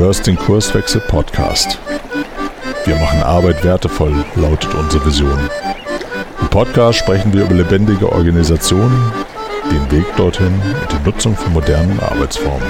hörst 0.00 0.26
den 0.26 0.36
Kurswechsel 0.36 1.02
Podcast. 1.02 1.78
Wir 2.86 2.96
machen 2.96 3.22
Arbeit 3.22 3.62
wertevoll, 3.62 4.24
lautet 4.34 4.74
unsere 4.74 5.04
Vision. 5.04 5.38
Im 6.40 6.48
Podcast 6.48 7.00
sprechen 7.00 7.34
wir 7.34 7.44
über 7.44 7.54
lebendige 7.54 8.10
Organisationen, 8.10 9.12
den 9.70 9.90
Weg 9.90 10.06
dorthin 10.16 10.54
und 10.54 10.90
die 10.90 11.04
Nutzung 11.04 11.36
von 11.36 11.52
modernen 11.52 12.00
Arbeitsformen. 12.00 12.66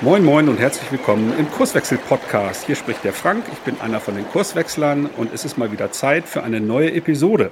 Moin 0.00 0.24
Moin 0.24 0.48
und 0.48 0.60
herzlich 0.60 0.92
willkommen 0.92 1.36
im 1.36 1.50
Kurswechsel-Podcast. 1.50 2.66
Hier 2.66 2.76
spricht 2.76 3.02
der 3.02 3.12
Frank, 3.12 3.46
ich 3.52 3.58
bin 3.58 3.80
einer 3.80 3.98
von 3.98 4.14
den 4.14 4.28
Kurswechslern 4.28 5.06
und 5.06 5.34
es 5.34 5.44
ist 5.44 5.58
mal 5.58 5.72
wieder 5.72 5.90
Zeit 5.90 6.26
für 6.28 6.44
eine 6.44 6.60
neue 6.60 6.92
Episode. 6.92 7.50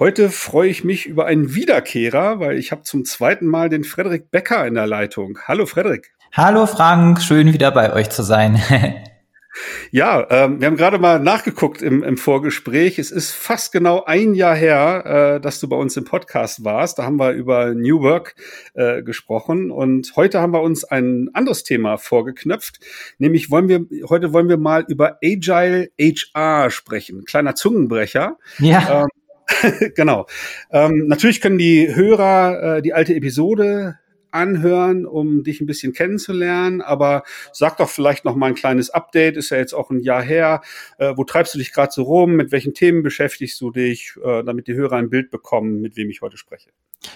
Heute 0.00 0.30
freue 0.30 0.70
ich 0.70 0.82
mich 0.82 1.04
über 1.04 1.26
einen 1.26 1.54
Wiederkehrer, 1.54 2.40
weil 2.40 2.56
ich 2.56 2.72
habe 2.72 2.84
zum 2.84 3.04
zweiten 3.04 3.46
Mal 3.46 3.68
den 3.68 3.84
Frederik 3.84 4.30
Becker 4.30 4.66
in 4.66 4.72
der 4.72 4.86
Leitung. 4.86 5.38
Hallo 5.46 5.66
Frederik. 5.66 6.14
Hallo 6.32 6.64
Frank, 6.64 7.20
schön 7.20 7.52
wieder 7.52 7.70
bei 7.70 7.92
euch 7.92 8.08
zu 8.08 8.22
sein. 8.22 8.58
ja, 9.90 10.26
ähm, 10.30 10.58
wir 10.58 10.68
haben 10.68 10.78
gerade 10.78 10.98
mal 10.98 11.20
nachgeguckt 11.20 11.82
im, 11.82 12.02
im 12.02 12.16
Vorgespräch. 12.16 12.98
Es 12.98 13.10
ist 13.10 13.32
fast 13.32 13.72
genau 13.72 14.02
ein 14.02 14.32
Jahr 14.32 14.56
her, 14.56 15.34
äh, 15.36 15.40
dass 15.42 15.60
du 15.60 15.68
bei 15.68 15.76
uns 15.76 15.94
im 15.98 16.06
Podcast 16.06 16.64
warst. 16.64 16.98
Da 16.98 17.02
haben 17.02 17.18
wir 17.18 17.32
über 17.32 17.74
New 17.74 18.00
Work 18.00 18.36
äh, 18.72 19.02
gesprochen 19.02 19.70
und 19.70 20.16
heute 20.16 20.40
haben 20.40 20.54
wir 20.54 20.62
uns 20.62 20.82
ein 20.82 21.28
anderes 21.34 21.62
Thema 21.62 21.98
vorgeknöpft. 21.98 22.80
Nämlich 23.18 23.50
wollen 23.50 23.68
wir 23.68 23.84
heute 24.08 24.32
wollen 24.32 24.48
wir 24.48 24.56
mal 24.56 24.82
über 24.88 25.18
Agile 25.22 25.90
HR 26.00 26.70
sprechen. 26.70 27.26
Kleiner 27.26 27.54
Zungenbrecher. 27.54 28.38
Ja. 28.60 29.02
Ähm, 29.02 29.08
genau. 29.94 30.26
Ähm, 30.70 31.06
natürlich 31.06 31.40
können 31.40 31.58
die 31.58 31.94
Hörer 31.94 32.76
äh, 32.76 32.82
die 32.82 32.92
alte 32.92 33.14
Episode 33.14 33.98
anhören, 34.32 35.06
um 35.06 35.42
dich 35.42 35.60
ein 35.60 35.66
bisschen 35.66 35.92
kennenzulernen. 35.92 36.80
Aber 36.80 37.22
sag 37.52 37.76
doch 37.78 37.88
vielleicht 37.88 38.24
noch 38.24 38.36
mal 38.36 38.46
ein 38.46 38.54
kleines 38.54 38.90
Update. 38.90 39.36
Ist 39.36 39.50
ja 39.50 39.58
jetzt 39.58 39.72
auch 39.72 39.90
ein 39.90 40.00
Jahr 40.00 40.22
her. 40.22 40.62
Äh, 40.98 41.14
wo 41.16 41.24
treibst 41.24 41.54
du 41.54 41.58
dich 41.58 41.72
gerade 41.72 41.92
so 41.92 42.02
rum? 42.02 42.32
Mit 42.32 42.52
welchen 42.52 42.74
Themen 42.74 43.02
beschäftigst 43.02 43.60
du 43.60 43.70
dich, 43.70 44.14
äh, 44.24 44.42
damit 44.42 44.68
die 44.68 44.74
Hörer 44.74 44.96
ein 44.96 45.10
Bild 45.10 45.30
bekommen, 45.30 45.80
mit 45.80 45.96
wem 45.96 46.10
ich 46.10 46.22
heute 46.22 46.36
spreche? 46.36 46.70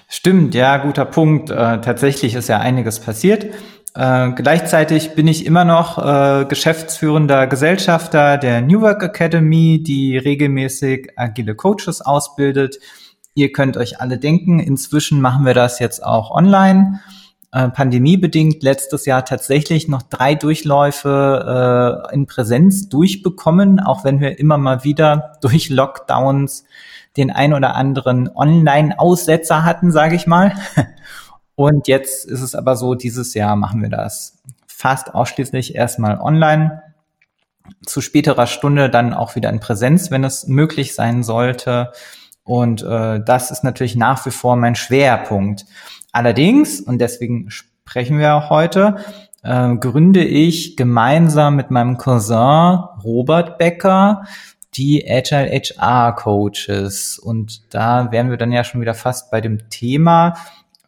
Stimmt, 0.08 0.54
ja, 0.54 0.78
guter 0.78 1.04
Punkt. 1.04 1.50
Äh, 1.50 1.54
tatsächlich 1.54 2.34
ist 2.34 2.48
ja 2.48 2.58
einiges 2.58 3.00
passiert. 3.00 3.46
Äh, 3.94 4.32
gleichzeitig 4.32 5.14
bin 5.14 5.28
ich 5.28 5.46
immer 5.46 5.64
noch 5.64 5.98
äh, 5.98 6.46
geschäftsführender 6.46 7.46
Gesellschafter 7.46 8.38
der 8.38 8.60
New 8.60 8.80
Work 8.80 9.04
Academy, 9.04 9.82
die 9.82 10.18
regelmäßig 10.18 11.12
agile 11.16 11.54
Coaches 11.54 12.00
ausbildet. 12.00 12.78
Ihr 13.34 13.52
könnt 13.52 13.76
euch 13.76 14.00
alle 14.00 14.18
denken, 14.18 14.58
inzwischen 14.58 15.20
machen 15.20 15.46
wir 15.46 15.54
das 15.54 15.78
jetzt 15.78 16.04
auch 16.04 16.32
online. 16.32 17.00
Äh, 17.52 17.68
pandemiebedingt 17.68 18.64
letztes 18.64 19.06
Jahr 19.06 19.24
tatsächlich 19.24 19.86
noch 19.86 20.02
drei 20.02 20.34
Durchläufe 20.34 22.02
äh, 22.10 22.14
in 22.14 22.26
Präsenz 22.26 22.88
durchbekommen, 22.88 23.78
auch 23.78 24.02
wenn 24.02 24.18
wir 24.18 24.40
immer 24.40 24.58
mal 24.58 24.82
wieder 24.82 25.34
durch 25.40 25.70
Lockdowns 25.70 26.64
den 27.16 27.30
ein 27.30 27.54
oder 27.54 27.76
anderen 27.76 28.28
Online-Aussetzer 28.28 29.64
hatten, 29.64 29.92
sage 29.92 30.16
ich 30.16 30.26
mal. 30.26 30.52
Und 31.56 31.88
jetzt 31.88 32.26
ist 32.26 32.42
es 32.42 32.54
aber 32.54 32.76
so, 32.76 32.94
dieses 32.94 33.34
Jahr 33.34 33.56
machen 33.56 33.82
wir 33.82 33.90
das 33.90 34.42
fast 34.66 35.14
ausschließlich 35.14 35.74
erstmal 35.74 36.20
online. 36.20 36.82
Zu 37.86 38.00
späterer 38.00 38.46
Stunde 38.46 38.90
dann 38.90 39.14
auch 39.14 39.36
wieder 39.36 39.50
in 39.50 39.60
Präsenz, 39.60 40.10
wenn 40.10 40.24
es 40.24 40.46
möglich 40.46 40.94
sein 40.94 41.22
sollte. 41.22 41.92
Und 42.42 42.82
äh, 42.82 43.20
das 43.24 43.50
ist 43.50 43.64
natürlich 43.64 43.96
nach 43.96 44.26
wie 44.26 44.30
vor 44.30 44.56
mein 44.56 44.74
Schwerpunkt. 44.74 45.64
Allerdings, 46.12 46.80
und 46.80 46.98
deswegen 46.98 47.50
sprechen 47.50 48.18
wir 48.18 48.50
heute, 48.50 48.96
äh, 49.42 49.74
gründe 49.76 50.24
ich 50.24 50.76
gemeinsam 50.76 51.56
mit 51.56 51.70
meinem 51.70 51.96
Cousin 51.96 52.84
Robert 53.02 53.58
Becker 53.58 54.24
die 54.74 55.08
Agile 55.08 55.50
HR 55.50 56.14
Coaches. 56.16 57.18
Und 57.18 57.72
da 57.72 58.10
wären 58.10 58.30
wir 58.30 58.36
dann 58.36 58.52
ja 58.52 58.64
schon 58.64 58.80
wieder 58.80 58.94
fast 58.94 59.30
bei 59.30 59.40
dem 59.40 59.70
Thema, 59.70 60.34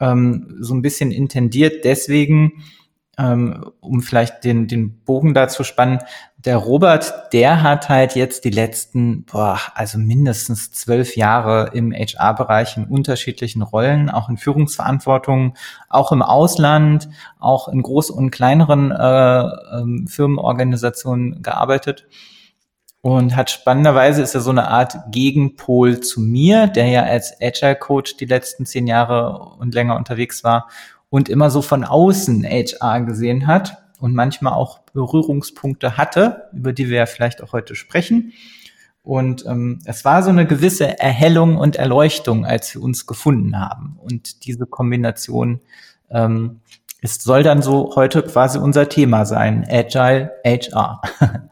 ähm, 0.00 0.56
so 0.60 0.74
ein 0.74 0.82
bisschen 0.82 1.10
intendiert. 1.10 1.84
Deswegen, 1.84 2.64
ähm, 3.18 3.70
um 3.80 4.02
vielleicht 4.02 4.44
den, 4.44 4.68
den 4.68 4.98
Bogen 5.04 5.34
da 5.34 5.48
zu 5.48 5.64
spannen, 5.64 6.00
der 6.46 6.58
Robert, 6.58 7.32
der 7.32 7.62
hat 7.62 7.88
halt 7.88 8.14
jetzt 8.14 8.44
die 8.44 8.50
letzten, 8.50 9.24
boah, 9.24 9.58
also 9.74 9.98
mindestens 9.98 10.70
zwölf 10.70 11.16
Jahre 11.16 11.70
im 11.72 11.92
HR-Bereich 11.92 12.76
in 12.76 12.84
unterschiedlichen 12.84 13.62
Rollen, 13.62 14.10
auch 14.10 14.28
in 14.28 14.36
Führungsverantwortung, 14.36 15.54
auch 15.88 16.12
im 16.12 16.22
Ausland, 16.22 17.08
auch 17.40 17.66
in 17.66 17.82
groß- 17.82 18.12
und 18.12 18.30
kleineren 18.30 18.92
äh, 18.92 19.40
ähm, 19.76 20.06
Firmenorganisationen 20.06 21.42
gearbeitet 21.42 22.06
und 23.06 23.36
hat 23.36 23.52
spannenderweise 23.52 24.20
ist 24.20 24.34
er 24.34 24.40
so 24.40 24.50
eine 24.50 24.66
Art 24.66 24.96
Gegenpol 25.12 26.00
zu 26.00 26.20
mir, 26.20 26.66
der 26.66 26.88
ja 26.88 27.04
als 27.04 27.40
Agile 27.40 27.76
Coach 27.76 28.16
die 28.16 28.24
letzten 28.24 28.66
zehn 28.66 28.88
Jahre 28.88 29.54
und 29.60 29.74
länger 29.74 29.94
unterwegs 29.94 30.42
war 30.42 30.68
und 31.08 31.28
immer 31.28 31.48
so 31.50 31.62
von 31.62 31.84
außen 31.84 32.42
HR 32.42 33.02
gesehen 33.02 33.46
hat 33.46 33.78
und 34.00 34.12
manchmal 34.12 34.54
auch 34.54 34.80
Berührungspunkte 34.92 35.96
hatte, 35.96 36.48
über 36.52 36.72
die 36.72 36.88
wir 36.88 36.96
ja 36.96 37.06
vielleicht 37.06 37.44
auch 37.44 37.52
heute 37.52 37.76
sprechen. 37.76 38.32
Und 39.04 39.46
ähm, 39.46 39.78
es 39.84 40.04
war 40.04 40.24
so 40.24 40.30
eine 40.30 40.44
gewisse 40.44 40.98
Erhellung 40.98 41.58
und 41.58 41.76
Erleuchtung, 41.76 42.44
als 42.44 42.74
wir 42.74 42.82
uns 42.82 43.06
gefunden 43.06 43.56
haben. 43.56 44.00
Und 44.02 44.46
diese 44.46 44.66
Kombination 44.66 45.60
ähm, 46.10 46.58
ist, 47.02 47.22
soll 47.22 47.44
dann 47.44 47.62
so 47.62 47.92
heute 47.94 48.24
quasi 48.24 48.58
unser 48.58 48.88
Thema 48.88 49.26
sein, 49.26 49.64
Agile 49.70 50.32
HR. 50.44 51.02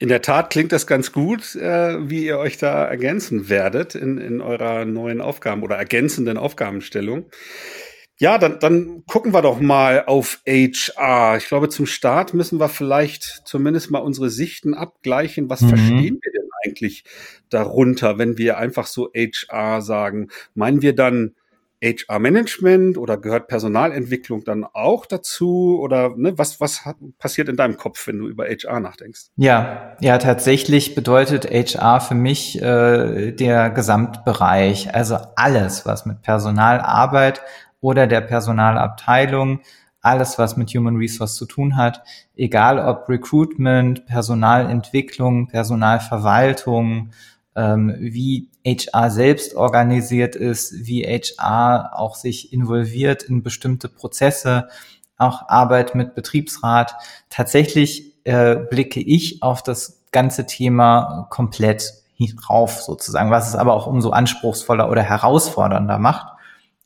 In 0.00 0.08
der 0.08 0.22
Tat 0.22 0.48
klingt 0.48 0.72
das 0.72 0.86
ganz 0.86 1.12
gut, 1.12 1.54
äh, 1.56 2.08
wie 2.08 2.24
ihr 2.24 2.38
euch 2.38 2.56
da 2.56 2.86
ergänzen 2.86 3.50
werdet 3.50 3.94
in, 3.94 4.16
in 4.16 4.40
eurer 4.40 4.86
neuen 4.86 5.20
Aufgaben 5.20 5.62
oder 5.62 5.76
ergänzenden 5.76 6.38
Aufgabenstellung. 6.38 7.26
Ja, 8.18 8.38
dann, 8.38 8.58
dann 8.60 9.04
gucken 9.06 9.34
wir 9.34 9.42
doch 9.42 9.60
mal 9.60 10.06
auf 10.06 10.40
HR. 10.46 11.36
Ich 11.36 11.48
glaube, 11.48 11.68
zum 11.68 11.84
Start 11.84 12.32
müssen 12.32 12.58
wir 12.58 12.70
vielleicht 12.70 13.42
zumindest 13.44 13.90
mal 13.90 13.98
unsere 13.98 14.30
Sichten 14.30 14.72
abgleichen. 14.72 15.50
Was 15.50 15.60
mhm. 15.60 15.68
verstehen 15.68 16.18
wir 16.22 16.32
denn 16.32 16.48
eigentlich 16.64 17.04
darunter, 17.50 18.16
wenn 18.16 18.38
wir 18.38 18.56
einfach 18.56 18.86
so 18.86 19.10
HR 19.14 19.82
sagen? 19.82 20.28
Meinen 20.54 20.80
wir 20.80 20.94
dann 20.94 21.34
HR-Management 21.82 22.98
oder 22.98 23.16
gehört 23.16 23.48
Personalentwicklung 23.48 24.44
dann 24.44 24.64
auch 24.64 25.06
dazu? 25.06 25.78
Oder 25.80 26.14
ne, 26.16 26.36
was, 26.36 26.60
was 26.60 26.84
hat, 26.84 26.96
passiert 27.18 27.48
in 27.48 27.56
deinem 27.56 27.76
Kopf, 27.76 28.06
wenn 28.06 28.18
du 28.18 28.28
über 28.28 28.44
HR 28.44 28.80
nachdenkst? 28.80 29.30
Ja, 29.36 29.96
ja, 30.00 30.18
tatsächlich 30.18 30.94
bedeutet 30.94 31.46
HR 31.46 32.00
für 32.00 32.14
mich 32.14 32.60
äh, 32.60 33.32
der 33.32 33.70
Gesamtbereich, 33.70 34.94
also 34.94 35.16
alles, 35.36 35.86
was 35.86 36.04
mit 36.06 36.22
Personalarbeit 36.22 37.40
oder 37.80 38.06
der 38.06 38.20
Personalabteilung, 38.20 39.60
alles, 40.02 40.38
was 40.38 40.56
mit 40.56 40.70
Human 40.70 40.96
Resource 40.96 41.34
zu 41.34 41.46
tun 41.46 41.76
hat, 41.76 42.02
egal 42.36 42.78
ob 42.78 43.08
Recruitment, 43.08 44.06
Personalentwicklung, 44.06 45.48
Personalverwaltung, 45.48 47.10
ähm, 47.56 47.96
wie 47.98 48.49
HR 48.64 49.10
selbst 49.10 49.54
organisiert 49.54 50.36
ist, 50.36 50.86
wie 50.86 51.04
HR 51.04 51.98
auch 51.98 52.14
sich 52.14 52.52
involviert 52.52 53.22
in 53.22 53.42
bestimmte 53.42 53.88
Prozesse, 53.88 54.68
auch 55.16 55.48
Arbeit 55.48 55.94
mit 55.94 56.14
Betriebsrat. 56.14 56.94
Tatsächlich 57.28 58.14
äh, 58.24 58.56
blicke 58.56 59.00
ich 59.00 59.42
auf 59.42 59.62
das 59.62 60.02
ganze 60.12 60.46
Thema 60.46 61.26
komplett 61.30 61.94
drauf 62.46 62.82
sozusagen, 62.82 63.30
was 63.30 63.48
es 63.48 63.54
aber 63.54 63.74
auch 63.74 63.86
umso 63.86 64.10
anspruchsvoller 64.10 64.90
oder 64.90 65.02
herausfordernder 65.02 65.98
macht. 65.98 66.34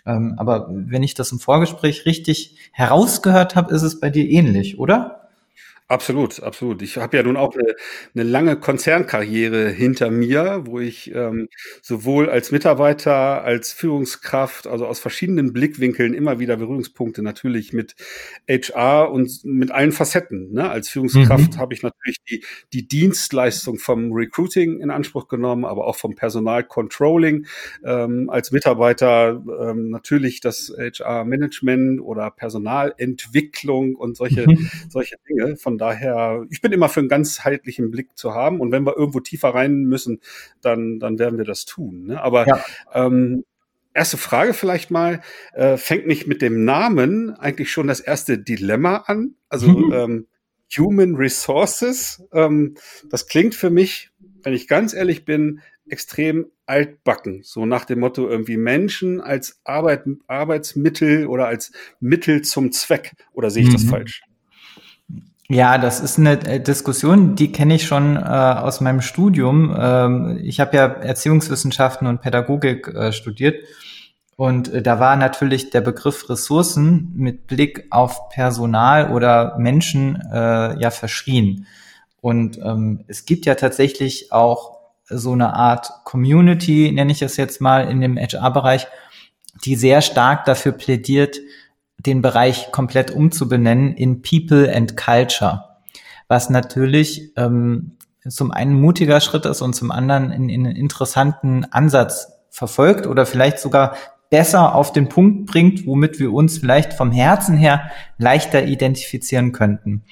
Ähm, 0.07 0.35
aber 0.37 0.69
wenn 0.71 1.03
ich 1.03 1.15
das 1.15 1.33
im 1.33 1.41
Vorgespräch 1.41 2.07
richtig 2.07 2.57
herausgehört 2.73 3.57
habe, 3.57 3.75
ist 3.75 3.83
es 3.83 3.99
bei 3.99 4.11
dir 4.11 4.29
ähnlich, 4.29 4.79
oder? 4.79 5.24
Absolut, 5.87 6.43
absolut. 6.43 6.81
Ich 6.81 6.97
habe 6.97 7.15
ja 7.15 7.23
nun 7.23 7.37
auch 7.37 7.55
eine, 7.55 7.75
eine 8.15 8.25
lange 8.25 8.57
Konzernkarriere 8.59 9.69
hinter 9.69 10.11
mir, 10.11 10.63
wo 10.65 10.81
ich 10.81 11.15
ähm, 11.15 11.51
sowohl 11.83 12.31
als 12.31 12.51
Mitarbeiter, 12.51 13.45
als 13.45 13.75
Führungskraft, 13.75 14.67
also 14.67 14.87
aus 14.87 14.99
verschiedenen 14.99 15.53
Blickwinkeln 15.53 16.15
immer 16.15 16.39
wieder 16.39 16.57
Berührungspunkte 16.57 17.23
natürlich 17.23 17.75
mit 17.75 17.97
HR 18.49 19.13
und 19.13 19.45
mit 19.45 19.73
allen 19.73 19.93
Facetten. 19.93 20.53
Ne? 20.53 20.71
Als 20.71 20.89
Führungskraft 20.89 21.57
mhm. 21.57 21.59
habe 21.59 21.75
ich 21.75 21.83
natürlich 21.83 22.17
die, 22.31 22.43
die 22.73 22.89
Dienstleistung 22.89 23.79
vom 23.79 24.11
Recruiting 24.11 24.81
in 24.81 24.91
Anspruch 24.91 25.29
genommen, 25.29 25.67
aber 25.67 25.87
auch 25.87 25.97
vom 25.97 26.15
Personalcontrolling. 26.15 27.45
Ähm, 27.85 28.31
als 28.31 28.53
Mitarbeiter 28.53 29.45
ähm, 29.61 29.91
natürlich 29.91 30.41
das 30.41 30.75
HR-Management 30.79 32.01
oder 32.01 32.31
Personalentwicklung 32.31 33.97
und 33.97 34.17
solche, 34.17 34.49
mhm. 34.49 34.71
solche 34.89 35.17
Dinge. 35.29 35.57
Von 35.57 35.74
von 35.75 35.79
daher, 35.79 36.47
ich 36.51 36.61
bin 36.61 36.71
immer 36.71 36.89
für 36.89 37.01
einen 37.01 37.09
ganzheitlichen 37.09 37.91
Blick 37.91 38.17
zu 38.17 38.33
haben. 38.33 38.61
Und 38.61 38.71
wenn 38.71 38.85
wir 38.85 38.97
irgendwo 38.97 39.19
tiefer 39.19 39.49
rein 39.49 39.83
müssen, 39.83 40.21
dann, 40.61 41.01
dann 41.01 41.19
werden 41.19 41.37
wir 41.37 41.45
das 41.45 41.65
tun. 41.65 42.07
Ne? 42.07 42.23
Aber 42.23 42.47
ja. 42.47 42.65
ähm, 42.93 43.45
erste 43.93 44.17
Frage 44.17 44.55
vielleicht 44.55 44.93
mal, 44.93 45.21
äh, 45.53 45.77
fängt 45.77 46.07
nicht 46.07 46.29
mit 46.29 46.43
dem 46.43 46.65
Namen 46.65 47.35
eigentlich 47.35 47.73
schon 47.73 47.89
das 47.89 47.99
erste 47.99 48.39
Dilemma 48.39 48.99
an? 48.99 49.35
Also 49.49 49.67
mhm. 49.69 49.93
ähm, 49.93 50.27
Human 50.79 51.17
Resources, 51.17 52.23
ähm, 52.33 52.77
das 53.11 53.27
klingt 53.27 53.57
für 53.57 53.71
mich, 53.71 54.11
wenn 54.45 54.55
ich 54.55 54.69
ganz 54.69 54.95
ehrlich 54.95 55.25
bin, 55.25 55.61
extrem 55.89 56.47
altbacken. 56.67 57.41
So 57.43 57.67
nach 57.67 57.85
dem 57.85 57.99
Motto 57.99 58.29
irgendwie 58.29 58.59
Menschen 58.59 59.21
als 59.21 59.61
Arbeit, 59.65 60.05
Arbeitsmittel 60.29 61.27
oder 61.27 61.49
als 61.49 61.73
Mittel 61.99 62.43
zum 62.43 62.71
Zweck. 62.71 63.15
Oder 63.33 63.51
sehe 63.51 63.65
ich 63.65 63.71
mhm. 63.71 63.73
das 63.73 63.85
falsch? 63.85 64.23
Ja, 65.49 65.77
das 65.77 66.01
ist 66.01 66.19
eine 66.19 66.41
äh, 66.47 66.61
Diskussion, 66.61 67.35
die 67.35 67.53
kenne 67.53 67.75
ich 67.75 67.87
schon 67.87 68.17
äh, 68.17 68.21
aus 68.21 68.81
meinem 68.81 69.03
Studium. 69.03 69.77
Ähm, 69.79 70.41
ich 70.43 70.59
habe 70.59 70.77
ja 70.77 70.87
Erziehungswissenschaften 70.87 72.07
und 72.07 72.23
Pädagogik 72.23 72.89
äh, 72.89 73.13
studiert. 73.13 73.57
Und 74.37 74.73
äh, 74.73 74.81
da 74.81 75.01
war 75.01 75.17
natürlich 75.17 75.71
der 75.71 75.83
Begriff 75.83 76.31
Ressourcen 76.31 77.13
mit 77.15 77.47
Blick 77.47 77.87
auf 77.91 78.31
Personal 78.31 79.13
oder 79.13 79.59
Menschen 79.59 80.19
äh, 80.33 80.81
ja 80.81 80.91
verschrien. 80.91 81.67
Und 82.23 82.59
ähm, 82.59 83.05
es 83.07 83.27
gibt 83.27 83.45
ja 83.45 83.55
tatsächlich 83.55 84.33
auch 84.33 84.79
so 85.11 85.33
eine 85.33 85.53
Art 85.53 85.91
Community, 86.05 86.91
nenne 86.91 87.13
ich 87.13 87.21
es 87.21 87.37
jetzt 87.37 87.61
mal, 87.61 87.91
in 87.91 88.01
dem 88.01 88.17
HR-Bereich, 88.17 88.87
die 89.67 89.77
sehr 89.77 90.01
stark 90.01 90.47
dafür 90.47 90.73
plädiert, 90.73 91.37
den 92.07 92.23
Bereich 92.23 92.71
komplett 92.73 93.11
umzubenennen 93.11 93.95
in 93.95 94.23
People 94.23 94.75
and 94.75 94.97
Culture, 94.97 95.65
was 96.29 96.51
natürlich 96.51 97.33
ähm, 97.37 97.93
zum 98.29 98.51
einen 98.51 98.81
mutiger 98.81 99.21
Schritt 99.21 99.47
ist 99.47 99.61
und 99.61 99.75
zum 99.75 99.91
anderen 99.91 100.31
in, 100.31 100.49
in 100.49 100.67
einen 100.67 100.77
interessanten 100.77 101.65
Ansatz 101.67 102.29
verfolgt 102.51 103.07
oder 103.07 103.27
vielleicht 103.27 103.59
sogar 103.59 103.97
besser 104.31 104.75
auf 104.75 104.93
den 104.93 105.09
Punkt 105.09 105.47
bringt, 105.47 105.87
womit 105.87 106.19
wir 106.19 106.33
uns 106.33 106.59
vielleicht 106.59 106.95
vom 106.95 107.13
Herzen 107.13 107.57
her 107.57 107.91
leichter 108.19 108.65
identifizieren 108.65 109.53
könnten. 109.53 110.05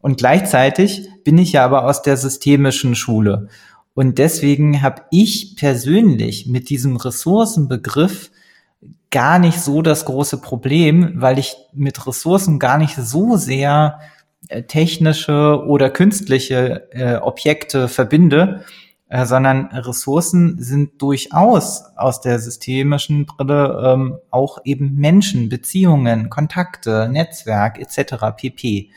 Und 0.00 0.18
gleichzeitig 0.18 1.08
bin 1.24 1.38
ich 1.38 1.52
ja 1.52 1.64
aber 1.64 1.84
aus 1.84 2.02
der 2.02 2.16
systemischen 2.16 2.94
Schule. 2.96 3.48
Und 3.94 4.18
deswegen 4.18 4.82
habe 4.82 5.02
ich 5.10 5.54
persönlich 5.56 6.46
mit 6.46 6.70
diesem 6.70 6.96
Ressourcenbegriff 6.96 8.30
gar 9.12 9.38
nicht 9.38 9.60
so 9.60 9.82
das 9.82 10.04
große 10.04 10.38
Problem, 10.38 11.12
weil 11.16 11.38
ich 11.38 11.54
mit 11.72 12.04
Ressourcen 12.06 12.58
gar 12.58 12.78
nicht 12.78 12.96
so 12.96 13.36
sehr 13.36 14.00
äh, 14.48 14.64
technische 14.64 15.62
oder 15.64 15.90
künstliche 15.90 16.88
äh, 16.90 17.16
Objekte 17.16 17.86
verbinde, 17.86 18.64
äh, 19.08 19.26
sondern 19.26 19.66
Ressourcen 19.66 20.60
sind 20.60 21.00
durchaus 21.00 21.84
aus 21.96 22.22
der 22.22 22.38
systemischen 22.40 23.26
Brille 23.26 23.92
ähm, 23.94 24.18
auch 24.30 24.58
eben 24.64 24.96
Menschen, 24.96 25.48
Beziehungen, 25.48 26.30
Kontakte, 26.30 27.08
Netzwerk 27.10 27.78
etc. 27.78 28.34
pp. 28.36 28.90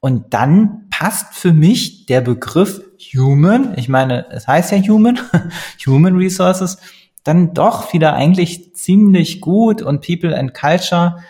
Und 0.00 0.34
dann 0.34 0.86
passt 0.90 1.34
für 1.34 1.52
mich 1.52 2.06
der 2.06 2.22
Begriff 2.22 2.82
Human, 3.14 3.74
ich 3.76 3.88
meine, 3.88 4.26
es 4.30 4.48
heißt 4.48 4.72
ja 4.72 4.78
Human, 4.78 5.18
Human 5.86 6.16
Resources, 6.16 6.78
dann 7.24 7.54
doch 7.54 7.92
wieder 7.92 8.14
eigentlich 8.14 8.74
ziemlich 8.74 9.40
gut 9.40 9.82
und 9.82 10.04
People 10.04 10.36
and 10.36 10.54
Culture 10.54 11.22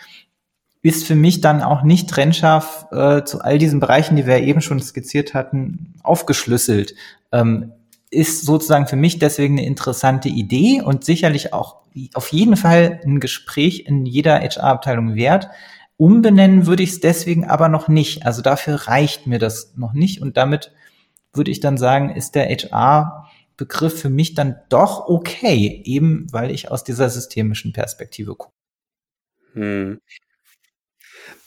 ist 0.83 1.07
für 1.07 1.15
mich 1.15 1.41
dann 1.41 1.63
auch 1.63 1.83
nicht 1.83 2.09
trennscharf 2.09 2.87
äh, 2.91 3.25
zu 3.25 3.43
all 3.43 3.59
diesen 3.59 3.81
Bereichen, 3.81 4.17
die 4.17 4.27
wir 4.27 4.39
eben 4.39 4.61
schon 4.61 4.81
skizziert 4.81 5.35
hatten, 5.35 5.95
aufgeschlüsselt. 6.03 6.95
Ähm, 7.33 7.73
ist 8.11 8.45
sozusagen 8.45 8.87
für 8.87 8.97
mich 8.97 9.19
deswegen 9.19 9.59
eine 9.59 9.67
interessante 9.67 10.29
Idee 10.29 10.83
und 10.83 11.05
sicherlich 11.05 11.53
auch 11.53 11.77
auf 12.15 12.33
jeden 12.33 12.57
Fall 12.57 13.01
ein 13.05 13.21
Gespräch 13.21 13.85
in 13.87 14.05
jeder 14.05 14.41
HR-Abteilung 14.41 15.15
wert. 15.15 15.49
Umbenennen 15.97 16.67
würde 16.67 16.83
ich 16.83 16.91
es 16.91 17.01
deswegen 17.01 17.47
aber 17.47 17.69
noch 17.69 17.89
nicht. 17.89 18.27
Also 18.27 18.43
dafür 18.43 18.89
reicht 18.89 19.27
mir 19.27 19.39
das 19.39 19.75
noch 19.77 19.93
nicht 19.93 20.23
und 20.23 20.37
damit 20.37 20.73
würde 21.33 21.51
ich 21.51 21.61
dann 21.61 21.79
sagen, 21.79 22.11
ist 22.11 22.35
der 22.35 22.49
HR-Begriff 23.61 24.01
für 24.01 24.11
mich 24.11 24.35
dann 24.35 24.57
doch 24.69 25.09
okay, 25.09 25.83
eben 25.85 26.27
weil 26.33 26.51
ich 26.51 26.71
aus 26.71 26.85
dieser 26.85 27.11
systemischen 27.11 27.73
Perspektive 27.73 28.35
gucke. 28.35 28.55
Hm. 29.53 30.01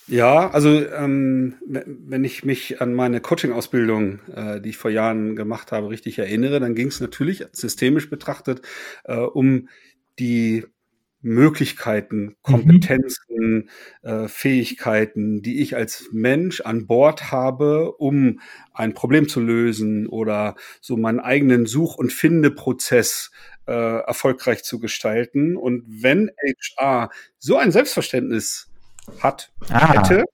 Ja, 0.07 0.49
also 0.49 0.69
ähm, 0.69 1.55
wenn 1.65 2.25
ich 2.25 2.43
mich 2.43 2.81
an 2.81 2.93
meine 2.93 3.21
Coaching-Ausbildung, 3.21 4.19
äh, 4.35 4.59
die 4.59 4.69
ich 4.69 4.77
vor 4.77 4.91
Jahren 4.91 5.37
gemacht 5.37 5.71
habe, 5.71 5.89
richtig 5.89 6.19
erinnere, 6.19 6.59
dann 6.59 6.75
ging 6.75 6.87
es 6.87 6.99
natürlich 6.99 7.45
systemisch 7.53 8.09
betrachtet 8.09 8.61
äh, 9.05 9.15
um 9.15 9.69
die 10.19 10.65
Möglichkeiten, 11.23 12.17
mhm. 12.17 12.35
Kompetenzen, 12.43 13.55
mhm. 13.55 13.69
äh, 14.01 14.27
Fähigkeiten, 14.27 15.41
die 15.41 15.61
ich 15.61 15.75
als 15.75 16.09
Mensch 16.11 16.61
an 16.61 16.85
Bord 16.85 17.31
habe, 17.31 17.93
um 17.93 18.39
ein 18.73 18.93
Problem 18.93 19.27
zu 19.27 19.39
lösen 19.39 20.07
oder 20.07 20.55
so 20.81 20.97
meinen 20.97 21.19
eigenen 21.19 21.65
Such- 21.65 21.97
und 21.97 22.13
Findeprozess 22.13 23.31
äh, 23.65 23.71
erfolgreich 23.71 24.63
zu 24.63 24.79
gestalten. 24.79 25.55
Und 25.55 25.83
wenn 25.87 26.29
HR 26.77 27.09
so 27.39 27.57
ein 27.57 27.71
Selbstverständnis 27.71 28.69
hat, 29.19 29.51
ah. 29.69 29.93
hätte, 29.93 30.25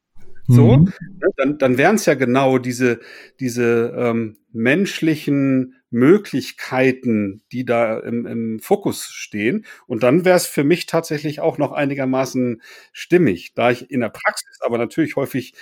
so, 0.47 0.77
mhm. 0.77 0.94
Ne, 1.21 1.27
dann, 1.38 1.57
dann 1.59 1.77
wären 1.77 1.95
es 1.95 2.07
ja 2.07 2.15
genau 2.15 2.57
diese, 2.57 3.00
diese 3.39 3.94
ähm, 3.95 4.38
menschlichen 4.51 5.75
Möglichkeiten, 5.91 7.41
die 7.51 7.65
da 7.65 8.00
im, 8.00 8.25
im 8.25 8.59
Fokus 8.59 9.06
stehen. 9.06 9.65
Und 9.88 10.03
dann 10.03 10.25
wäre 10.25 10.38
es 10.38 10.45
für 10.45 10.63
mich 10.63 10.86
tatsächlich 10.86 11.39
auch 11.39 11.57
noch 11.57 11.71
einigermaßen 11.71 12.62
stimmig, 12.91 13.53
da 13.56 13.71
ich 13.71 13.89
in 13.89 14.01
der 14.01 14.09
Praxis 14.09 14.59
aber 14.62 14.77
natürlich 14.77 15.15
häufig 15.15 15.53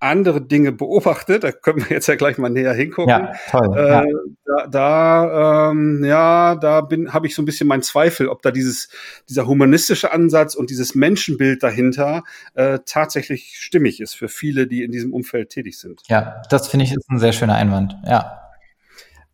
andere 0.00 0.40
Dinge 0.40 0.72
beobachtet. 0.72 1.44
Da 1.44 1.52
können 1.52 1.80
wir 1.80 1.90
jetzt 1.90 2.06
ja 2.08 2.16
gleich 2.16 2.38
mal 2.38 2.48
näher 2.48 2.72
hingucken. 2.72 3.10
Ja, 3.10 3.32
toll. 3.50 3.76
Äh, 3.76 3.88
ja. 3.88 4.04
Da, 4.44 4.66
da, 4.66 5.70
ähm, 5.70 6.02
ja, 6.04 6.56
da 6.56 6.80
bin, 6.80 7.12
habe 7.12 7.26
ich 7.26 7.34
so 7.34 7.42
ein 7.42 7.44
bisschen 7.44 7.68
meinen 7.68 7.82
Zweifel, 7.82 8.28
ob 8.28 8.42
da 8.42 8.50
dieses, 8.50 8.88
dieser 9.28 9.46
humanistische 9.46 10.10
Ansatz 10.10 10.54
und 10.54 10.70
dieses 10.70 10.94
Menschenbild 10.94 11.62
dahinter 11.62 12.24
äh, 12.54 12.78
tatsächlich 12.84 13.58
stimmig 13.58 14.00
ist 14.00 14.14
für 14.14 14.28
viele, 14.28 14.66
die 14.66 14.82
in 14.82 14.90
diesem 14.90 15.12
Umfeld 15.12 15.50
tätig 15.50 15.78
sind. 15.78 16.00
Ja, 16.08 16.42
das 16.48 16.68
finde 16.68 16.86
ich 16.86 16.92
ist 16.92 17.10
ein 17.10 17.18
sehr 17.18 17.32
schöner 17.32 17.54
Einwand. 17.54 17.96
Ja. 18.06 18.49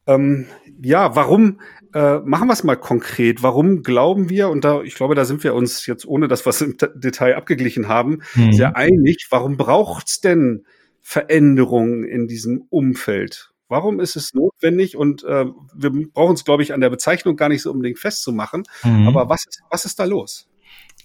Ähm, 0.07 0.47
ja, 0.83 1.17
warum 1.17 1.59
äh, 1.97 2.21
machen 2.25 2.49
wir 2.49 2.53
es 2.53 2.63
mal 2.63 2.77
konkret. 2.77 3.43
Warum 3.43 3.83
glauben 3.83 4.29
wir, 4.29 4.51
und 4.51 4.65
da, 4.65 4.83
ich 4.83 4.95
glaube, 4.95 5.15
da 5.15 5.25
sind 5.25 5.43
wir 5.45 5.55
uns 5.55 5.87
jetzt, 5.87 6.07
ohne 6.07 6.29
dass 6.29 6.45
wir 6.45 6.51
es 6.51 6.61
im 6.61 6.77
Detail 6.95 7.37
abgeglichen 7.37 7.89
haben, 7.89 8.21
mhm. 8.35 8.53
sehr 8.53 8.77
einig, 8.77 9.29
warum 9.31 9.57
braucht 9.57 10.09
es 10.09 10.21
denn 10.21 10.67
Veränderungen 11.01 12.05
in 12.05 12.29
diesem 12.29 12.67
Umfeld? 12.69 13.53
Warum 13.69 13.99
ist 13.99 14.15
es 14.15 14.35
notwendig? 14.35 14.97
Und 14.97 15.25
äh, 15.25 15.47
wir 15.75 15.91
brauchen 16.13 16.35
es, 16.35 16.45
glaube 16.45 16.63
ich, 16.63 16.75
an 16.75 16.81
der 16.81 16.91
Bezeichnung 16.91 17.35
gar 17.37 17.49
nicht 17.49 17.63
so 17.63 17.71
unbedingt 17.73 17.99
festzumachen. 17.99 18.65
Mhm. 18.85 19.09
Aber 19.09 19.31
was 19.31 19.47
ist, 19.47 19.63
was 19.71 19.87
ist 19.87 19.99
da 19.99 20.05
los? 20.05 20.51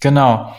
Genau. 0.00 0.54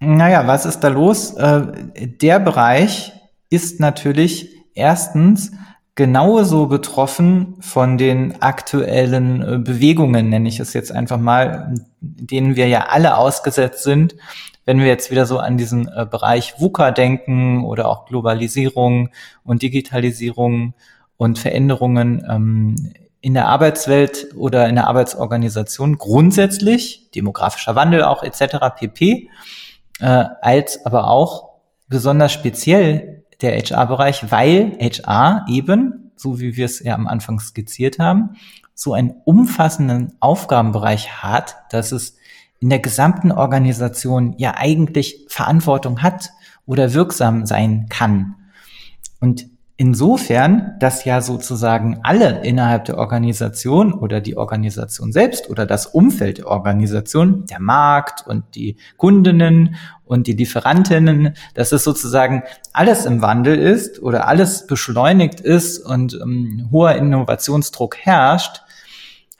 Naja, 0.00 0.46
was 0.46 0.66
ist 0.66 0.80
da 0.80 0.88
los? 0.88 1.32
Äh, 1.34 1.62
der 1.96 2.40
Bereich 2.40 3.12
ist 3.48 3.80
natürlich 3.80 4.54
erstens 4.74 5.52
genauso 5.94 6.66
betroffen 6.66 7.56
von 7.60 7.98
den 7.98 8.40
aktuellen 8.40 9.42
äh, 9.42 9.58
Bewegungen, 9.58 10.30
nenne 10.30 10.48
ich 10.48 10.60
es 10.60 10.72
jetzt 10.72 10.92
einfach 10.92 11.18
mal, 11.18 11.74
denen 12.00 12.56
wir 12.56 12.68
ja 12.68 12.86
alle 12.88 13.16
ausgesetzt 13.16 13.82
sind. 13.82 14.16
Wenn 14.64 14.78
wir 14.78 14.86
jetzt 14.86 15.10
wieder 15.10 15.26
so 15.26 15.38
an 15.38 15.58
diesen 15.58 15.88
äh, 15.88 16.06
Bereich 16.08 16.54
VUCA 16.58 16.92
denken 16.92 17.64
oder 17.64 17.88
auch 17.88 18.06
Globalisierung 18.06 19.10
und 19.44 19.62
Digitalisierung 19.62 20.74
und 21.16 21.38
Veränderungen 21.38 22.24
ähm, 22.28 22.92
in 23.20 23.34
der 23.34 23.48
Arbeitswelt 23.48 24.28
oder 24.36 24.68
in 24.68 24.76
der 24.76 24.88
Arbeitsorganisation 24.88 25.98
grundsätzlich, 25.98 27.10
demografischer 27.14 27.74
Wandel 27.74 28.02
auch 28.02 28.22
etc. 28.22 28.56
pp, 28.76 29.28
äh, 30.00 30.24
als 30.40 30.84
aber 30.86 31.08
auch 31.08 31.50
besonders 31.88 32.32
speziell 32.32 33.21
der 33.42 33.58
HR-Bereich, 33.58 34.30
weil 34.30 34.78
HR 34.80 35.44
eben, 35.48 36.12
so 36.16 36.40
wie 36.40 36.56
wir 36.56 36.64
es 36.64 36.80
ja 36.80 36.94
am 36.94 37.06
Anfang 37.06 37.40
skizziert 37.40 37.98
haben, 37.98 38.36
so 38.74 38.94
einen 38.94 39.14
umfassenden 39.24 40.14
Aufgabenbereich 40.20 41.22
hat, 41.22 41.56
dass 41.70 41.92
es 41.92 42.16
in 42.60 42.70
der 42.70 42.78
gesamten 42.78 43.32
Organisation 43.32 44.34
ja 44.38 44.54
eigentlich 44.56 45.26
Verantwortung 45.28 46.02
hat 46.02 46.30
oder 46.64 46.94
wirksam 46.94 47.44
sein 47.44 47.86
kann. 47.88 48.36
Und 49.20 49.46
Insofern, 49.82 50.76
dass 50.78 51.04
ja 51.04 51.20
sozusagen 51.20 51.98
alle 52.04 52.44
innerhalb 52.44 52.84
der 52.84 52.98
Organisation 52.98 53.92
oder 53.92 54.20
die 54.20 54.36
Organisation 54.36 55.10
selbst 55.10 55.50
oder 55.50 55.66
das 55.66 55.86
Umfeld 55.86 56.38
der 56.38 56.46
Organisation, 56.46 57.46
der 57.46 57.58
Markt 57.58 58.24
und 58.24 58.44
die 58.54 58.76
Kundinnen 58.96 59.74
und 60.04 60.28
die 60.28 60.34
Lieferantinnen, 60.34 61.34
dass 61.54 61.72
es 61.72 61.82
sozusagen 61.82 62.44
alles 62.72 63.06
im 63.06 63.22
Wandel 63.22 63.58
ist 63.58 64.00
oder 64.00 64.28
alles 64.28 64.68
beschleunigt 64.68 65.40
ist 65.40 65.78
und 65.80 66.14
ähm, 66.14 66.68
hoher 66.70 66.94
Innovationsdruck 66.94 67.96
herrscht, 67.96 68.62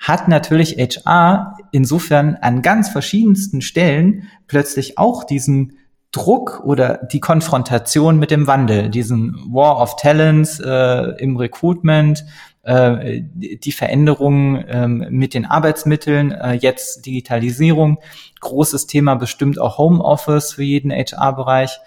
hat 0.01 0.27
natürlich 0.27 0.77
HR 0.77 1.57
insofern 1.71 2.35
an 2.41 2.63
ganz 2.63 2.89
verschiedensten 2.89 3.61
Stellen 3.61 4.25
plötzlich 4.49 4.99
auch 4.99 5.23
diesen 5.23 5.79
Druck 6.13 6.61
oder 6.65 6.99
die 7.11 7.21
Konfrontation 7.21 8.19
mit 8.19 8.31
dem 8.31 8.47
Wandel, 8.47 8.91
diesen 8.91 9.35
War 9.51 9.81
of 9.81 9.97
Talents 9.97 10.61
äh, 10.61 11.15
im 11.19 11.37
Recruitment, 11.39 12.25
äh, 12.63 13.23
die 13.23 13.73
Veränderungen 13.73 14.63
ähm, 14.69 15.07
mit 15.11 15.35
den 15.35 15.47
Arbeitsmitteln, 15.47 16.33
äh, 16.33 16.53
jetzt 16.53 17.07
Digitalisierung, 17.07 17.99
großes 18.41 18.87
Thema 18.87 19.15
bestimmt 19.15 19.59
auch 19.59 19.79
Homeoffice 19.79 20.53
für 20.53 20.63
jeden 20.63 20.93
HR-Bereich. 20.93 21.81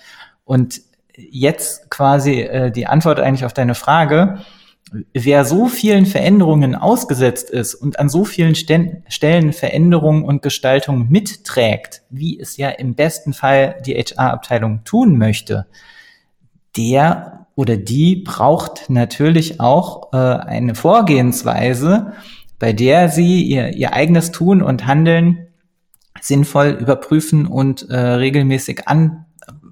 Und 0.44 0.82
jetzt 1.16 1.90
quasi 1.92 2.42
äh, 2.42 2.72
die 2.72 2.88
Antwort 2.88 3.20
eigentlich 3.20 3.46
auf 3.46 3.54
deine 3.54 3.76
Frage, 3.76 4.40
wer 5.14 5.46
so 5.46 5.68
vielen 5.68 6.06
Veränderungen 6.06 6.76
ausgesetzt 6.76 7.50
ist 7.50 7.76
und 7.76 8.00
an 8.00 8.10
so 8.10 8.24
vielen 8.24 8.56
Stellen 8.56 9.54
Veränderungen 9.54 10.24
und 10.24 10.42
Gestaltungen 10.42 11.10
mitträgt, 11.10 12.04
wie 12.10 12.40
es 12.40 12.58
ja 12.58 12.70
im 12.70 12.96
besten 12.96 13.34
Fall 13.34 13.82
die 13.86 13.96
HR-Abteilung 13.96 14.84
tun 14.84 15.18
möchte, 15.18 15.66
der 16.78 17.48
oder 17.56 17.78
die 17.78 18.18
braucht 18.18 18.90
natürlich 18.90 19.60
auch 19.60 20.14
äh, 20.14 20.18
eine 20.18 20.76
Vorgehensweise, 20.76 22.14
bei 22.60 22.74
der 22.74 23.10
sie 23.10 23.44
ihr, 23.44 23.74
ihr 23.74 23.94
eigenes 23.94 24.32
Tun 24.32 24.62
und 24.62 24.86
Handeln 24.86 25.48
sinnvoll 26.20 26.70
überprüfen 26.70 27.48
und 27.48 27.90
äh, 27.90 27.98
regelmäßig 27.98 28.88
an, 28.88 29.26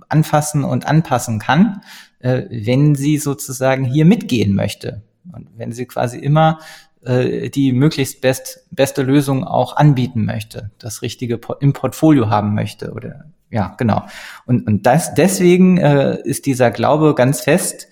anfassen 0.10 0.64
und 0.64 0.88
anpassen 0.88 1.40
kann, 1.40 1.82
äh, 2.24 2.46
wenn 2.50 2.96
sie 2.96 3.18
sozusagen 3.18 3.84
hier 3.84 4.06
mitgehen 4.06 4.56
möchte. 4.56 5.04
Und 5.32 5.50
wenn 5.56 5.72
sie 5.72 5.86
quasi 5.86 6.18
immer 6.18 6.60
äh, 7.06 7.50
die 7.50 7.74
möglichst 7.74 8.22
best, 8.22 8.66
beste 8.72 9.04
Lösung 9.04 9.44
auch 9.44 9.76
anbieten 9.76 10.26
möchte, 10.26 10.72
das 10.80 11.02
richtige 11.02 11.40
im 11.60 11.74
Portfolio 11.74 12.30
haben 12.30 12.56
möchte 12.56 12.94
oder 12.94 13.26
ja, 13.50 13.76
genau. 13.78 14.04
Und, 14.46 14.66
und 14.66 14.86
das, 14.88 15.14
deswegen 15.14 15.78
äh, 15.78 16.18
ist 16.24 16.48
dieser 16.48 16.72
Glaube 16.72 17.14
ganz 17.14 17.42
fest, 17.42 17.88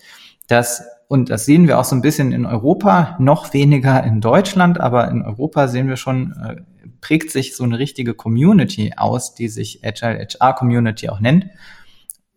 dass, 0.48 0.84
und 1.08 1.30
das 1.30 1.46
sehen 1.46 1.68
wir 1.68 1.78
auch 1.78 1.84
so 1.84 1.96
ein 1.96 2.02
bisschen 2.02 2.32
in 2.32 2.48
Europa, 2.48 3.16
noch 3.20 3.54
weniger 3.54 4.04
in 4.04 4.22
Deutschland, 4.22 4.80
aber 4.80 5.12
in 5.12 5.22
Europa 5.22 5.68
sehen 5.68 5.88
wir 5.88 5.98
schon, 5.98 6.34
äh, 6.44 6.56
prägt 7.00 7.32
sich 7.32 7.56
so 7.56 7.64
eine 7.64 7.78
richtige 7.78 8.16
Community 8.16 8.94
aus, 8.98 9.36
die 9.36 9.50
sich 9.50 9.86
Agile 9.86 10.26
HR 10.26 10.56
Community 10.56 11.10
auch 11.10 11.20
nennt. 11.20 11.48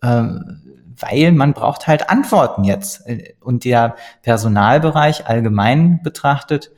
Äh, 0.03 0.25
weil 0.99 1.33
man 1.33 1.53
braucht 1.53 1.87
halt 1.87 2.11
Antworten 2.11 2.65
jetzt. 2.65 3.05
Und 3.41 3.65
der 3.65 3.97
Personalbereich 4.23 5.27
allgemein 5.27 6.03
betrachtet 6.03 6.71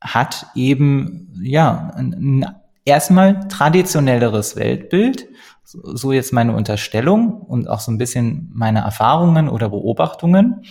hat 0.00 0.46
eben, 0.54 1.32
ja, 1.42 1.92
ein, 1.96 2.46
erstmal 2.84 3.48
traditionelleres 3.48 4.56
Weltbild, 4.56 5.28
so 5.64 6.12
jetzt 6.12 6.32
meine 6.32 6.54
Unterstellung 6.54 7.40
und 7.40 7.68
auch 7.68 7.80
so 7.80 7.92
ein 7.92 7.98
bisschen 7.98 8.50
meine 8.52 8.80
Erfahrungen 8.80 9.48
oder 9.48 9.68
Beobachtungen, 9.68 10.64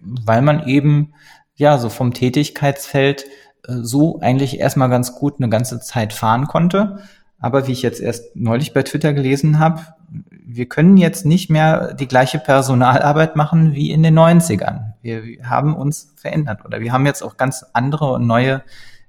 weil 0.00 0.42
man 0.42 0.66
eben, 0.66 1.14
ja, 1.54 1.78
so 1.78 1.88
vom 1.88 2.12
Tätigkeitsfeld 2.14 3.24
äh, 3.66 3.74
so 3.82 4.20
eigentlich 4.20 4.58
erstmal 4.58 4.90
ganz 4.90 5.14
gut 5.14 5.34
eine 5.38 5.48
ganze 5.48 5.80
Zeit 5.80 6.12
fahren 6.12 6.46
konnte. 6.46 6.98
Aber 7.40 7.66
wie 7.66 7.72
ich 7.72 7.82
jetzt 7.82 8.00
erst 8.00 8.34
neulich 8.34 8.72
bei 8.72 8.82
Twitter 8.82 9.12
gelesen 9.12 9.58
habe, 9.58 9.82
wir 10.30 10.66
können 10.66 10.96
jetzt 10.96 11.24
nicht 11.24 11.50
mehr 11.50 11.94
die 11.94 12.08
gleiche 12.08 12.38
Personalarbeit 12.38 13.36
machen 13.36 13.74
wie 13.74 13.90
in 13.90 14.02
den 14.02 14.18
90ern. 14.18 14.94
Wir, 15.02 15.22
haben 15.44 15.76
uns 15.76 16.12
verändert 16.16 16.64
oder 16.64 16.80
wir 16.80 16.92
haben 16.92 17.06
jetzt 17.06 17.22
auch 17.22 17.36
ganz 17.36 17.64
andere 17.72 18.12
und 18.12 18.26
neue 18.26 18.62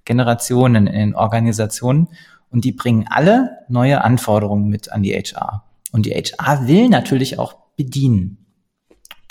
Generationen 0.06 0.88
in 0.88 1.16
Organisationen 1.16 2.10
und 2.50 2.66
die 2.66 2.72
bringen 2.72 3.06
alle 3.10 3.60
neue 3.68 4.04
Anforderungen 4.04 4.70
mit 4.70 4.92
an 4.92 5.04
die 5.04 5.14
HR. 5.14 5.64
Und 5.92 6.06
die 6.06 6.12
HR 6.12 6.68
will 6.68 6.90
natürlich 6.90 7.40
auch 7.40 7.56
bedienen. 7.76 8.46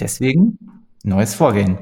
Deswegen 0.01 0.59
neues 1.05 1.35
Vorgehen. 1.35 1.79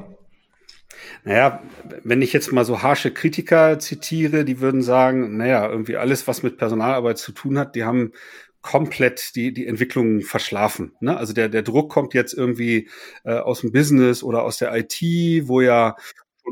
Naja, 1.23 1.61
wenn 2.03 2.21
ich 2.21 2.33
jetzt 2.33 2.51
mal 2.51 2.65
so 2.65 2.81
harsche 2.81 3.11
Kritiker 3.11 3.79
zitiere, 3.79 4.45
die 4.45 4.59
würden 4.59 4.81
sagen, 4.81 5.37
naja, 5.37 5.69
irgendwie 5.69 5.97
alles, 5.97 6.27
was 6.27 6.43
mit 6.43 6.57
Personalarbeit 6.57 7.17
zu 7.17 7.31
tun 7.31 7.57
hat, 7.57 7.75
die 7.75 7.83
haben 7.83 8.11
komplett 8.61 9.35
die, 9.35 9.53
die 9.53 9.65
Entwicklung 9.65 10.21
verschlafen. 10.21 10.91
Ne? 10.99 11.15
Also 11.15 11.33
der, 11.33 11.47
der 11.47 11.61
Druck 11.61 11.89
kommt 11.89 12.13
jetzt 12.13 12.33
irgendwie 12.33 12.89
äh, 13.23 13.35
aus 13.35 13.61
dem 13.61 13.71
Business 13.71 14.23
oder 14.23 14.43
aus 14.43 14.57
der 14.57 14.75
IT, 14.75 15.01
wo 15.47 15.61
ja 15.61 15.95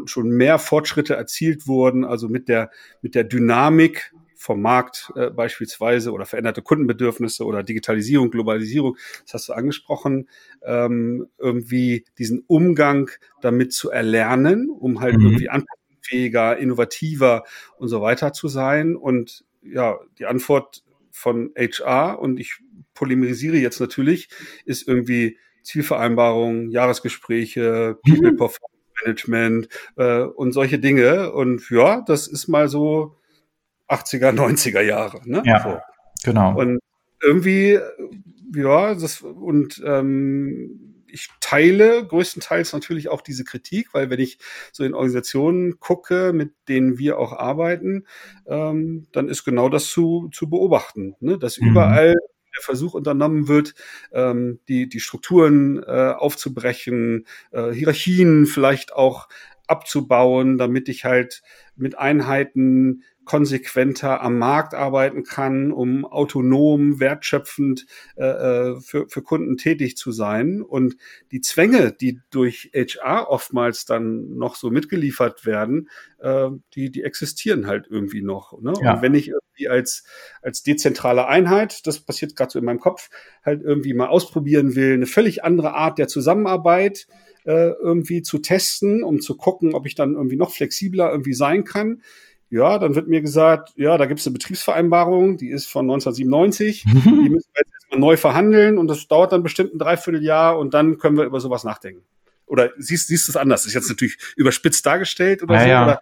schon, 0.06 0.30
mehr 0.30 0.60
Fortschritte 0.60 1.16
erzielt 1.16 1.68
wurden, 1.68 2.06
also 2.06 2.30
mit 2.30 2.48
der, 2.48 2.70
mit 3.02 3.16
der 3.16 3.24
Dynamik 3.24 4.14
vom 4.36 4.62
Markt 4.62 5.12
äh, 5.16 5.30
beispielsweise 5.30 6.12
oder 6.12 6.26
veränderte 6.26 6.62
Kundenbedürfnisse 6.62 7.46
oder 7.46 7.64
Digitalisierung, 7.64 8.32
Globalisierung, 8.32 8.98
das 9.24 9.34
hast 9.34 9.50
du 9.50 9.54
angesprochen, 9.54 10.30
ähm, 10.64 11.28
irgendwie 11.38 12.06
diesen 12.18 12.44
Umgang 12.48 13.10
damit 13.42 13.74
zu 13.74 13.90
erlernen, 13.90 14.70
um 14.70 15.00
halt 15.00 15.18
mhm. 15.18 15.26
irgendwie 15.26 15.50
anpassungsfähiger, 15.50 16.58
innovativer 16.58 17.44
und 17.78 17.88
so 17.88 18.02
weiter 18.02 18.34
zu 18.34 18.48
sein. 18.48 18.96
Und 18.96 19.46
ja, 19.64 19.98
die 20.20 20.26
Antwort 20.26 20.84
von 21.12 21.52
HR 21.56 22.20
und 22.20 22.40
ich 22.40 22.60
polymerisiere 22.94 23.58
jetzt 23.58 23.80
natürlich, 23.80 24.30
ist 24.66 24.88
irgendwie 24.88 25.38
Zielvereinbarung, 25.64 26.70
Jahresgespräche, 26.70 27.98
People 28.06 28.34
mhm. 28.34 28.38
Performance 28.38 28.76
Management 29.04 29.70
äh, 29.98 30.22
und 30.22 30.52
solche 30.52 30.80
Dinge. 30.80 31.32
Und 31.32 31.70
ja, 31.70 32.02
das 32.02 32.28
ist 32.28 32.48
mal 32.48 32.70
so 32.70 33.16
80er, 33.90 34.32
90er 34.32 34.82
Jahre. 34.82 35.22
Ne? 35.26 35.44
Ja, 35.46 35.62
so. 35.62 35.80
genau. 36.30 36.58
Und 36.58 36.80
irgendwie, 37.22 37.80
ja, 38.56 38.94
das 38.94 39.22
und 39.22 39.82
ähm, 39.86 40.96
ich 41.16 41.30
teile 41.40 42.06
größtenteils 42.06 42.74
natürlich 42.74 43.08
auch 43.08 43.22
diese 43.22 43.46
Kritik, 43.46 43.94
weil 43.94 44.10
wenn 44.10 44.20
ich 44.20 44.38
so 44.74 44.84
in 44.84 44.94
Organisationen 44.94 45.80
gucke, 45.80 46.34
mit 46.34 46.52
denen 46.68 46.98
wir 46.98 47.18
auch 47.18 47.32
arbeiten, 47.32 48.06
ähm, 48.48 49.08
dann 49.14 49.30
ist 49.30 49.46
genau 49.46 49.70
das 49.70 49.88
zu, 49.88 50.30
zu 50.34 50.50
beobachten, 50.50 51.16
ne? 51.22 51.38
dass 51.38 51.60
mhm. 51.60 51.70
überall 51.70 52.16
der 52.56 52.64
Versuch 52.64 52.94
unternommen 52.94 53.48
wird, 53.48 53.76
ähm, 54.12 54.60
die, 54.68 54.88
die 54.88 55.00
Strukturen 55.00 55.82
äh, 55.84 56.14
aufzubrechen, 56.18 57.26
äh, 57.52 57.72
Hierarchien 57.72 58.46
vielleicht 58.46 58.94
auch 58.94 59.28
abzubauen, 59.68 60.58
damit 60.58 60.90
ich 60.90 61.06
halt 61.06 61.42
mit 61.76 61.98
Einheiten 61.98 63.04
konsequenter 63.26 64.22
am 64.22 64.38
Markt 64.38 64.76
arbeiten 64.76 65.24
kann, 65.24 65.72
um 65.72 66.06
autonom, 66.06 67.00
wertschöpfend 67.00 67.88
äh, 68.16 68.24
äh 68.24 68.80
für, 68.80 69.10
für 69.10 69.24
Kunden 69.24 69.58
tätig 69.58 69.98
zu 69.98 70.12
sein. 70.12 70.62
Und 70.62 70.96
die 71.32 71.42
Zwänge, 71.42 71.92
die 71.92 72.20
durch 72.30 72.72
HR 72.74 73.30
oftmals 73.30 73.86
dann 73.86 74.38
noch 74.38 74.56
so 74.56 74.70
mitgeliefert 74.70 75.46
werden, 75.46 75.90
äh, 76.20 76.50
die, 76.76 76.92
die 76.92 77.04
existieren 77.04 77.66
halt 77.66 77.88
irgendwie 77.90 78.22
noch. 78.22 78.62
Ne? 78.62 78.74
Ja. 78.82 78.94
Und 78.94 79.02
wenn 79.02 79.16
ich 79.16 79.32
irgendwie 79.56 79.70
als, 79.70 80.04
als 80.42 80.64
dezentrale 80.64 81.28
Einheit, 81.28 81.86
das 81.88 82.00
passiert 82.00 82.36
gerade 82.36 82.52
so 82.52 82.60
in 82.60 82.66
meinem 82.66 82.80
Kopf, 82.80 83.10
halt 83.44 83.62
irgendwie 83.64 83.94
mal 83.94 84.08
ausprobieren 84.08 84.76
will, 84.76 84.94
eine 84.94 85.06
völlig 85.06 85.44
andere 85.44 85.74
Art 85.74 85.98
der 85.98 86.08
Zusammenarbeit, 86.08 87.08
äh, 87.46 87.70
irgendwie 87.70 88.22
zu 88.22 88.40
testen, 88.40 89.04
um 89.04 89.22
zu 89.22 89.38
gucken, 89.38 89.74
ob 89.74 89.86
ich 89.86 89.96
dann 89.96 90.16
irgendwie 90.16 90.38
noch 90.38 90.52
flexibler 90.52 91.12
irgendwie 91.12 91.34
sein 91.34 91.64
kann, 91.64 92.02
ja, 92.50 92.78
dann 92.78 92.96
wird 92.96 93.08
mir 93.08 93.22
gesagt, 93.22 93.74
ja, 93.76 93.98
da 93.98 94.06
gibt 94.06 94.20
es 94.20 94.28
eine 94.28 94.34
Betriebsvereinbarung, 94.34 95.38
die 95.38 95.50
ist 95.50 95.66
von 95.66 95.86
1997, 95.86 96.86
mhm. 96.86 96.92
die 97.04 97.30
müssen 97.30 97.50
wir 97.54 97.62
jetzt 97.62 97.74
erstmal 97.74 98.00
neu 98.00 98.18
verhandeln 98.18 98.78
und 98.78 98.88
das 98.88 99.08
dauert 99.08 99.32
dann 99.32 99.44
bestimmt 99.44 99.74
ein 99.74 99.80
Dreivierteljahr 99.80 100.58
und 100.58 100.74
dann 100.74 100.98
können 100.98 101.18
wir 101.18 101.26
über 101.26 101.40
sowas 101.40 101.64
nachdenken. 101.64 102.04
Oder 102.46 102.70
siehst, 102.78 103.08
siehst 103.08 103.28
du 103.28 103.32
es 103.32 103.38
anders? 103.38 103.66
Ist 103.66 103.74
jetzt 103.74 103.90
natürlich 103.90 104.18
überspitzt 104.36 104.86
dargestellt 104.86 105.42
oder 105.42 105.56
ja, 105.56 105.62
so, 105.62 105.68
ja. 105.68 105.84
oder 105.84 106.00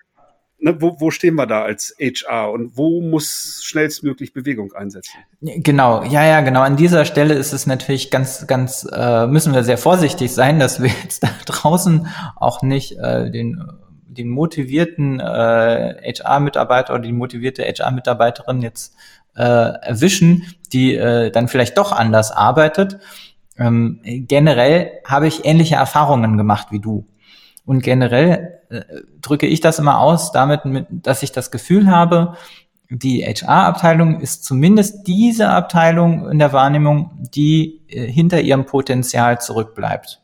ne, 0.63 0.81
wo, 0.81 0.99
wo 0.99 1.11
stehen 1.11 1.35
wir 1.35 1.45
da 1.45 1.61
als 1.61 1.95
HR 1.99 2.51
und 2.51 2.77
wo 2.77 3.01
muss 3.01 3.61
schnellstmöglich 3.63 4.33
Bewegung 4.33 4.73
einsetzen? 4.73 5.19
Genau, 5.41 6.03
ja, 6.03 6.25
ja, 6.25 6.41
genau. 6.41 6.61
An 6.61 6.77
dieser 6.77 7.05
Stelle 7.05 7.35
ist 7.35 7.53
es 7.53 7.67
natürlich 7.67 8.09
ganz, 8.09 8.47
ganz, 8.47 8.87
äh, 8.91 9.27
müssen 9.27 9.53
wir 9.53 9.63
sehr 9.63 9.77
vorsichtig 9.77 10.33
sein, 10.33 10.59
dass 10.59 10.81
wir 10.81 10.89
jetzt 11.03 11.23
da 11.23 11.29
draußen 11.45 12.07
auch 12.35 12.61
nicht 12.61 12.97
äh, 12.97 13.29
den 13.29 13.63
den 14.07 14.29
motivierten 14.29 15.19
äh, 15.19 16.13
HR-Mitarbeiter 16.13 16.93
oder 16.93 17.01
die 17.01 17.11
motivierte 17.11 17.63
HR-Mitarbeiterin 17.63 18.61
jetzt 18.61 18.95
äh, 19.35 19.41
erwischen, 19.41 20.43
die 20.71 20.95
äh, 20.95 21.31
dann 21.31 21.47
vielleicht 21.47 21.79
doch 21.79 21.91
anders 21.91 22.31
arbeitet. 22.31 22.99
Ähm, 23.57 23.99
generell 24.03 24.91
habe 25.05 25.27
ich 25.27 25.45
ähnliche 25.45 25.75
Erfahrungen 25.75 26.37
gemacht 26.37 26.67
wie 26.69 26.79
du. 26.79 27.07
Und 27.65 27.81
generell 27.81 28.59
äh, 28.69 28.81
drücke 29.21 29.47
ich 29.47 29.61
das 29.61 29.79
immer 29.79 29.99
aus 29.99 30.31
damit, 30.31 30.65
mit, 30.65 30.87
dass 30.89 31.23
ich 31.23 31.31
das 31.31 31.51
Gefühl 31.51 31.87
habe, 31.87 32.35
die 32.89 33.23
HR-Abteilung 33.23 34.19
ist 34.19 34.43
zumindest 34.43 35.07
diese 35.07 35.49
Abteilung 35.49 36.29
in 36.29 36.39
der 36.39 36.53
Wahrnehmung, 36.53 37.11
die 37.33 37.81
äh, 37.87 38.05
hinter 38.05 38.41
ihrem 38.41 38.65
Potenzial 38.65 39.41
zurückbleibt. 39.41 40.21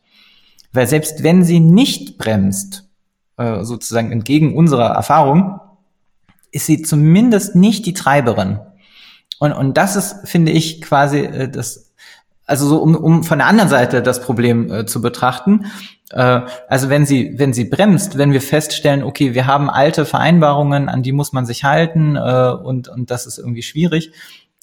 Weil 0.72 0.86
selbst 0.86 1.22
wenn 1.22 1.42
sie 1.42 1.60
nicht 1.60 2.18
bremst, 2.18 2.88
äh, 3.36 3.64
sozusagen 3.64 4.12
entgegen 4.12 4.56
unserer 4.56 4.90
Erfahrung, 4.90 5.60
ist 6.52 6.66
sie 6.66 6.82
zumindest 6.82 7.56
nicht 7.56 7.86
die 7.86 7.94
Treiberin. 7.94 8.60
Und, 9.38 9.52
und 9.52 9.76
das 9.76 9.96
ist, 9.96 10.28
finde 10.28 10.52
ich, 10.52 10.82
quasi 10.82 11.48
das, 11.50 11.92
also 12.46 12.68
so, 12.68 12.82
um, 12.82 12.94
um 12.94 13.24
von 13.24 13.38
der 13.38 13.46
anderen 13.46 13.70
Seite 13.70 14.02
das 14.02 14.20
Problem 14.20 14.70
äh, 14.70 14.86
zu 14.86 15.00
betrachten. 15.00 15.66
Äh, 16.10 16.42
also 16.68 16.88
wenn 16.88 17.06
sie, 17.06 17.38
wenn 17.38 17.52
sie 17.52 17.64
bremst, 17.64 18.18
wenn 18.18 18.32
wir 18.32 18.40
feststellen, 18.40 19.02
okay, 19.02 19.34
wir 19.34 19.46
haben 19.46 19.70
alte 19.70 20.04
Vereinbarungen, 20.04 20.88
an 20.88 21.02
die 21.02 21.12
muss 21.12 21.32
man 21.32 21.46
sich 21.46 21.64
halten 21.64 22.16
äh, 22.16 22.52
und, 22.62 22.88
und 22.88 23.10
das 23.10 23.26
ist 23.26 23.38
irgendwie 23.38 23.62
schwierig, 23.62 24.12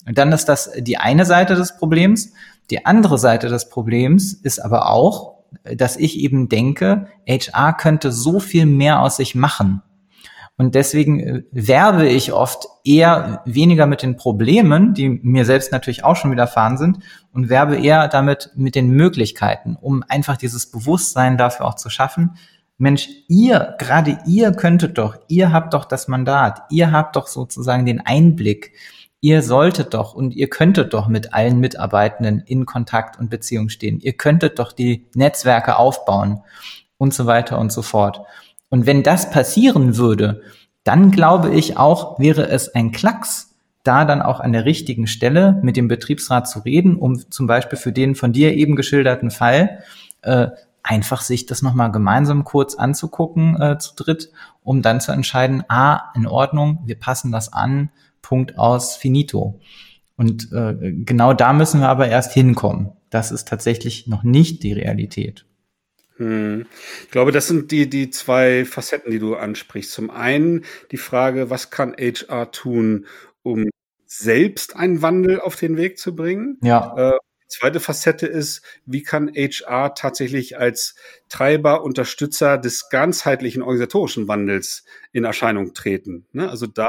dann 0.05 0.31
ist 0.31 0.45
das 0.45 0.71
die 0.77 0.97
eine 0.97 1.25
Seite 1.25 1.55
des 1.55 1.77
Problems. 1.77 2.33
Die 2.69 2.85
andere 2.85 3.17
Seite 3.17 3.49
des 3.49 3.69
Problems 3.69 4.33
ist 4.33 4.59
aber 4.59 4.89
auch, 4.89 5.35
dass 5.63 5.97
ich 5.97 6.19
eben 6.19 6.49
denke, 6.49 7.07
HR 7.27 7.73
könnte 7.73 8.11
so 8.11 8.39
viel 8.39 8.65
mehr 8.65 9.01
aus 9.01 9.17
sich 9.17 9.35
machen. 9.35 9.81
Und 10.57 10.73
deswegen 10.73 11.19
äh, 11.19 11.43
werbe 11.51 12.07
ich 12.07 12.33
oft 12.33 12.67
eher 12.83 13.41
weniger 13.45 13.85
mit 13.85 14.01
den 14.01 14.17
Problemen, 14.17 14.93
die 14.93 15.09
mir 15.09 15.45
selbst 15.45 15.71
natürlich 15.71 16.03
auch 16.03 16.15
schon 16.15 16.31
widerfahren 16.31 16.77
sind, 16.77 16.99
und 17.31 17.49
werbe 17.49 17.77
eher 17.77 18.07
damit 18.07 18.51
mit 18.55 18.75
den 18.75 18.89
Möglichkeiten, 18.89 19.77
um 19.79 20.03
einfach 20.07 20.37
dieses 20.37 20.71
Bewusstsein 20.71 21.37
dafür 21.37 21.67
auch 21.67 21.75
zu 21.75 21.89
schaffen. 21.89 22.37
Mensch, 22.79 23.07
ihr, 23.27 23.75
gerade 23.77 24.19
ihr 24.25 24.51
könntet 24.51 24.97
doch, 24.97 25.17
ihr 25.27 25.51
habt 25.51 25.73
doch 25.73 25.85
das 25.85 26.07
Mandat, 26.07 26.61
ihr 26.69 26.91
habt 26.91 27.15
doch 27.15 27.27
sozusagen 27.27 27.85
den 27.85 28.05
Einblick, 28.05 28.73
ihr 29.19 29.41
solltet 29.41 29.93
doch 29.93 30.13
und 30.13 30.35
ihr 30.35 30.49
könntet 30.49 30.93
doch 30.93 31.07
mit 31.07 31.33
allen 31.33 31.59
Mitarbeitenden 31.59 32.39
in 32.45 32.65
Kontakt 32.65 33.19
und 33.19 33.29
Beziehung 33.29 33.69
stehen. 33.69 33.99
Ihr 33.99 34.13
könntet 34.13 34.59
doch 34.59 34.71
die 34.71 35.07
Netzwerke 35.15 35.77
aufbauen 35.77 36.41
und 36.97 37.13
so 37.13 37.25
weiter 37.25 37.59
und 37.59 37.71
so 37.71 37.81
fort. 37.81 38.21
Und 38.69 38.85
wenn 38.85 39.03
das 39.03 39.29
passieren 39.29 39.97
würde, 39.97 40.41
dann 40.83 41.11
glaube 41.11 41.53
ich 41.53 41.77
auch, 41.77 42.19
wäre 42.19 42.47
es 42.49 42.73
ein 42.73 42.91
Klacks, 42.91 43.55
da 43.83 44.03
dann 44.03 44.21
auch 44.21 44.39
an 44.39 44.51
der 44.51 44.65
richtigen 44.65 45.07
Stelle 45.07 45.59
mit 45.63 45.77
dem 45.77 45.87
Betriebsrat 45.87 46.49
zu 46.49 46.59
reden, 46.59 46.97
um 46.97 47.17
zum 47.31 47.47
Beispiel 47.47 47.77
für 47.79 47.93
den 47.93 48.15
von 48.15 48.33
dir 48.33 48.53
eben 48.53 48.75
geschilderten 48.75 49.31
Fall 49.31 49.79
äh, 50.23 50.47
einfach 50.83 51.21
sich 51.21 51.45
das 51.45 51.61
nochmal 51.61 51.91
gemeinsam 51.91 52.43
kurz 52.43 52.75
anzugucken 52.75 53.59
äh, 53.61 53.77
zu 53.77 53.95
dritt, 53.95 54.31
um 54.63 54.81
dann 54.81 55.01
zu 55.01 55.11
entscheiden, 55.11 55.63
ah, 55.69 56.11
in 56.15 56.27
Ordnung, 56.27 56.79
wir 56.85 56.99
passen 56.99 57.31
das 57.31 57.51
an, 57.51 57.89
Punkt 58.21 58.57
aus, 58.57 58.95
finito. 58.95 59.59
Und 60.17 60.51
äh, 60.51 60.93
genau 61.05 61.33
da 61.33 61.53
müssen 61.53 61.81
wir 61.81 61.89
aber 61.89 62.07
erst 62.07 62.33
hinkommen. 62.33 62.91
Das 63.09 63.31
ist 63.31 63.47
tatsächlich 63.47 64.07
noch 64.07 64.23
nicht 64.23 64.63
die 64.63 64.73
Realität. 64.73 65.46
Hm. 66.17 66.65
Ich 67.03 67.11
glaube, 67.11 67.31
das 67.31 67.47
sind 67.47 67.71
die, 67.71 67.89
die 67.89 68.09
zwei 68.09 68.65
Facetten, 68.65 69.11
die 69.11 69.19
du 69.19 69.35
ansprichst. 69.35 69.91
Zum 69.91 70.09
einen 70.09 70.65
die 70.91 70.97
Frage, 70.97 71.49
was 71.49 71.69
kann 71.69 71.95
HR 71.97 72.51
tun, 72.51 73.05
um 73.43 73.69
selbst 74.05 74.75
einen 74.75 75.01
Wandel 75.01 75.39
auf 75.39 75.55
den 75.55 75.77
Weg 75.77 75.97
zu 75.99 76.15
bringen? 76.15 76.57
Ja. 76.61 77.13
Äh, 77.15 77.17
zweite 77.47 77.79
Facette 77.79 78.27
ist, 78.27 78.61
wie 78.85 79.03
kann 79.03 79.31
HR 79.33 79.95
tatsächlich 79.95 80.57
als 80.57 80.95
Treiber, 81.29 81.83
Unterstützer 81.83 82.57
des 82.57 82.89
ganzheitlichen 82.89 83.61
organisatorischen 83.61 84.27
Wandels 84.27 84.85
in 85.11 85.23
Erscheinung 85.23 85.73
treten. 85.73 86.25
Ne? 86.31 86.49
Also 86.49 86.67
da 86.67 86.87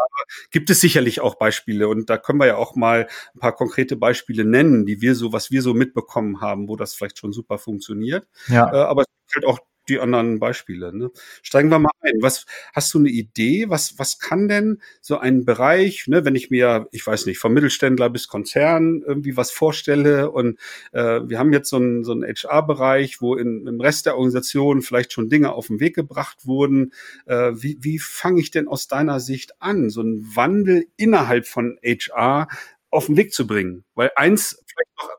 gibt 0.51 0.71
es 0.71 0.81
sicherlich 0.81 1.21
auch 1.21 1.37
Beispiele 1.37 1.89
und 1.89 2.11
da 2.11 2.19
können 2.19 2.41
wir 2.41 2.47
ja 2.47 2.57
auch 2.57 2.75
mal 2.75 3.09
ein 3.35 3.41
paar 3.41 3.55
konkrete 3.55 3.97
Beispiele 3.97 4.45
nennen, 4.45 4.87
die 4.87 5.01
wir 5.01 5.15
so, 5.15 5.33
was 5.33 5.51
wir 5.51 5.63
so 5.63 5.75
mitbekommen 5.75 6.41
haben, 6.41 6.69
wo 6.69 6.77
das 6.77 6.95
vielleicht 6.95 7.19
schon 7.19 7.33
super 7.33 7.59
funktioniert. 7.59 8.27
Ja. 8.49 8.73
Äh, 8.73 8.77
aber 8.77 9.03
es 9.03 9.09
halt 9.35 9.45
auch 9.45 9.61
die 9.89 9.99
anderen 10.01 10.39
Beispiele. 10.39 10.97
Ne? 10.97 11.11
Steigen 11.43 11.71
wir 11.71 11.79
mal 11.79 11.91
ein. 12.01 12.15
Was 12.21 12.47
hast 12.75 12.93
du 12.95 12.99
eine 12.99 13.09
Idee? 13.09 13.69
Was 13.69 13.99
was 13.99 14.19
kann 14.19 14.49
denn 14.49 14.81
so 15.01 15.19
ein 15.19 15.45
Bereich, 15.45 16.07
ne, 16.09 16.25
wenn 16.25 16.35
ich 16.35 16.51
mir, 16.51 16.89
ich 16.93 17.07
weiß 17.07 17.27
nicht, 17.27 17.39
vom 17.39 17.53
Mittelständler 17.53 18.11
bis 18.11 18.29
Konzern 18.29 19.03
irgendwie 19.07 19.37
was 19.37 19.51
vorstelle 19.51 20.31
und 20.31 20.59
äh, 20.93 21.21
wir 21.25 21.39
haben 21.39 21.53
jetzt 21.53 21.71
so 21.71 21.77
einen 21.77 22.05
so 22.05 22.13
einen 22.13 22.25
HR-Bereich, 22.25 23.21
wo 23.21 23.35
in, 23.35 23.67
im 23.67 23.81
Rest 23.81 24.07
der 24.07 24.15
Organisation 24.15 24.83
vielleicht 24.83 25.13
schon 25.13 25.29
Dinge 25.29 25.53
auf 25.53 25.69
den 25.69 25.81
Weg 25.81 25.95
gebracht 25.95 26.47
wurden. 26.47 26.93
Äh, 27.27 27.53
wie 27.55 27.79
wie 27.81 27.99
fange 27.99 28.41
ich 28.41 28.51
denn 28.51 28.69
aus 28.69 28.89
deiner 28.89 29.21
Sicht 29.21 29.61
an, 29.61 29.91
so 29.91 30.01
einen 30.01 30.37
Wandel 30.37 30.87
innerhalb 30.97 31.47
von 31.47 31.79
HR 31.83 32.49
auf 32.91 33.07
den 33.07 33.17
Weg 33.17 33.33
zu 33.33 33.47
bringen? 33.47 33.85
Weil 33.95 34.11
eins 34.17 34.63
vielleicht 34.67 34.91
noch 34.99 35.11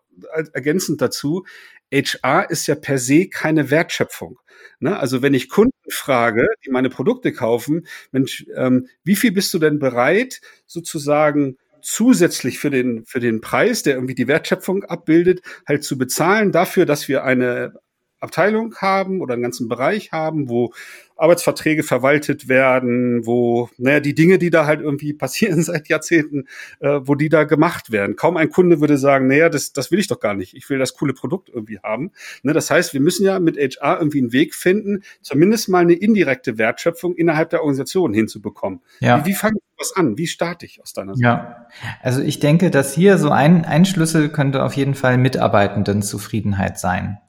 ergänzend 0.53 1.01
dazu, 1.01 1.45
HR 1.91 2.49
ist 2.49 2.67
ja 2.67 2.75
per 2.75 2.97
se 2.99 3.28
keine 3.28 3.69
Wertschöpfung. 3.71 4.39
Ne? 4.80 4.97
Also 4.97 5.21
wenn 5.21 5.34
ich 5.34 5.49
Kunden 5.49 5.73
frage, 5.89 6.47
die 6.65 6.69
meine 6.69 6.89
Produkte 6.89 7.34
kaufen, 7.34 7.88
Mensch, 8.12 8.45
ähm, 8.56 8.88
wie 9.04 9.15
viel 9.15 9.32
bist 9.32 9.54
du 9.54 9.60
denn 9.60 9.80
bereit, 9.80 10.41
sozusagen 10.65 11.58
zusätzlich 11.82 12.60
für 12.60 12.69
den, 12.69 13.06
für 13.06 13.19
den 13.19 13.41
Preis, 13.41 13.84
der 13.84 13.95
irgendwie 13.95 14.15
die 14.15 14.28
Wertschöpfung 14.28 14.84
abbildet, 14.84 15.41
halt 15.67 15.84
zu 15.84 15.97
bezahlen 15.97 16.52
dafür, 16.52 16.86
dass 16.86 17.08
wir 17.08 17.23
eine 17.23 17.73
Abteilung 18.19 18.75
haben 18.77 19.21
oder 19.21 19.34
einen 19.34 19.43
ganzen 19.43 19.67
Bereich 19.67 20.12
haben, 20.12 20.49
wo 20.49 20.73
Arbeitsverträge 21.19 21.84
verwaltet 21.84 22.47
werden, 22.47 23.25
wo, 23.25 23.69
naja, 23.77 23.99
die 23.99 24.15
Dinge, 24.15 24.38
die 24.38 24.49
da 24.49 24.65
halt 24.65 24.82
irgendwie 24.82 25.13
passieren 25.19 25.62
seit 25.62 25.89
Jahrzehnten, 25.89 26.45
äh, 26.79 26.99
wo 27.03 27.15
die 27.15 27.29
da 27.29 27.43
gemacht 27.43 27.91
werden. 27.91 28.15
Kaum 28.15 28.38
ein 28.38 28.49
Kunde 28.49 28.79
würde 28.79 28.97
sagen, 28.97 29.27
naja, 29.27 29.49
das, 29.49 29.73
das 29.73 29.91
will 29.91 29.99
ich 29.99 30.08
doch 30.08 30.19
gar 30.19 30.34
nicht. 30.34 30.55
Ich 30.55 30.69
will 30.69 30.79
das 30.79 30.95
coole 30.95 31.13
Produkt 31.13 31.49
irgendwie 31.49 31.79
haben. 31.79 32.12
Ne, 32.43 32.53
das 32.53 32.71
heißt, 32.71 32.93
wir 32.93 33.01
müssen 33.01 33.25
ja 33.25 33.39
mit 33.39 33.58
HR 33.58 33.99
irgendwie 33.99 34.19
einen 34.19 34.34
Weg 34.34 34.55
finden, 34.55 35.03
zumindest 35.21 35.69
mal 35.69 35.79
eine 35.79 35.93
indirekte 35.93 36.58
Wertschöpfung 36.58 37.15
innerhalb 37.15 37.49
der 37.49 37.62
Organisation 37.62 38.13
hinzubekommen. 38.13 38.82
Ja. 38.99 39.23
Wie, 39.25 39.32
wie 39.32 39.34
fange 39.34 39.58
ich 39.58 39.63
was 39.77 39.95
an? 39.95 40.17
Wie 40.17 40.27
starte 40.27 40.65
ich 40.65 40.82
aus 40.82 40.93
deiner 40.93 41.15
Sicht? 41.15 41.23
Ja, 41.23 41.67
also 42.01 42.21
ich 42.21 42.39
denke, 42.39 42.71
dass 42.71 42.93
hier 42.93 43.17
so 43.17 43.29
ein, 43.29 43.65
ein 43.65 43.86
Schlüssel 43.86 44.29
könnte 44.29 44.63
auf 44.63 44.73
jeden 44.73 44.95
Fall 44.95 45.17
Mitarbeitendenzufriedenheit 45.17 46.79
sein 46.79 47.19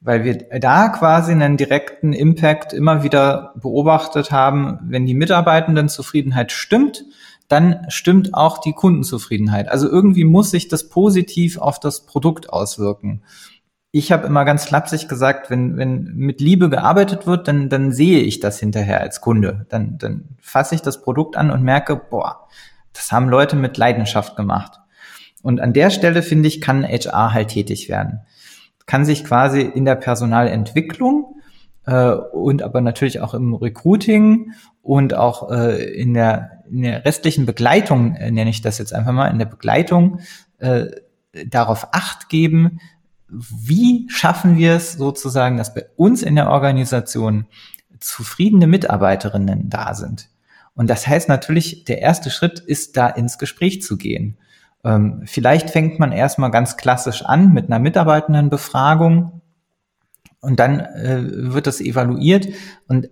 weil 0.00 0.24
wir 0.24 0.36
da 0.60 0.88
quasi 0.88 1.32
einen 1.32 1.56
direkten 1.56 2.12
Impact 2.12 2.72
immer 2.72 3.02
wieder 3.02 3.52
beobachtet 3.56 4.30
haben, 4.30 4.78
wenn 4.84 5.06
die 5.06 5.14
Mitarbeitendenzufriedenheit 5.14 6.52
stimmt, 6.52 7.04
dann 7.48 7.86
stimmt 7.88 8.34
auch 8.34 8.58
die 8.58 8.74
Kundenzufriedenheit. 8.74 9.68
Also 9.68 9.88
irgendwie 9.88 10.24
muss 10.24 10.50
sich 10.50 10.68
das 10.68 10.88
positiv 10.88 11.58
auf 11.58 11.80
das 11.80 12.06
Produkt 12.06 12.50
auswirken. 12.50 13.22
Ich 13.90 14.12
habe 14.12 14.26
immer 14.26 14.44
ganz 14.44 14.66
flapsig 14.66 15.08
gesagt, 15.08 15.48
wenn, 15.50 15.78
wenn 15.78 16.04
mit 16.14 16.42
Liebe 16.42 16.68
gearbeitet 16.68 17.26
wird, 17.26 17.48
dann, 17.48 17.70
dann 17.70 17.90
sehe 17.90 18.20
ich 18.20 18.38
das 18.38 18.60
hinterher 18.60 19.00
als 19.00 19.22
Kunde. 19.22 19.66
Dann, 19.70 19.96
dann 19.98 20.36
fasse 20.40 20.74
ich 20.74 20.82
das 20.82 21.00
Produkt 21.00 21.36
an 21.36 21.50
und 21.50 21.62
merke, 21.62 21.96
boah, 21.96 22.46
das 22.92 23.10
haben 23.10 23.30
Leute 23.30 23.56
mit 23.56 23.78
Leidenschaft 23.78 24.36
gemacht. 24.36 24.78
Und 25.42 25.60
an 25.60 25.72
der 25.72 25.88
Stelle, 25.90 26.22
finde 26.22 26.48
ich, 26.48 26.60
kann 26.60 26.84
HR 26.84 27.32
halt 27.32 27.48
tätig 27.48 27.88
werden 27.88 28.20
kann 28.88 29.04
sich 29.04 29.22
quasi 29.22 29.60
in 29.60 29.84
der 29.84 29.94
Personalentwicklung 29.94 31.36
äh, 31.86 32.10
und 32.10 32.62
aber 32.62 32.80
natürlich 32.80 33.20
auch 33.20 33.34
im 33.34 33.54
Recruiting 33.54 34.52
und 34.82 35.14
auch 35.14 35.52
äh, 35.52 35.84
in, 35.92 36.14
der, 36.14 36.64
in 36.70 36.82
der 36.82 37.04
restlichen 37.04 37.44
Begleitung, 37.46 38.16
äh, 38.16 38.30
nenne 38.30 38.50
ich 38.50 38.62
das 38.62 38.78
jetzt 38.78 38.94
einfach 38.94 39.12
mal, 39.12 39.28
in 39.28 39.38
der 39.38 39.46
Begleitung 39.46 40.20
äh, 40.56 40.86
darauf 41.46 41.88
acht 41.92 42.30
geben, 42.30 42.80
wie 43.28 44.06
schaffen 44.08 44.56
wir 44.56 44.72
es 44.72 44.94
sozusagen, 44.94 45.58
dass 45.58 45.74
bei 45.74 45.84
uns 45.96 46.22
in 46.22 46.34
der 46.34 46.48
Organisation 46.48 47.44
zufriedene 48.00 48.66
Mitarbeiterinnen 48.66 49.68
da 49.68 49.92
sind. 49.92 50.30
Und 50.74 50.88
das 50.88 51.06
heißt 51.06 51.28
natürlich, 51.28 51.84
der 51.84 52.00
erste 52.00 52.30
Schritt 52.30 52.58
ist 52.58 52.96
da 52.96 53.06
ins 53.08 53.36
Gespräch 53.36 53.82
zu 53.82 53.98
gehen. 53.98 54.38
Ähm, 54.84 55.22
vielleicht 55.24 55.70
fängt 55.70 55.98
man 55.98 56.12
erstmal 56.12 56.50
ganz 56.50 56.76
klassisch 56.76 57.24
an 57.24 57.52
mit 57.52 57.66
einer 57.66 57.78
Mitarbeitendenbefragung 57.78 59.40
und 60.40 60.60
dann 60.60 60.80
äh, 60.80 61.52
wird 61.52 61.66
das 61.66 61.80
evaluiert. 61.80 62.48
Und 62.86 63.08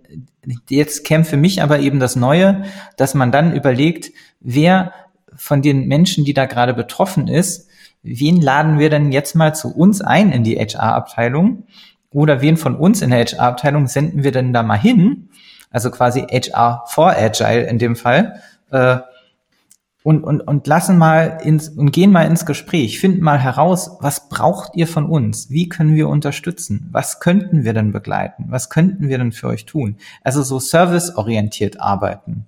jetzt 0.69 1.03
käme 1.03 1.25
für 1.25 1.37
mich 1.37 1.61
aber 1.61 1.79
eben 1.79 1.99
das 1.99 2.15
Neue, 2.15 2.63
dass 2.95 3.13
man 3.13 3.31
dann 3.31 3.53
überlegt, 3.53 4.11
wer 4.39 4.93
von 5.35 5.61
den 5.61 5.87
Menschen, 5.87 6.25
die 6.25 6.33
da 6.33 6.45
gerade 6.45 6.73
betroffen 6.73 7.27
ist, 7.27 7.69
wen 8.01 8.41
laden 8.41 8.79
wir 8.79 8.89
denn 8.89 9.11
jetzt 9.11 9.35
mal 9.35 9.53
zu 9.53 9.75
uns 9.75 10.01
ein 10.01 10.31
in 10.31 10.43
die 10.43 10.55
HR-Abteilung? 10.55 11.63
Oder 12.11 12.41
wen 12.41 12.55
von 12.55 12.75
uns 12.75 13.01
in 13.01 13.09
der 13.09 13.25
HR-Abteilung 13.25 13.87
senden 13.87 14.23
wir 14.23 14.31
denn 14.31 14.53
da 14.53 14.63
mal 14.63 14.79
hin? 14.79 15.29
Also 15.69 15.91
quasi 15.91 16.21
HR 16.21 16.85
for 16.87 17.11
Agile 17.11 17.67
in 17.67 17.77
dem 17.77 17.97
Fall. 17.97 18.41
Äh, 18.71 18.99
und, 20.07 20.23
und, 20.23 20.39
und 20.39 20.67
lassen 20.67 20.97
mal 20.97 21.39
ins 21.43 21.67
und 21.67 21.91
gehen 21.91 22.13
mal 22.13 22.21
ins 22.21 22.45
Gespräch, 22.45 22.97
finden 22.97 23.21
mal 23.21 23.39
heraus, 23.39 23.97
was 23.99 24.29
braucht 24.29 24.73
ihr 24.77 24.87
von 24.87 25.05
uns? 25.05 25.49
Wie 25.49 25.67
können 25.67 25.95
wir 25.95 26.07
unterstützen? 26.07 26.87
Was 26.93 27.19
könnten 27.19 27.65
wir 27.65 27.73
denn 27.73 27.91
begleiten? 27.91 28.45
Was 28.47 28.69
könnten 28.69 29.09
wir 29.09 29.17
denn 29.17 29.33
für 29.33 29.47
euch 29.47 29.65
tun? 29.65 29.97
Also 30.23 30.43
so 30.43 30.59
serviceorientiert 30.59 31.81
arbeiten. 31.81 32.47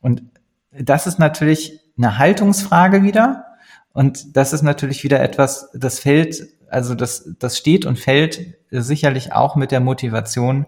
Und 0.00 0.22
das 0.70 1.08
ist 1.08 1.18
natürlich 1.18 1.80
eine 1.98 2.18
Haltungsfrage 2.18 3.02
wieder. 3.02 3.46
Und 3.92 4.36
das 4.36 4.52
ist 4.52 4.62
natürlich 4.62 5.02
wieder 5.02 5.18
etwas, 5.18 5.70
das 5.74 5.98
fällt, 5.98 6.46
also 6.70 6.94
das, 6.94 7.28
das 7.40 7.58
steht 7.58 7.84
und 7.84 7.98
fällt 7.98 8.54
sicherlich 8.70 9.32
auch 9.32 9.56
mit 9.56 9.72
der 9.72 9.80
Motivation 9.80 10.66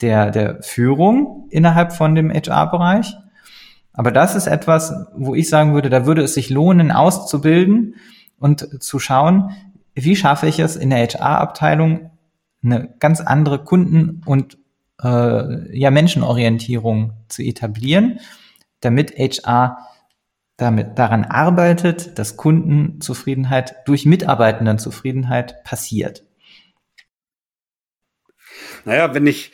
der, 0.00 0.32
der 0.32 0.64
Führung 0.64 1.46
innerhalb 1.50 1.92
von 1.92 2.16
dem 2.16 2.32
HR-Bereich 2.32 3.16
Aber 3.96 4.12
das 4.12 4.36
ist 4.36 4.46
etwas, 4.46 4.92
wo 5.16 5.34
ich 5.34 5.48
sagen 5.48 5.74
würde, 5.74 5.90
da 5.90 6.06
würde 6.06 6.22
es 6.22 6.34
sich 6.34 6.50
lohnen, 6.50 6.92
auszubilden 6.92 7.96
und 8.38 8.82
zu 8.82 8.98
schauen, 8.98 9.50
wie 9.94 10.14
schaffe 10.14 10.46
ich 10.46 10.58
es 10.58 10.76
in 10.76 10.90
der 10.90 10.98
HR-Abteilung 11.08 12.10
eine 12.62 12.94
ganz 13.00 13.20
andere 13.22 13.64
Kunden- 13.64 14.22
und 14.26 14.58
äh, 15.02 15.78
ja 15.78 15.90
Menschenorientierung 15.90 17.14
zu 17.28 17.42
etablieren, 17.42 18.20
damit 18.80 19.12
HR 19.18 19.78
damit 20.58 20.98
daran 20.98 21.24
arbeitet, 21.24 22.18
dass 22.18 22.36
Kundenzufriedenheit 22.36 23.76
durch 23.86 24.06
Mitarbeitendenzufriedenheit 24.06 25.62
passiert. 25.64 26.24
Naja, 28.84 29.14
wenn 29.14 29.26
ich, 29.26 29.52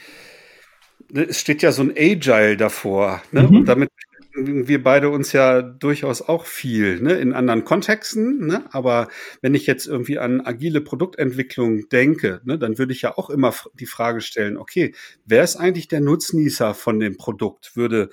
es 1.12 1.40
steht 1.40 1.62
ja 1.62 1.72
so 1.72 1.82
ein 1.82 1.92
Agile 1.96 2.56
davor, 2.56 3.20
ne? 3.32 3.42
Mhm. 3.42 3.56
und 3.56 3.64
damit 3.66 3.90
wir 4.34 4.82
beide 4.82 5.10
uns 5.10 5.32
ja 5.32 5.62
durchaus 5.62 6.22
auch 6.22 6.46
viel, 6.46 7.00
ne, 7.00 7.14
in 7.14 7.32
anderen 7.32 7.64
Kontexten, 7.64 8.46
ne? 8.46 8.64
aber 8.72 9.08
wenn 9.40 9.54
ich 9.54 9.66
jetzt 9.66 9.86
irgendwie 9.86 10.18
an 10.18 10.40
agile 10.44 10.80
Produktentwicklung 10.80 11.88
denke, 11.90 12.40
ne, 12.44 12.58
dann 12.58 12.78
würde 12.78 12.92
ich 12.92 13.02
ja 13.02 13.16
auch 13.16 13.30
immer 13.30 13.54
die 13.74 13.86
Frage 13.86 14.20
stellen, 14.20 14.56
okay, 14.56 14.94
wer 15.24 15.44
ist 15.44 15.56
eigentlich 15.56 15.88
der 15.88 16.00
Nutznießer 16.00 16.74
von 16.74 16.98
dem 16.98 17.16
Produkt? 17.16 17.76
Würde 17.76 18.10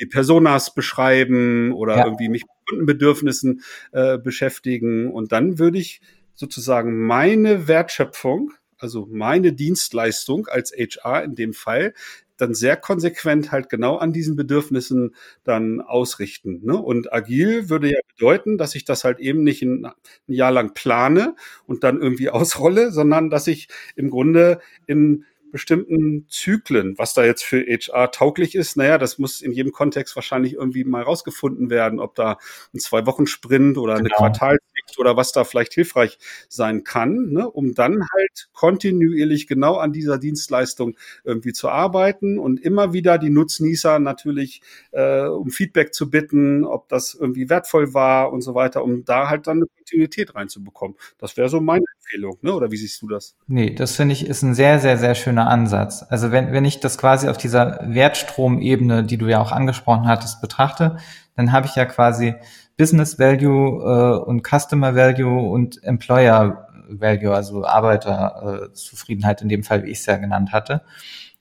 die 0.00 0.06
Personas 0.06 0.74
beschreiben 0.74 1.72
oder 1.72 1.96
ja. 1.96 2.04
irgendwie 2.04 2.28
mich 2.28 2.42
mit 2.42 2.50
Kundenbedürfnissen 2.68 3.62
äh, 3.92 4.18
beschäftigen 4.18 5.10
und 5.10 5.32
dann 5.32 5.58
würde 5.58 5.78
ich 5.78 6.00
sozusagen 6.34 7.06
meine 7.06 7.68
Wertschöpfung 7.68 8.52
also 8.80 9.06
meine 9.10 9.52
Dienstleistung 9.52 10.46
als 10.48 10.72
HR 10.72 11.22
in 11.22 11.34
dem 11.34 11.52
Fall, 11.52 11.94
dann 12.40 12.54
sehr 12.54 12.76
konsequent 12.76 13.52
halt 13.52 13.68
genau 13.68 13.96
an 13.96 14.12
diesen 14.12 14.36
Bedürfnissen 14.36 15.14
dann 15.44 15.80
ausrichten. 15.80 16.60
Ne? 16.64 16.76
Und 16.76 17.12
agil 17.12 17.68
würde 17.68 17.90
ja 17.90 17.98
bedeuten, 18.16 18.58
dass 18.58 18.74
ich 18.74 18.84
das 18.84 19.04
halt 19.04 19.18
eben 19.18 19.42
nicht 19.42 19.62
ein, 19.62 19.86
ein 19.86 19.92
Jahr 20.26 20.52
lang 20.52 20.74
plane 20.74 21.34
und 21.66 21.84
dann 21.84 22.00
irgendwie 22.00 22.30
ausrolle, 22.30 22.92
sondern 22.92 23.30
dass 23.30 23.46
ich 23.46 23.68
im 23.96 24.10
Grunde 24.10 24.60
in 24.86 25.24
bestimmten 25.50 26.26
Zyklen, 26.28 26.96
was 26.98 27.14
da 27.14 27.24
jetzt 27.24 27.44
für 27.44 27.60
HR 27.60 28.10
tauglich 28.10 28.54
ist, 28.54 28.76
naja, 28.76 28.98
das 28.98 29.18
muss 29.18 29.40
in 29.40 29.52
jedem 29.52 29.72
Kontext 29.72 30.16
wahrscheinlich 30.16 30.54
irgendwie 30.54 30.84
mal 30.84 31.02
rausgefunden 31.02 31.70
werden, 31.70 32.00
ob 32.00 32.14
da 32.14 32.38
ein 32.74 32.78
Zwei-Wochen-Sprint 32.78 33.78
oder 33.78 33.94
eine 33.94 34.04
genau. 34.04 34.16
Quartalssicht 34.16 34.98
oder 34.98 35.16
was 35.16 35.32
da 35.32 35.44
vielleicht 35.44 35.74
hilfreich 35.74 36.18
sein 36.48 36.84
kann, 36.84 37.30
ne, 37.30 37.50
um 37.50 37.74
dann 37.74 38.06
halt 38.12 38.48
kontinuierlich 38.52 39.46
genau 39.46 39.76
an 39.76 39.92
dieser 39.92 40.18
Dienstleistung 40.18 40.96
irgendwie 41.24 41.52
zu 41.52 41.68
arbeiten 41.68 42.38
und 42.38 42.60
immer 42.60 42.92
wieder 42.92 43.18
die 43.18 43.30
Nutznießer 43.30 43.98
natürlich 43.98 44.62
äh, 44.92 45.22
um 45.22 45.50
Feedback 45.50 45.94
zu 45.94 46.10
bitten, 46.10 46.64
ob 46.64 46.88
das 46.88 47.14
irgendwie 47.14 47.48
wertvoll 47.48 47.94
war 47.94 48.32
und 48.32 48.42
so 48.42 48.54
weiter, 48.54 48.84
um 48.84 49.04
da 49.04 49.28
halt 49.28 49.46
dann 49.46 49.58
eine 49.58 49.66
Kontinuität 49.90 50.34
reinzubekommen. 50.34 50.96
Das 51.18 51.36
wäre 51.36 51.48
so 51.48 51.60
meine 51.60 51.84
Empfehlung, 51.96 52.38
ne? 52.42 52.54
Oder 52.54 52.70
wie 52.70 52.76
siehst 52.76 53.02
du 53.02 53.08
das? 53.08 53.36
Nee, 53.46 53.74
das 53.74 53.96
finde 53.96 54.12
ich 54.12 54.26
ist 54.26 54.42
ein 54.42 54.54
sehr, 54.54 54.78
sehr, 54.78 54.96
sehr 54.96 55.14
schöner 55.14 55.48
Ansatz. 55.48 56.04
Also 56.08 56.30
wenn, 56.30 56.52
wenn 56.52 56.64
ich 56.64 56.80
das 56.80 56.98
quasi 56.98 57.28
auf 57.28 57.36
dieser 57.36 57.80
Wertstromebene, 57.82 59.04
die 59.04 59.18
du 59.18 59.26
ja 59.26 59.40
auch 59.40 59.52
angesprochen 59.52 60.06
hattest, 60.06 60.40
betrachte, 60.40 60.96
dann 61.36 61.52
habe 61.52 61.66
ich 61.66 61.74
ja 61.74 61.84
quasi 61.84 62.34
Business 62.76 63.18
Value 63.18 63.82
äh, 63.82 64.24
und 64.24 64.46
Customer 64.46 64.94
Value 64.94 65.50
und 65.50 65.82
Employer 65.82 66.68
Value, 66.88 67.34
also 67.34 67.64
Arbeiterzufriedenheit 67.64 69.42
in 69.42 69.48
dem 69.48 69.62
Fall, 69.62 69.84
wie 69.84 69.90
ich 69.90 69.98
es 69.98 70.06
ja 70.06 70.16
genannt 70.16 70.52
hatte. 70.52 70.82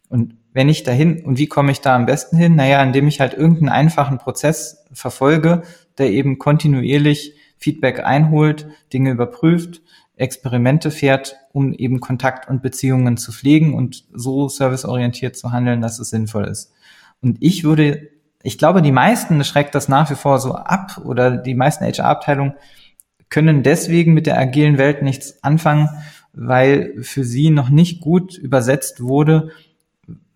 Und 0.10 0.36
wenn 0.54 0.70
ich 0.70 0.84
dahin, 0.84 1.24
und 1.24 1.38
wie 1.38 1.48
komme 1.48 1.72
ich 1.72 1.82
da 1.82 1.96
am 1.96 2.06
besten 2.08 2.36
hin? 2.36 2.56
Naja, 2.56 2.82
indem 2.82 3.08
ich 3.08 3.20
halt 3.20 3.34
irgendeinen 3.34 3.70
einfachen 3.70 4.18
Prozess 4.18 4.86
verfolge, 4.92 5.62
der 5.98 6.12
eben 6.12 6.40
kontinuierlich 6.40 7.36
Feedback 7.60 8.04
einholt, 8.04 8.68
Dinge 8.92 9.12
überprüft, 9.12 9.82
Experimente 10.16 10.92
fährt, 10.92 11.38
um 11.54 11.74
eben 11.74 12.00
Kontakt 12.00 12.50
und 12.50 12.62
Beziehungen 12.62 13.18
zu 13.18 13.32
pflegen 13.32 13.74
und 13.74 14.06
so 14.14 14.50
serviceorientiert 14.50 15.38
zu 15.38 15.52
handeln, 15.52 15.82
dass 15.82 16.00
es 16.00 16.10
sinnvoll 16.10 16.46
ist. 16.46 16.74
Und 17.22 17.38
ich 17.40 17.64
würde, 17.64 18.10
ich 18.44 18.58
glaube, 18.58 18.82
die 18.82 18.92
meisten 18.92 19.44
schreckt 19.44 19.76
das 19.76 19.88
nach 19.88 20.10
wie 20.10 20.16
vor 20.16 20.40
so 20.40 20.56
ab 20.56 21.02
oder 21.06 21.38
die 21.38 21.56
meisten 21.56 21.86
HR-Abteilungen 21.86 22.54
können 23.30 23.64
deswegen 23.64 24.14
mit 24.14 24.26
der 24.26 24.40
agilen 24.40 24.78
Welt 24.78 25.04
nichts 25.04 25.44
anfangen, 25.44 25.90
weil 26.34 26.96
für 27.02 27.24
sie 27.24 27.50
noch 27.50 27.70
nicht 27.70 28.02
gut 28.02 28.38
übersetzt 28.38 29.02
wurde, 29.02 29.52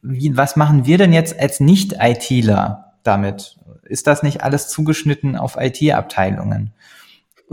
wie, 0.02 0.36
was 0.36 0.56
machen 0.56 0.86
wir 0.86 0.98
denn 0.98 1.14
jetzt 1.14 1.40
als 1.40 1.60
Nicht-ITler 1.60 2.94
damit? 3.04 3.58
Ist 3.84 4.08
das 4.08 4.22
nicht 4.22 4.44
alles 4.44 4.68
zugeschnitten 4.68 5.36
auf 5.36 5.58
IT-Abteilungen? 5.58 6.74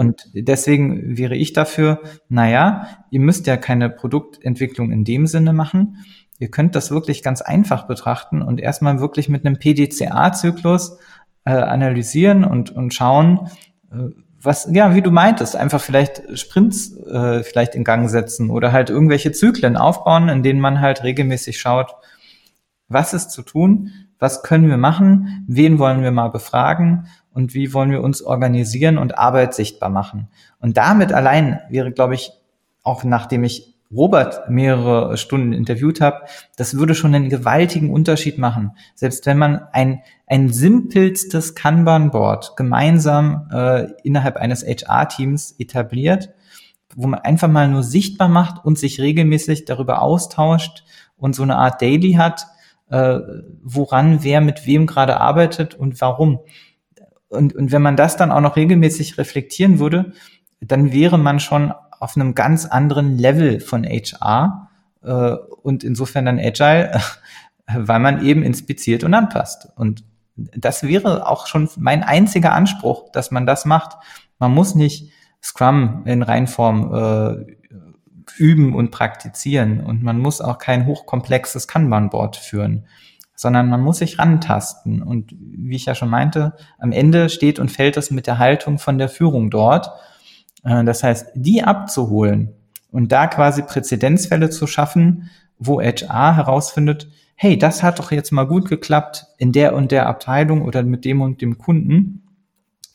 Und 0.00 0.30
deswegen 0.32 1.18
wäre 1.18 1.36
ich 1.36 1.52
dafür, 1.52 2.00
naja, 2.30 2.86
ihr 3.10 3.20
müsst 3.20 3.46
ja 3.46 3.58
keine 3.58 3.90
Produktentwicklung 3.90 4.92
in 4.92 5.04
dem 5.04 5.26
Sinne 5.26 5.52
machen. 5.52 5.98
Ihr 6.38 6.50
könnt 6.50 6.74
das 6.74 6.90
wirklich 6.90 7.22
ganz 7.22 7.42
einfach 7.42 7.86
betrachten 7.86 8.40
und 8.40 8.62
erstmal 8.62 8.98
wirklich 8.98 9.28
mit 9.28 9.44
einem 9.44 9.58
PDCA-Zyklus 9.58 10.96
äh, 11.44 11.50
analysieren 11.50 12.44
und, 12.44 12.70
und 12.70 12.94
schauen, 12.94 13.50
äh, 13.92 14.08
was, 14.40 14.70
ja, 14.72 14.94
wie 14.94 15.02
du 15.02 15.10
meintest, 15.10 15.54
einfach 15.54 15.82
vielleicht 15.82 16.22
Sprints 16.32 16.96
äh, 16.96 17.42
vielleicht 17.42 17.74
in 17.74 17.84
Gang 17.84 18.08
setzen 18.08 18.48
oder 18.48 18.72
halt 18.72 18.88
irgendwelche 18.88 19.32
Zyklen 19.32 19.76
aufbauen, 19.76 20.30
in 20.30 20.42
denen 20.42 20.60
man 20.60 20.80
halt 20.80 21.04
regelmäßig 21.04 21.60
schaut, 21.60 21.94
was 22.88 23.12
ist 23.12 23.32
zu 23.32 23.42
tun, 23.42 23.90
was 24.18 24.42
können 24.42 24.70
wir 24.70 24.78
machen, 24.78 25.44
wen 25.46 25.78
wollen 25.78 26.02
wir 26.02 26.10
mal 26.10 26.28
befragen 26.28 27.06
und 27.32 27.54
wie 27.54 27.72
wollen 27.72 27.90
wir 27.90 28.02
uns 28.02 28.22
organisieren 28.22 28.98
und 28.98 29.18
Arbeit 29.18 29.54
sichtbar 29.54 29.90
machen. 29.90 30.28
Und 30.60 30.76
damit 30.76 31.12
allein 31.12 31.60
wäre, 31.68 31.92
glaube 31.92 32.14
ich, 32.14 32.32
auch 32.82 33.04
nachdem 33.04 33.44
ich 33.44 33.74
Robert 33.92 34.48
mehrere 34.48 35.16
Stunden 35.16 35.52
interviewt 35.52 36.00
habe, 36.00 36.22
das 36.56 36.76
würde 36.76 36.94
schon 36.94 37.14
einen 37.14 37.28
gewaltigen 37.28 37.90
Unterschied 37.90 38.38
machen. 38.38 38.72
Selbst 38.94 39.26
wenn 39.26 39.36
man 39.36 39.62
ein, 39.72 40.02
ein 40.28 40.48
simpelstes 40.48 41.56
Kanban-Board 41.56 42.56
gemeinsam 42.56 43.48
äh, 43.52 43.88
innerhalb 44.04 44.36
eines 44.36 44.64
HR-Teams 44.64 45.56
etabliert, 45.58 46.30
wo 46.94 47.08
man 47.08 47.20
einfach 47.20 47.48
mal 47.48 47.68
nur 47.68 47.82
sichtbar 47.82 48.28
macht 48.28 48.64
und 48.64 48.78
sich 48.78 49.00
regelmäßig 49.00 49.64
darüber 49.64 50.02
austauscht 50.02 50.84
und 51.16 51.34
so 51.34 51.42
eine 51.42 51.56
Art 51.56 51.82
Daily 51.82 52.12
hat, 52.12 52.46
äh, 52.90 53.18
woran 53.62 54.22
wer 54.22 54.40
mit 54.40 54.66
wem 54.66 54.86
gerade 54.86 55.18
arbeitet 55.18 55.74
und 55.74 56.00
warum. 56.00 56.40
Und, 57.30 57.54
und 57.54 57.72
wenn 57.72 57.80
man 57.80 57.96
das 57.96 58.16
dann 58.16 58.32
auch 58.32 58.40
noch 58.40 58.56
regelmäßig 58.56 59.16
reflektieren 59.16 59.78
würde, 59.78 60.12
dann 60.60 60.92
wäre 60.92 61.16
man 61.16 61.40
schon 61.40 61.72
auf 61.98 62.16
einem 62.16 62.34
ganz 62.34 62.66
anderen 62.66 63.16
Level 63.16 63.60
von 63.60 63.84
HR 63.84 64.68
äh, 65.02 65.32
und 65.62 65.84
insofern 65.84 66.26
dann 66.26 66.38
Agile, 66.38 67.00
weil 67.72 68.00
man 68.00 68.24
eben 68.24 68.42
inspiziert 68.42 69.04
und 69.04 69.14
anpasst. 69.14 69.68
Und 69.76 70.04
das 70.36 70.82
wäre 70.82 71.28
auch 71.28 71.46
schon 71.46 71.68
mein 71.76 72.02
einziger 72.02 72.52
Anspruch, 72.52 73.10
dass 73.12 73.30
man 73.30 73.46
das 73.46 73.64
macht. 73.64 73.96
Man 74.38 74.52
muss 74.52 74.74
nicht 74.74 75.12
Scrum 75.42 76.02
in 76.06 76.22
Reinform 76.22 76.94
äh, 76.94 77.56
üben 78.38 78.74
und 78.74 78.90
praktizieren 78.90 79.80
und 79.80 80.02
man 80.02 80.18
muss 80.18 80.40
auch 80.40 80.58
kein 80.58 80.86
hochkomplexes 80.86 81.68
Kanban-Board 81.68 82.36
führen 82.36 82.86
sondern 83.40 83.70
man 83.70 83.80
muss 83.80 83.96
sich 83.96 84.18
rantasten. 84.18 85.00
Und 85.00 85.34
wie 85.34 85.74
ich 85.74 85.86
ja 85.86 85.94
schon 85.94 86.10
meinte, 86.10 86.52
am 86.78 86.92
Ende 86.92 87.30
steht 87.30 87.58
und 87.58 87.70
fällt 87.70 87.96
es 87.96 88.10
mit 88.10 88.26
der 88.26 88.36
Haltung 88.36 88.78
von 88.78 88.98
der 88.98 89.08
Führung 89.08 89.50
dort. 89.50 89.90
Äh, 90.62 90.84
das 90.84 91.02
heißt, 91.02 91.28
die 91.34 91.62
abzuholen 91.62 92.52
und 92.90 93.12
da 93.12 93.28
quasi 93.28 93.62
Präzedenzfälle 93.62 94.50
zu 94.50 94.66
schaffen, 94.66 95.30
wo 95.58 95.80
HR 95.80 96.36
herausfindet, 96.36 97.08
hey, 97.34 97.56
das 97.56 97.82
hat 97.82 97.98
doch 97.98 98.12
jetzt 98.12 98.30
mal 98.30 98.46
gut 98.46 98.68
geklappt 98.68 99.28
in 99.38 99.52
der 99.52 99.74
und 99.74 99.90
der 99.90 100.06
Abteilung 100.06 100.60
oder 100.60 100.82
mit 100.82 101.06
dem 101.06 101.22
und 101.22 101.40
dem 101.40 101.56
Kunden, 101.56 102.24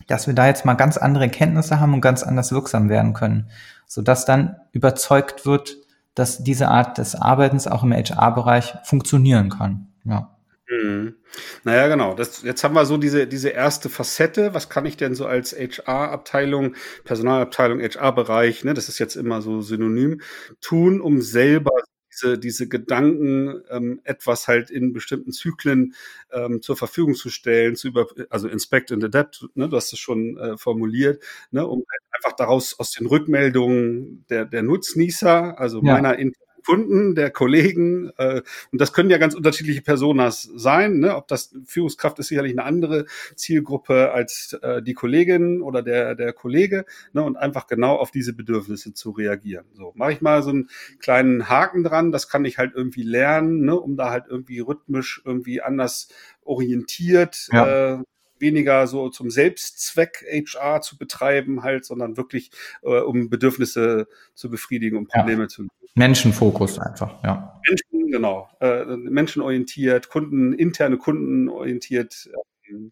dass 0.06 0.28
wir 0.28 0.36
da 0.36 0.46
jetzt 0.46 0.64
mal 0.64 0.76
ganz 0.76 0.98
andere 0.98 1.28
Kenntnisse 1.28 1.80
haben 1.80 1.96
und 1.96 2.02
ganz 2.02 2.22
anders 2.22 2.52
wirksam 2.52 2.88
werden 2.88 3.14
können, 3.14 3.50
sodass 3.88 4.26
dann 4.26 4.58
überzeugt 4.74 5.48
wird, 5.48 5.78
dass 6.14 6.44
diese 6.44 6.68
Art 6.68 7.00
des 7.00 7.16
Arbeitens 7.16 7.66
auch 7.66 7.82
im 7.82 7.94
HR-Bereich 7.94 8.76
funktionieren 8.84 9.50
kann. 9.50 9.88
Ja. 10.04 10.35
Mhm. 10.68 11.16
Naja, 11.64 11.88
genau. 11.88 12.16
Das, 12.16 12.42
jetzt 12.42 12.64
haben 12.64 12.74
wir 12.74 12.86
so 12.86 12.98
diese, 12.98 13.28
diese 13.28 13.50
erste 13.50 13.90
Facette. 13.90 14.54
Was 14.54 14.70
kann 14.70 14.86
ich 14.86 14.98
denn 14.98 15.14
so 15.16 15.26
als 15.26 15.54
HR-Abteilung, 15.54 16.76
Personalabteilung, 17.04 17.82
HR-Bereich, 17.82 18.64
ne, 18.64 18.74
das 18.74 18.90
ist 18.90 19.00
jetzt 19.00 19.16
immer 19.16 19.42
so 19.42 19.62
synonym, 19.62 20.22
tun, 20.62 21.02
um 21.02 21.22
selber 21.22 21.72
diese, 22.12 22.40
diese 22.40 22.68
Gedanken, 22.68 23.62
ähm, 23.70 24.02
etwas 24.06 24.48
halt 24.48 24.72
in 24.72 24.94
bestimmten 24.94 25.32
Zyklen 25.32 25.94
ähm, 26.32 26.62
zur 26.62 26.78
Verfügung 26.78 27.14
zu 27.14 27.30
stellen, 27.30 27.76
zu 27.76 27.90
über, 27.90 28.08
also 28.30 28.48
inspect 28.48 28.92
and 28.92 29.04
adapt, 29.04 29.46
ne, 29.54 29.70
du 29.70 29.76
hast 29.76 29.94
es 29.94 30.00
schon 30.00 30.38
äh, 30.38 30.58
formuliert, 30.58 31.24
ne, 31.52 31.68
um 31.68 31.80
halt 31.80 32.02
einfach 32.12 32.36
daraus 32.36 32.80
aus 32.80 32.92
den 32.92 33.06
Rückmeldungen 33.08 34.26
der, 34.30 34.46
der 34.46 34.64
Nutznießer, 34.64 35.60
also 35.60 35.84
ja. 35.84 35.94
meiner 35.94 36.18
Kunden, 36.66 37.16
der 37.16 37.32
Kollegen. 37.32 38.12
Äh, 38.18 38.42
und 38.72 38.82
das 38.82 38.94
können 38.94 39.10
ja 39.10 39.18
ganz 39.18 39.36
unterschiedliche 39.36 39.82
Personas 39.82 40.50
sein. 40.56 41.00
Ne? 41.00 41.16
Ob 41.16 41.28
das 41.28 41.56
Führungskraft 41.66 42.20
ist 42.20 42.28
sicherlich 42.28 42.54
eine 42.54 42.64
andere 42.64 43.06
Zielgruppe 43.36 44.12
als 44.12 44.58
äh, 44.62 44.82
die 44.82 44.94
Kollegin 44.94 45.62
oder 45.62 45.82
der, 45.82 46.16
der 46.16 46.34
Kollege. 46.34 46.86
Ne? 47.14 47.24
Und 47.24 47.38
einfach 47.38 47.68
genau 47.68 47.96
auf 47.96 48.12
diese 48.12 48.34
Bedürfnisse 48.34 48.94
zu 48.94 49.12
reagieren. 49.12 49.66
So, 49.74 49.94
mache 49.96 50.14
ich 50.14 50.22
mal 50.22 50.44
so 50.44 50.50
einen 50.50 50.70
kleinen 51.00 51.50
Haken 51.50 51.84
dran. 51.84 52.12
Das 52.12 52.28
kann 52.28 52.46
ich 52.46 52.58
halt 52.58 52.74
irgendwie 52.76 53.04
lernen, 53.04 53.62
ne? 53.62 53.80
um 53.80 53.96
da 53.96 54.10
halt 54.10 54.26
irgendwie 54.28 54.60
rhythmisch 54.60 55.22
irgendwie 55.24 55.62
anders 55.62 56.10
orientiert 56.44 57.48
ja. 57.52 57.96
äh, 57.96 58.04
weniger 58.40 58.88
so 58.88 59.10
zum 59.10 59.30
Selbstzweck 59.30 60.26
HR 60.30 60.82
zu 60.82 60.98
betreiben 60.98 61.64
halt, 61.64 61.86
sondern 61.86 62.18
wirklich 62.18 62.52
äh, 62.84 63.00
um 63.00 63.30
Bedürfnisse 63.30 64.08
zu 64.34 64.50
befriedigen, 64.50 64.98
um 64.98 65.08
Probleme 65.08 65.44
ja. 65.44 65.48
zu 65.48 65.64
lösen. 65.64 65.72
Menschenfokus 65.96 66.78
einfach, 66.78 67.24
ja. 67.24 67.62
Menschen, 67.68 68.12
genau. 68.12 68.50
Äh, 68.60 68.86
menschenorientiert, 68.86 70.10
Kunden, 70.10 70.54
interne 70.54 70.98
Kunden 70.98 71.48
orientiert, 71.48 72.30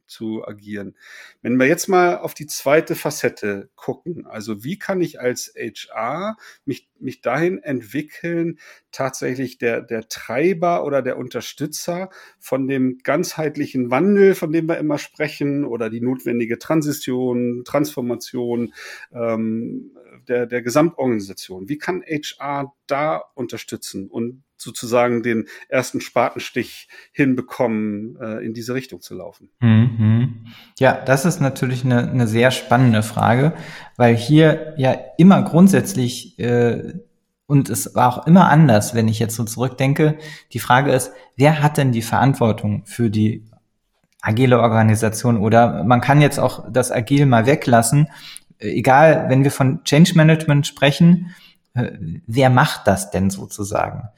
zu 0.05 0.45
agieren. 0.47 0.95
Wenn 1.41 1.57
wir 1.57 1.67
jetzt 1.67 1.87
mal 1.87 2.17
auf 2.17 2.33
die 2.33 2.47
zweite 2.47 2.95
Facette 2.95 3.69
gucken, 3.75 4.25
also 4.25 4.63
wie 4.63 4.77
kann 4.77 5.01
ich 5.01 5.19
als 5.19 5.53
HR 5.55 6.37
mich, 6.65 6.89
mich 6.99 7.21
dahin 7.21 7.59
entwickeln, 7.59 8.59
tatsächlich 8.91 9.57
der, 9.57 9.81
der 9.81 10.07
Treiber 10.07 10.85
oder 10.85 11.01
der 11.01 11.17
Unterstützer 11.17 12.09
von 12.39 12.67
dem 12.67 12.99
ganzheitlichen 13.03 13.91
Wandel, 13.91 14.35
von 14.35 14.51
dem 14.51 14.67
wir 14.67 14.77
immer 14.77 14.97
sprechen, 14.97 15.65
oder 15.65 15.89
die 15.89 16.01
notwendige 16.01 16.59
Transition, 16.59 17.63
Transformation 17.65 18.73
ähm, 19.13 19.91
der, 20.27 20.45
der 20.45 20.61
Gesamtorganisation. 20.61 21.69
Wie 21.69 21.77
kann 21.77 22.01
HR 22.01 22.73
da 22.87 23.23
unterstützen 23.35 24.07
und 24.07 24.43
sozusagen 24.57 25.23
den 25.23 25.47
ersten 25.67 26.01
Spatenstich 26.01 26.87
hinbekommen, 27.11 28.17
äh, 28.19 28.45
in 28.45 28.53
diese 28.53 28.73
Richtung 28.73 29.01
zu 29.01 29.15
laufen? 29.15 29.49
Mhm. 29.59 30.47
Ja, 30.79 30.93
das 31.03 31.25
ist 31.25 31.41
natürlich 31.41 31.83
eine, 31.83 32.09
eine 32.09 32.27
sehr 32.27 32.51
spannende 32.51 33.03
Frage, 33.03 33.53
weil 33.97 34.15
hier 34.15 34.73
ja 34.77 34.95
immer 35.17 35.43
grundsätzlich 35.43 36.39
äh, 36.39 36.93
und 37.45 37.69
es 37.69 37.93
war 37.93 38.07
auch 38.07 38.25
immer 38.25 38.49
anders, 38.49 38.95
wenn 38.95 39.07
ich 39.07 39.19
jetzt 39.19 39.35
so 39.35 39.43
zurückdenke. 39.43 40.17
Die 40.53 40.59
Frage 40.59 40.91
ist, 40.91 41.11
wer 41.35 41.61
hat 41.61 41.77
denn 41.77 41.91
die 41.91 42.01
Verantwortung 42.01 42.83
für 42.85 43.09
die 43.09 43.45
agile 44.21 44.59
Organisation? 44.59 45.37
Oder 45.37 45.83
man 45.83 46.01
kann 46.01 46.21
jetzt 46.21 46.39
auch 46.39 46.65
das 46.71 46.91
Agil 46.91 47.25
mal 47.25 47.45
weglassen. 47.45 48.07
Egal, 48.59 49.25
wenn 49.29 49.43
wir 49.43 49.51
von 49.51 49.83
Change 49.83 50.13
Management 50.15 50.67
sprechen, 50.67 51.33
äh, 51.73 51.91
wer 52.27 52.49
macht 52.49 52.87
das 52.87 53.11
denn 53.11 53.29
sozusagen? 53.29 54.09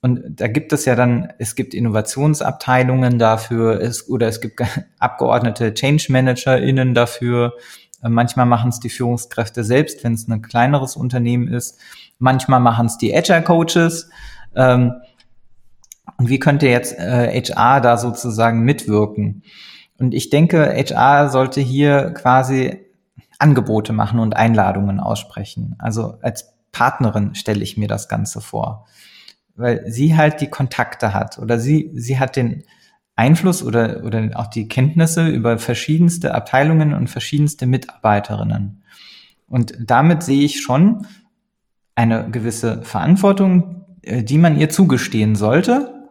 Und 0.00 0.40
da 0.40 0.48
gibt 0.48 0.72
es 0.72 0.84
ja 0.84 0.96
dann, 0.96 1.32
es 1.38 1.54
gibt 1.54 1.74
Innovationsabteilungen 1.74 3.20
dafür, 3.20 3.80
es, 3.80 4.08
oder 4.08 4.26
es 4.28 4.40
gibt 4.40 4.60
Abgeordnete 4.98 5.74
Change 5.74 6.06
ManagerInnen 6.10 6.94
dafür. 6.94 7.54
Äh, 8.02 8.08
manchmal 8.08 8.46
machen 8.46 8.70
es 8.70 8.80
die 8.80 8.90
Führungskräfte 8.90 9.62
selbst, 9.64 10.02
wenn 10.02 10.14
es 10.14 10.28
ein 10.28 10.42
kleineres 10.42 10.96
Unternehmen 10.96 11.48
ist. 11.48 11.78
Manchmal 12.18 12.60
machen 12.60 12.86
es 12.86 12.98
die 12.98 13.16
Agile 13.16 13.42
Coaches. 13.42 14.10
Ähm, 14.56 14.94
und 16.18 16.28
wie 16.28 16.38
könnte 16.38 16.66
jetzt 16.66 16.98
HR 16.98 17.80
da 17.80 17.96
sozusagen 17.96 18.60
mitwirken? 18.60 19.42
Und 19.98 20.14
ich 20.14 20.30
denke, 20.30 20.74
HR 20.76 21.28
sollte 21.28 21.60
hier 21.60 22.10
quasi 22.10 22.81
Angebote 23.42 23.92
machen 23.92 24.20
und 24.20 24.36
Einladungen 24.36 25.00
aussprechen. 25.00 25.76
Also 25.78 26.18
als 26.22 26.54
Partnerin 26.72 27.34
stelle 27.34 27.62
ich 27.62 27.76
mir 27.76 27.88
das 27.88 28.08
Ganze 28.08 28.40
vor 28.40 28.86
weil 29.54 29.90
sie 29.90 30.16
halt 30.16 30.40
die 30.40 30.48
Kontakte 30.48 31.14
hat 31.14 31.38
oder 31.38 31.58
sie, 31.58 31.90
sie 31.94 32.18
hat 32.18 32.36
den 32.36 32.64
Einfluss 33.14 33.62
oder, 33.62 34.02
oder 34.04 34.30
auch 34.34 34.46
die 34.46 34.68
Kenntnisse 34.68 35.28
über 35.28 35.58
verschiedenste 35.58 36.34
Abteilungen 36.34 36.94
und 36.94 37.08
verschiedenste 37.08 37.66
Mitarbeiterinnen. 37.66 38.82
Und 39.46 39.74
damit 39.78 40.22
sehe 40.22 40.44
ich 40.44 40.62
schon 40.62 41.06
eine 41.94 42.30
gewisse 42.30 42.82
Verantwortung, 42.82 43.84
äh, 44.02 44.22
die 44.22 44.38
man 44.38 44.58
ihr 44.58 44.70
zugestehen 44.70 45.36
sollte. 45.36 46.08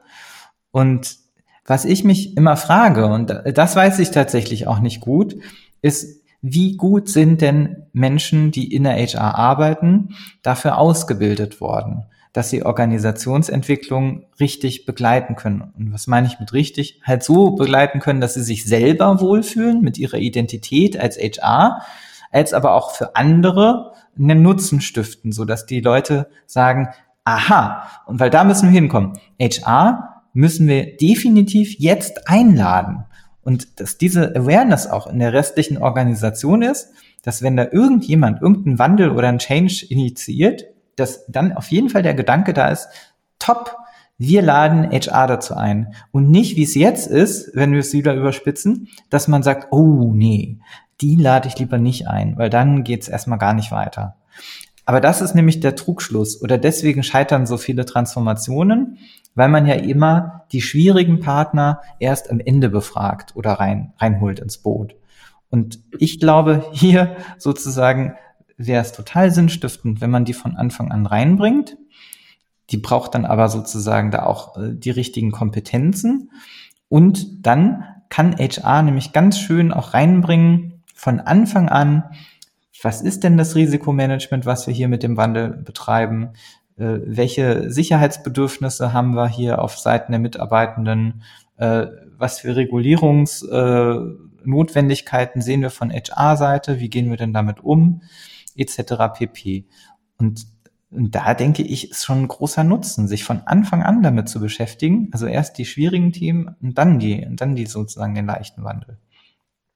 Und 0.70 1.18
was 1.66 1.86
ich 1.86 2.04
mich 2.04 2.38
immer 2.38 2.56
frage, 2.56 3.08
und 3.08 3.34
das 3.54 3.76
weiß 3.76 3.98
ich 4.00 4.12
tatsächlich 4.12 4.68
auch 4.68 4.80
nicht 4.80 5.02
gut, 5.02 5.36
ist, 5.82 6.21
wie 6.42 6.76
gut 6.76 7.10
sind 7.10 7.42
denn 7.42 7.84
Menschen, 7.94 8.52
die 8.52 8.74
in 8.74 8.84
der 8.84 8.96
HR 8.96 9.36
arbeiten, 9.36 10.16
dafür 10.42 10.78
ausgebildet 10.78 11.62
worden? 11.62 12.06
dass 12.34 12.50
sie 12.50 12.64
Organisationsentwicklung 12.64 14.24
richtig 14.40 14.86
begleiten 14.86 15.36
können. 15.36 15.74
Und 15.78 15.94
was 15.94 16.08
meine 16.08 16.28
ich 16.28 16.40
mit 16.40 16.54
richtig? 16.54 17.02
Halt 17.04 17.24
so 17.24 17.52
begleiten 17.52 18.00
können, 18.00 18.22
dass 18.22 18.36
sie 18.36 18.44
sich 18.44 18.66
selber 18.66 19.20
wohlfühlen 19.20 19.82
mit 19.82 19.98
ihrer 19.98 20.18
Identität 20.18 20.98
als 20.98 21.18
HR, 21.18 21.82
als 22.32 22.54
aber 22.54 22.76
auch 22.76 22.92
für 22.92 23.16
andere 23.16 23.92
einen 24.18 24.42
Nutzen 24.42 24.80
stiften, 24.80 25.32
so 25.32 25.44
dass 25.44 25.66
die 25.66 25.82
Leute 25.82 26.30
sagen, 26.46 26.90
aha, 27.26 27.88
und 28.06 28.20
weil 28.20 28.30
da 28.30 28.44
müssen 28.44 28.72
wir 28.72 28.80
hinkommen. 28.80 29.20
HR 29.40 30.24
müssen 30.34 30.68
wir 30.68 30.96
definitiv 30.96 31.76
jetzt 31.80 32.30
einladen. 32.30 33.04
Und 33.44 33.80
dass 33.80 33.98
diese 33.98 34.36
Awareness 34.36 34.88
auch 34.88 35.08
in 35.08 35.20
der 35.20 35.34
restlichen 35.34 35.78
Organisation 35.78 36.62
ist, 36.62 36.90
dass 37.24 37.42
wenn 37.42 37.58
da 37.58 37.68
irgendjemand 37.72 38.42
irgendeinen 38.42 38.80
Wandel 38.80 39.12
oder 39.12 39.28
einen 39.28 39.40
Change 39.40 39.86
initiiert, 39.90 40.66
dass 40.96 41.26
dann 41.28 41.54
auf 41.54 41.68
jeden 41.68 41.90
Fall 41.90 42.04
der 42.04 42.14
Gedanke 42.14 42.54
da 42.54 42.70
ist, 42.70 42.88
top, 43.40 43.78
wir 44.18 44.44
laden 44.44 44.92
HR 44.92 45.26
dazu 45.26 45.56
ein. 45.56 45.96
Und 46.12 46.30
nicht, 46.30 46.56
wie 46.56 46.64
es 46.64 46.76
jetzt 46.76 47.08
ist, 47.08 47.56
wenn 47.56 47.72
wir 47.72 47.80
es 47.80 47.94
wieder 47.94 48.14
überspitzen, 48.14 48.88
dass 49.10 49.28
man 49.28 49.42
sagt, 49.42 49.72
oh 49.72 50.12
nee, 50.14 50.60
die 51.02 51.16
lade 51.16 51.48
ich 51.48 51.58
lieber 51.58 51.80
nicht 51.80 52.08
ein, 52.08 52.38
weil 52.38 52.52
dann 52.52 52.84
geht 52.84 53.02
es 53.02 53.10
erstmal 53.10 53.40
gar 53.40 53.54
nicht 53.54 53.72
weiter. 53.72 54.18
Aber 54.86 55.02
das 55.02 55.22
ist 55.22 55.36
nämlich 55.36 55.60
der 55.60 55.76
Trugschluss 55.76 56.42
oder 56.42 56.58
deswegen 56.58 57.04
scheitern 57.04 57.48
so 57.48 57.58
viele 57.58 57.86
Transformationen, 57.86 58.98
weil 59.36 59.50
man 59.50 59.66
ja 59.66 59.76
immer 59.76 60.46
die 60.52 60.62
schwierigen 60.62 61.20
Partner 61.20 61.82
erst 62.00 62.30
am 62.30 62.40
Ende 62.40 62.70
befragt 62.70 63.36
oder 63.36 63.54
rein, 63.54 63.94
reinholt 63.98 64.40
ins 64.40 64.58
Boot. 64.58 64.96
Und 65.50 65.80
ich 65.98 66.20
glaube, 66.20 66.66
hier 66.72 67.16
sozusagen 67.38 68.16
wäre 68.58 68.82
es 68.82 68.92
total 68.92 69.32
sinnstiftend, 69.32 70.02
wenn 70.02 70.12
man 70.12 70.26
die 70.26 70.34
von 70.34 70.56
Anfang 70.56 70.92
an 70.92 71.06
reinbringt. 71.06 71.78
Die 72.70 72.78
braucht 72.78 73.16
dann 73.16 73.26
aber 73.26 73.50
sozusagen 73.50 74.12
da 74.12 74.24
auch 74.24 74.58
äh, 74.58 74.74
die 74.74 74.92
richtigen 74.92 75.32
Kompetenzen. 75.32 76.32
Und 76.90 77.46
dann 77.46 77.84
kann 78.10 78.36
HR 78.38 78.84
nämlich 78.84 79.14
ganz 79.14 79.40
schön 79.40 79.72
auch 79.72 79.94
reinbringen 79.94 80.84
von 80.94 81.20
Anfang 81.20 81.70
an, 81.70 82.04
was 82.84 83.02
ist 83.02 83.24
denn 83.24 83.38
das 83.38 83.56
Risikomanagement, 83.56 84.46
was 84.46 84.68
wir 84.68 84.74
hier 84.74 84.88
mit 84.88 85.04
dem 85.04 85.18
Wandel 85.18 85.50
betreiben? 85.50 86.32
Äh, 86.82 87.02
welche 87.06 87.70
Sicherheitsbedürfnisse 87.70 88.92
haben 88.92 89.16
wir 89.16 89.28
hier 89.28 89.62
auf 89.62 89.78
Seiten 89.78 90.12
der 90.12 90.20
Mitarbeitenden? 90.20 91.22
Äh, 91.58 91.86
was 92.18 92.40
für 92.40 92.56
Regulierungsnotwendigkeiten 92.56 95.42
sehen 95.42 95.62
wir 95.62 95.70
von 95.70 95.92
HR-Seite? 95.92 96.80
Wie 96.80 96.90
gehen 96.90 97.10
wir 97.10 97.18
denn 97.18 97.34
damit 97.34 97.64
um? 97.64 98.02
etc. 98.56 98.94
pp. 99.14 99.66
Und, 100.18 100.46
und 100.90 101.16
da 101.16 101.34
denke 101.34 101.64
ich, 101.64 101.92
ist 101.92 102.06
schon 102.06 102.24
ein 102.24 102.28
großer 102.28 102.64
Nutzen, 102.64 103.08
sich 103.08 103.24
von 103.24 103.42
Anfang 103.46 103.84
an 103.84 104.04
damit 104.04 104.30
zu 104.30 104.40
beschäftigen. 104.40 105.10
Also 105.12 105.26
erst 105.26 105.58
die 105.58 105.66
schwierigen 105.66 106.12
Themen 106.12 106.56
und 106.62 106.78
dann 106.78 107.00
die, 107.00 107.26
und 107.26 107.42
dann 107.42 107.56
die 107.56 107.66
sozusagen 107.66 108.16
den 108.16 108.26
leichten 108.26 108.64
Wandel. 108.64 108.98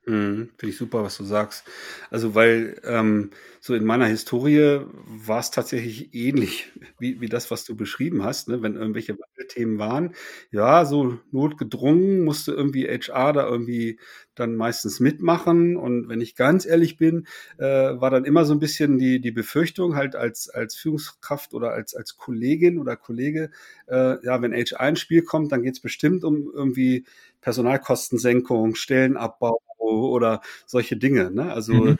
Mhm, 0.07 0.51
Finde 0.57 0.71
ich 0.71 0.77
super, 0.77 1.01
was 1.03 1.17
du 1.17 1.23
sagst. 1.23 1.65
Also, 2.11 2.35
weil 2.35 2.79
ähm, 2.83 3.31
so 3.59 3.73
in 3.73 3.83
meiner 3.85 4.05
Historie 4.05 4.81
war 5.07 5.39
es 5.39 5.49
tatsächlich 5.49 6.13
ähnlich 6.13 6.71
wie, 6.99 7.21
wie 7.21 7.27
das, 7.29 7.49
was 7.49 7.65
du 7.65 7.75
beschrieben 7.75 8.23
hast. 8.23 8.47
Ne? 8.47 8.61
Wenn 8.61 8.75
irgendwelche 8.75 9.17
Themen 9.47 9.79
waren, 9.79 10.13
ja, 10.51 10.85
so 10.85 11.17
notgedrungen 11.31 12.23
musste 12.23 12.51
irgendwie 12.51 12.85
HR 12.87 13.33
da 13.33 13.47
irgendwie 13.47 13.99
dann 14.35 14.55
meistens 14.55 14.99
mitmachen. 14.99 15.75
Und 15.75 16.07
wenn 16.07 16.21
ich 16.21 16.35
ganz 16.35 16.67
ehrlich 16.67 16.97
bin, 16.97 17.25
äh, 17.57 17.63
war 17.65 18.11
dann 18.11 18.25
immer 18.25 18.45
so 18.45 18.53
ein 18.53 18.59
bisschen 18.59 18.99
die, 18.99 19.19
die 19.19 19.31
Befürchtung 19.31 19.95
halt 19.95 20.15
als, 20.15 20.49
als 20.49 20.75
Führungskraft 20.75 21.55
oder 21.55 21.71
als, 21.71 21.95
als 21.95 22.15
Kollegin 22.17 22.77
oder 22.77 22.95
Kollege, 22.95 23.49
äh, 23.87 24.23
ja, 24.23 24.39
wenn 24.43 24.53
HR 24.53 24.87
ins 24.89 24.99
Spiel 24.99 25.23
kommt, 25.23 25.51
dann 25.51 25.63
geht 25.63 25.73
es 25.73 25.79
bestimmt 25.81 26.23
um 26.23 26.51
irgendwie 26.53 27.05
Personalkostensenkung, 27.41 28.75
Stellenabbau 28.75 29.61
oder 29.85 30.41
solche 30.65 30.97
Dinge. 30.97 31.31
Ne? 31.31 31.51
Also 31.51 31.73
mhm. 31.73 31.97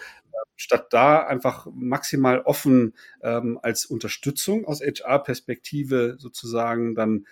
statt 0.56 0.88
da 0.92 1.20
einfach 1.20 1.68
maximal 1.74 2.42
offen 2.42 2.94
ähm, 3.22 3.60
als 3.62 3.86
Unterstützung 3.86 4.66
aus 4.66 4.82
HR-Perspektive 4.82 6.16
sozusagen 6.20 6.96
dann 6.96 7.26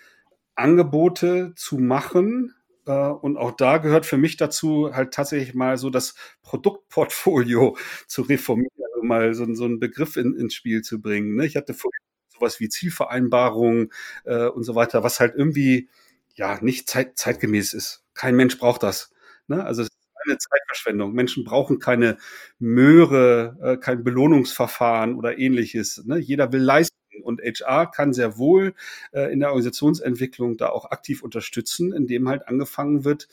Angebote 0.54 1.52
zu 1.56 1.78
machen, 1.78 2.54
äh, 2.86 2.92
und 2.92 3.36
auch 3.36 3.52
da 3.52 3.78
gehört 3.78 4.06
für 4.06 4.16
mich 4.16 4.36
dazu, 4.36 4.90
halt 4.92 5.14
tatsächlich 5.14 5.54
mal 5.54 5.78
so 5.78 5.90
das 5.90 6.14
Produktportfolio 6.42 7.76
zu 8.06 8.22
reformieren, 8.22 8.70
also 8.94 9.02
mal 9.06 9.34
so, 9.34 9.52
so 9.54 9.64
einen 9.64 9.80
Begriff 9.80 10.16
in, 10.16 10.34
ins 10.34 10.54
Spiel 10.54 10.82
zu 10.82 11.00
bringen. 11.00 11.36
Ne? 11.36 11.46
Ich 11.46 11.56
hatte 11.56 11.74
vorhin 11.74 12.00
sowas 12.28 12.60
wie 12.60 12.68
Zielvereinbarungen 12.68 13.92
äh, 14.24 14.46
und 14.46 14.64
so 14.64 14.74
weiter, 14.74 15.02
was 15.02 15.20
halt 15.20 15.34
irgendwie 15.36 15.88
ja 16.34 16.58
nicht 16.62 16.88
zeit, 16.88 17.18
zeitgemäß 17.18 17.74
ist. 17.74 18.04
Kein 18.14 18.36
Mensch 18.36 18.58
braucht 18.58 18.82
das. 18.82 19.12
Ne? 19.46 19.64
Also 19.64 19.82
es 19.82 19.88
ist 20.24 20.30
eine 20.30 20.38
Zeitverschwendung. 20.38 21.12
Menschen 21.12 21.44
brauchen 21.44 21.78
keine 21.78 22.18
Möhre, 22.58 23.56
äh, 23.62 23.76
kein 23.76 24.04
Belohnungsverfahren 24.04 25.16
oder 25.16 25.38
ähnliches. 25.38 26.04
Ne? 26.04 26.18
Jeder 26.18 26.52
will 26.52 26.62
leisten. 26.62 26.94
Und 27.22 27.40
HR 27.40 27.90
kann 27.90 28.12
sehr 28.12 28.38
wohl 28.38 28.74
äh, 29.12 29.32
in 29.32 29.40
der 29.40 29.50
Organisationsentwicklung 29.50 30.56
da 30.56 30.68
auch 30.70 30.90
aktiv 30.90 31.22
unterstützen, 31.22 31.92
indem 31.92 32.28
halt 32.28 32.48
angefangen 32.48 33.04
wird, 33.04 33.28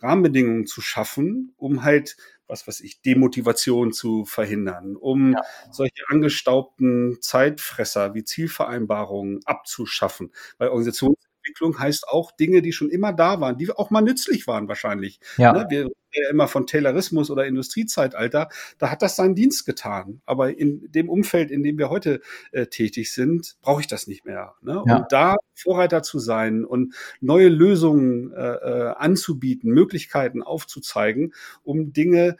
Rahmenbedingungen 0.00 0.66
zu 0.66 0.80
schaffen, 0.80 1.52
um 1.56 1.84
halt 1.84 2.16
was 2.48 2.66
weiß 2.66 2.80
ich, 2.80 3.02
Demotivation 3.02 3.92
zu 3.92 4.24
verhindern, 4.24 4.96
um 4.96 5.32
ja. 5.32 5.42
solche 5.70 6.04
angestaubten 6.08 7.18
Zeitfresser 7.20 8.14
wie 8.14 8.24
Zielvereinbarungen 8.24 9.40
abzuschaffen, 9.44 10.32
weil 10.58 10.68
Organisations 10.68 11.16
Entwicklung 11.46 11.78
heißt 11.78 12.08
auch 12.08 12.32
Dinge, 12.32 12.62
die 12.62 12.72
schon 12.72 12.90
immer 12.90 13.12
da 13.12 13.40
waren, 13.40 13.56
die 13.58 13.70
auch 13.70 13.90
mal 13.90 14.00
nützlich 14.00 14.46
waren 14.46 14.68
wahrscheinlich. 14.68 15.20
Ja. 15.36 15.52
Ne? 15.52 15.66
Wir 15.68 15.80
reden 15.84 15.94
ja 16.12 16.30
immer 16.30 16.48
von 16.48 16.66
Taylorismus 16.66 17.30
oder 17.30 17.46
Industriezeitalter. 17.46 18.48
Da 18.78 18.90
hat 18.90 19.02
das 19.02 19.16
seinen 19.16 19.34
Dienst 19.34 19.64
getan. 19.66 20.20
Aber 20.26 20.58
in 20.58 20.90
dem 20.90 21.08
Umfeld, 21.08 21.50
in 21.50 21.62
dem 21.62 21.78
wir 21.78 21.90
heute 21.90 22.20
äh, 22.52 22.66
tätig 22.66 23.12
sind, 23.12 23.56
brauche 23.62 23.80
ich 23.80 23.86
das 23.86 24.06
nicht 24.06 24.24
mehr. 24.24 24.54
Ne? 24.60 24.82
Ja. 24.86 24.96
Und 24.96 25.12
da 25.12 25.36
Vorreiter 25.54 26.02
zu 26.02 26.18
sein 26.18 26.64
und 26.64 26.94
neue 27.20 27.48
Lösungen 27.48 28.32
äh, 28.32 28.54
äh, 28.54 28.94
anzubieten, 28.96 29.70
Möglichkeiten 29.70 30.42
aufzuzeigen, 30.42 31.32
um 31.62 31.92
Dinge 31.92 32.36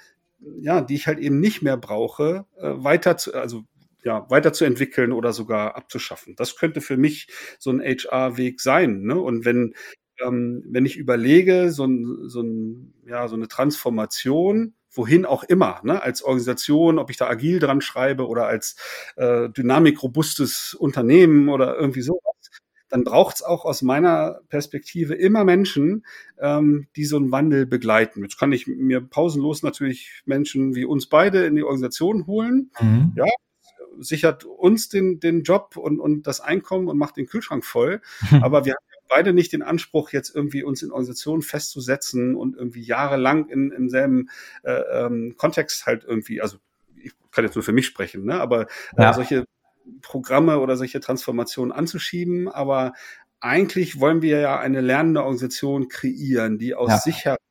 ja, 0.60 0.82
die 0.82 0.94
ich 0.94 1.06
halt 1.06 1.18
eben 1.18 1.40
nicht 1.40 1.62
mehr 1.62 1.78
brauche, 1.78 2.44
äh, 2.58 2.70
weiter 2.76 3.16
zu, 3.16 3.34
also 3.34 3.64
ja, 4.06 4.24
weiterzuentwickeln 4.30 5.10
oder 5.10 5.32
sogar 5.32 5.74
abzuschaffen. 5.74 6.36
Das 6.36 6.54
könnte 6.54 6.80
für 6.80 6.96
mich 6.96 7.26
so 7.58 7.70
ein 7.70 7.80
HR-Weg 7.80 8.60
sein. 8.60 9.02
Ne? 9.02 9.20
Und 9.20 9.44
wenn, 9.44 9.74
ähm, 10.24 10.62
wenn 10.64 10.86
ich 10.86 10.96
überlege, 10.96 11.72
so, 11.72 11.86
ein, 11.86 12.28
so, 12.28 12.40
ein, 12.40 12.94
ja, 13.04 13.26
so 13.26 13.34
eine 13.34 13.48
Transformation, 13.48 14.74
wohin 14.92 15.26
auch 15.26 15.42
immer, 15.42 15.80
ne, 15.82 16.00
als 16.00 16.22
Organisation, 16.22 17.00
ob 17.00 17.10
ich 17.10 17.16
da 17.16 17.26
agil 17.26 17.58
dran 17.58 17.80
schreibe 17.80 18.28
oder 18.28 18.46
als 18.46 18.76
äh, 19.16 19.50
dynamikrobustes 19.50 20.74
Unternehmen 20.74 21.48
oder 21.48 21.76
irgendwie 21.76 22.00
sowas, 22.00 22.22
dann 22.88 23.02
braucht 23.02 23.36
es 23.36 23.42
auch 23.42 23.64
aus 23.64 23.82
meiner 23.82 24.40
Perspektive 24.48 25.14
immer 25.14 25.42
Menschen, 25.42 26.06
ähm, 26.40 26.86
die 26.94 27.04
so 27.04 27.16
einen 27.16 27.32
Wandel 27.32 27.66
begleiten. 27.66 28.22
Jetzt 28.22 28.38
kann 28.38 28.52
ich 28.52 28.68
mir 28.68 29.00
pausenlos 29.00 29.64
natürlich 29.64 30.22
Menschen 30.26 30.76
wie 30.76 30.84
uns 30.84 31.08
beide 31.08 31.44
in 31.44 31.56
die 31.56 31.64
Organisation 31.64 32.28
holen. 32.28 32.70
Mhm. 32.80 33.12
Ja, 33.16 33.24
sichert 33.98 34.44
uns 34.44 34.88
den, 34.88 35.20
den 35.20 35.42
Job 35.42 35.76
und, 35.76 36.00
und 36.00 36.26
das 36.26 36.40
Einkommen 36.40 36.88
und 36.88 36.98
macht 36.98 37.16
den 37.16 37.26
Kühlschrank 37.26 37.64
voll. 37.64 38.00
Aber 38.42 38.64
wir 38.64 38.74
haben 38.74 38.86
beide 39.08 39.32
nicht 39.32 39.52
den 39.52 39.62
Anspruch, 39.62 40.10
jetzt 40.10 40.34
irgendwie 40.34 40.62
uns 40.62 40.82
in 40.82 40.90
Organisationen 40.90 41.42
festzusetzen 41.42 42.34
und 42.34 42.56
irgendwie 42.56 42.82
jahrelang 42.82 43.48
in, 43.48 43.70
im 43.70 43.88
selben 43.88 44.30
äh, 44.62 44.72
ähm, 44.72 45.34
Kontext 45.36 45.86
halt 45.86 46.04
irgendwie, 46.04 46.40
also 46.40 46.58
ich 46.96 47.12
kann 47.30 47.44
jetzt 47.44 47.54
nur 47.54 47.62
für 47.62 47.72
mich 47.72 47.86
sprechen, 47.86 48.24
ne? 48.24 48.40
aber 48.40 48.62
äh, 48.96 49.02
ja. 49.02 49.12
solche 49.12 49.44
Programme 50.02 50.58
oder 50.58 50.76
solche 50.76 51.00
Transformationen 51.00 51.72
anzuschieben, 51.72 52.48
aber 52.48 52.92
eigentlich 53.40 54.00
wollen 54.00 54.22
wir 54.22 54.40
ja 54.40 54.58
eine 54.58 54.80
lernende 54.80 55.20
Organisation 55.20 55.88
kreieren, 55.88 56.58
die 56.58 56.74
aus 56.74 56.90
ja. 56.90 56.98
sich 56.98 57.24
heraus 57.24 57.45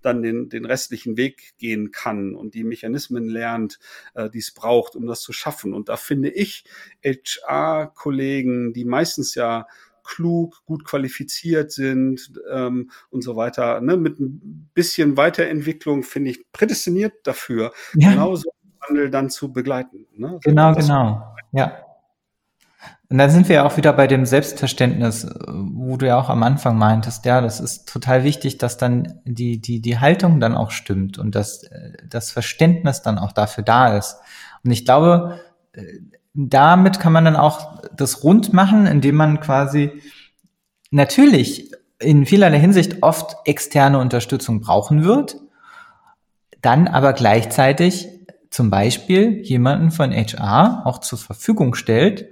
dann 0.00 0.22
den, 0.22 0.48
den 0.48 0.64
restlichen 0.64 1.16
Weg 1.16 1.54
gehen 1.58 1.90
kann 1.90 2.34
und 2.34 2.54
die 2.54 2.64
Mechanismen 2.64 3.28
lernt, 3.28 3.78
äh, 4.14 4.30
die 4.30 4.38
es 4.38 4.52
braucht, 4.52 4.96
um 4.96 5.06
das 5.06 5.20
zu 5.20 5.32
schaffen. 5.32 5.74
Und 5.74 5.88
da 5.88 5.96
finde 5.96 6.30
ich 6.30 6.64
HR-Kollegen, 7.04 8.72
die 8.72 8.84
meistens 8.84 9.34
ja 9.34 9.66
klug, 10.04 10.62
gut 10.64 10.84
qualifiziert 10.84 11.70
sind 11.72 12.32
ähm, 12.50 12.90
und 13.10 13.22
so 13.22 13.36
weiter, 13.36 13.80
ne, 13.80 13.96
mit 13.96 14.18
ein 14.18 14.70
bisschen 14.74 15.16
Weiterentwicklung 15.16 16.02
finde 16.02 16.30
ich 16.30 16.50
prädestiniert 16.52 17.14
dafür, 17.24 17.72
ja. 17.94 18.10
genau 18.10 18.34
so 18.34 18.50
Wandel 18.88 19.10
dann 19.10 19.30
zu 19.30 19.52
begleiten. 19.52 20.06
Ne? 20.16 20.38
Genau, 20.42 20.74
genau. 20.74 21.34
Ja. 21.52 21.84
Und 23.08 23.18
dann 23.18 23.30
sind 23.30 23.48
wir 23.48 23.56
ja 23.56 23.66
auch 23.66 23.76
wieder 23.76 23.92
bei 23.92 24.06
dem 24.06 24.24
Selbstverständnis, 24.24 25.26
wo 25.46 25.96
du 25.96 26.06
ja 26.06 26.18
auch 26.18 26.30
am 26.30 26.42
Anfang 26.42 26.78
meintest, 26.78 27.26
ja, 27.26 27.40
das 27.40 27.60
ist 27.60 27.86
total 27.88 28.24
wichtig, 28.24 28.58
dass 28.58 28.78
dann 28.78 29.20
die, 29.24 29.60
die, 29.60 29.80
die 29.80 29.98
Haltung 29.98 30.40
dann 30.40 30.54
auch 30.54 30.70
stimmt 30.70 31.18
und 31.18 31.34
dass 31.34 31.68
das 32.08 32.30
Verständnis 32.30 33.02
dann 33.02 33.18
auch 33.18 33.32
dafür 33.32 33.64
da 33.64 33.96
ist. 33.98 34.16
Und 34.64 34.70
ich 34.70 34.86
glaube, 34.86 35.40
damit 36.34 37.00
kann 37.00 37.12
man 37.12 37.24
dann 37.24 37.36
auch 37.36 37.82
das 37.94 38.24
rund 38.24 38.52
machen, 38.52 38.86
indem 38.86 39.16
man 39.16 39.40
quasi 39.40 39.92
natürlich 40.90 41.72
in 41.98 42.26
vielerlei 42.26 42.58
Hinsicht 42.58 43.02
oft 43.02 43.36
externe 43.44 43.98
Unterstützung 43.98 44.60
brauchen 44.60 45.04
wird, 45.04 45.36
dann 46.60 46.88
aber 46.88 47.12
gleichzeitig 47.12 48.08
zum 48.50 48.70
Beispiel 48.70 49.40
jemanden 49.42 49.90
von 49.90 50.12
HR 50.12 50.82
auch 50.84 50.98
zur 50.98 51.18
Verfügung 51.18 51.74
stellt, 51.74 52.26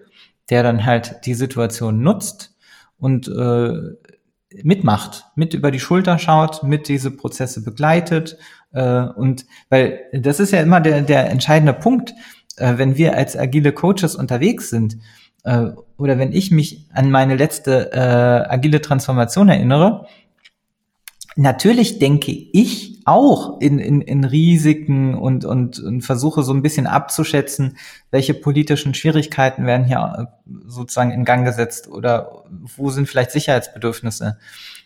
der 0.50 0.62
dann 0.62 0.84
halt 0.84 1.26
die 1.26 1.34
Situation 1.34 2.02
nutzt 2.02 2.56
und 2.98 3.28
äh, 3.28 3.72
mitmacht, 4.62 5.26
mit 5.36 5.54
über 5.54 5.70
die 5.70 5.80
Schulter 5.80 6.18
schaut, 6.18 6.62
mit 6.62 6.88
diese 6.88 7.10
Prozesse 7.10 7.62
begleitet. 7.62 8.36
Äh, 8.72 9.02
und 9.02 9.46
weil 9.68 10.00
das 10.12 10.40
ist 10.40 10.52
ja 10.52 10.60
immer 10.60 10.80
der, 10.80 11.02
der 11.02 11.30
entscheidende 11.30 11.72
Punkt, 11.72 12.12
äh, 12.56 12.76
wenn 12.76 12.96
wir 12.96 13.16
als 13.16 13.36
agile 13.36 13.72
Coaches 13.72 14.16
unterwegs 14.16 14.70
sind, 14.70 14.98
äh, 15.44 15.68
oder 15.96 16.18
wenn 16.18 16.32
ich 16.32 16.50
mich 16.50 16.86
an 16.92 17.10
meine 17.10 17.36
letzte 17.36 17.92
äh, 17.92 18.52
agile 18.52 18.80
Transformation 18.80 19.48
erinnere, 19.48 20.06
natürlich 21.36 21.98
denke 21.98 22.32
ich 22.32 23.00
auch 23.04 23.60
in, 23.60 23.78
in, 23.78 24.00
in 24.00 24.24
Risiken 24.24 25.14
und, 25.14 25.44
und, 25.44 25.78
und 25.80 26.02
versuche 26.02 26.42
so 26.42 26.52
ein 26.52 26.62
bisschen 26.62 26.86
abzuschätzen, 26.86 27.76
welche 28.10 28.34
politischen 28.34 28.94
Schwierigkeiten 28.94 29.66
werden 29.66 29.86
hier 29.86 30.28
äh, 30.46 30.52
sozusagen 30.66 31.10
in 31.10 31.24
Gang 31.24 31.44
gesetzt 31.44 31.88
oder 31.88 32.44
wo 32.76 32.90
sind 32.90 33.08
vielleicht 33.08 33.30
Sicherheitsbedürfnisse. 33.30 34.38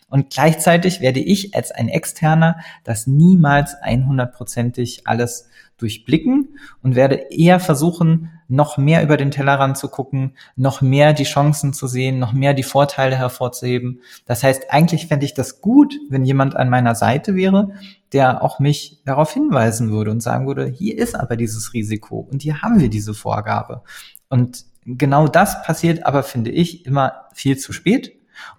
Und 0.09 0.29
gleichzeitig 0.29 1.01
werde 1.01 1.19
ich 1.19 1.55
als 1.55 1.71
ein 1.71 1.89
Externer 1.89 2.59
das 2.83 3.07
niemals 3.07 3.75
100%ig 3.83 5.01
alles 5.05 5.49
durchblicken 5.77 6.57
und 6.81 6.95
werde 6.95 7.15
eher 7.31 7.59
versuchen, 7.59 8.31
noch 8.47 8.77
mehr 8.77 9.03
über 9.03 9.17
den 9.17 9.31
Tellerrand 9.31 9.77
zu 9.77 9.87
gucken, 9.89 10.35
noch 10.55 10.81
mehr 10.81 11.13
die 11.13 11.23
Chancen 11.23 11.73
zu 11.73 11.87
sehen, 11.87 12.19
noch 12.19 12.33
mehr 12.33 12.53
die 12.53 12.63
Vorteile 12.63 13.15
hervorzuheben. 13.15 14.01
Das 14.25 14.43
heißt, 14.43 14.71
eigentlich 14.71 15.07
fände 15.07 15.25
ich 15.25 15.33
das 15.33 15.61
gut, 15.61 15.95
wenn 16.09 16.25
jemand 16.25 16.55
an 16.55 16.69
meiner 16.69 16.95
Seite 16.95 17.35
wäre, 17.35 17.69
der 18.13 18.43
auch 18.43 18.59
mich 18.59 19.01
darauf 19.05 19.31
hinweisen 19.31 19.91
würde 19.91 20.11
und 20.11 20.21
sagen 20.21 20.47
würde, 20.47 20.65
hier 20.67 20.97
ist 20.97 21.15
aber 21.15 21.35
dieses 21.35 21.73
Risiko 21.73 22.27
und 22.31 22.41
hier 22.43 22.61
haben 22.61 22.79
wir 22.79 22.89
diese 22.89 23.13
Vorgabe. 23.13 23.81
Und 24.29 24.65
genau 24.85 25.27
das 25.27 25.63
passiert 25.63 26.05
aber, 26.05 26.23
finde 26.23 26.51
ich, 26.51 26.85
immer 26.85 27.25
viel 27.33 27.57
zu 27.57 27.73
spät. 27.73 28.13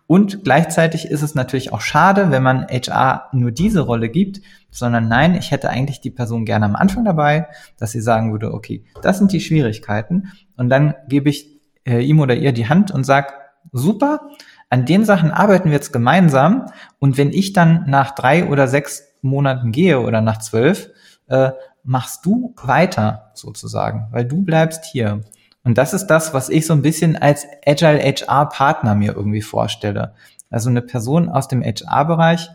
Und 0.06 0.44
gleichzeitig 0.44 1.06
ist 1.06 1.22
es 1.22 1.34
natürlich 1.34 1.72
auch 1.72 1.80
schade, 1.80 2.30
wenn 2.30 2.42
man 2.42 2.66
HR 2.68 3.28
nur 3.32 3.50
diese 3.50 3.80
Rolle 3.80 4.08
gibt, 4.08 4.40
sondern 4.76 5.08
nein, 5.08 5.34
ich 5.34 5.50
hätte 5.50 5.70
eigentlich 5.70 6.00
die 6.00 6.10
Person 6.10 6.44
gerne 6.44 6.66
am 6.66 6.76
Anfang 6.76 7.04
dabei, 7.04 7.48
dass 7.78 7.92
sie 7.92 8.00
sagen 8.00 8.32
würde, 8.32 8.52
okay, 8.52 8.84
das 9.02 9.18
sind 9.18 9.32
die 9.32 9.40
Schwierigkeiten 9.40 10.32
und 10.56 10.68
dann 10.68 10.94
gebe 11.08 11.30
ich 11.30 11.60
äh, 11.84 12.00
ihm 12.00 12.20
oder 12.20 12.34
ihr 12.34 12.52
die 12.52 12.68
Hand 12.68 12.90
und 12.90 13.04
sage, 13.04 13.28
super, 13.72 14.28
an 14.68 14.84
den 14.84 15.04
Sachen 15.04 15.30
arbeiten 15.30 15.70
wir 15.70 15.76
jetzt 15.76 15.92
gemeinsam 15.92 16.66
und 16.98 17.16
wenn 17.16 17.32
ich 17.32 17.52
dann 17.52 17.84
nach 17.88 18.14
drei 18.14 18.48
oder 18.48 18.68
sechs 18.68 19.02
Monaten 19.22 19.72
gehe 19.72 20.00
oder 20.00 20.20
nach 20.20 20.38
zwölf, 20.38 20.90
äh, 21.28 21.52
machst 21.82 22.26
du 22.26 22.54
weiter 22.62 23.30
sozusagen, 23.34 24.08
weil 24.10 24.24
du 24.24 24.42
bleibst 24.42 24.84
hier. 24.84 25.22
Und 25.62 25.78
das 25.78 25.94
ist 25.94 26.08
das, 26.08 26.34
was 26.34 26.48
ich 26.48 26.66
so 26.66 26.74
ein 26.74 26.82
bisschen 26.82 27.16
als 27.16 27.46
Agile 27.64 28.00
HR 28.00 28.48
Partner 28.48 28.94
mir 28.94 29.14
irgendwie 29.14 29.42
vorstelle. 29.42 30.14
Also 30.50 30.70
eine 30.70 30.82
Person 30.82 31.28
aus 31.28 31.48
dem 31.48 31.62
HR-Bereich, 31.62 32.50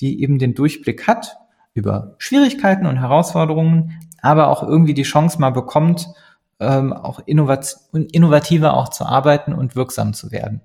die 0.00 0.22
eben 0.22 0.38
den 0.38 0.54
Durchblick 0.54 1.06
hat 1.06 1.36
über 1.74 2.14
Schwierigkeiten 2.18 2.86
und 2.86 2.96
Herausforderungen, 2.96 4.00
aber 4.22 4.48
auch 4.48 4.62
irgendwie 4.62 4.94
die 4.94 5.02
Chance 5.02 5.40
mal 5.40 5.50
bekommt, 5.50 6.08
ähm, 6.60 6.92
auch 6.92 7.20
innovat 7.26 7.76
innovativer 7.92 8.74
auch 8.74 8.88
zu 8.88 9.04
arbeiten 9.04 9.52
und 9.52 9.76
wirksam 9.76 10.14
zu 10.14 10.30
werden. 10.30 10.60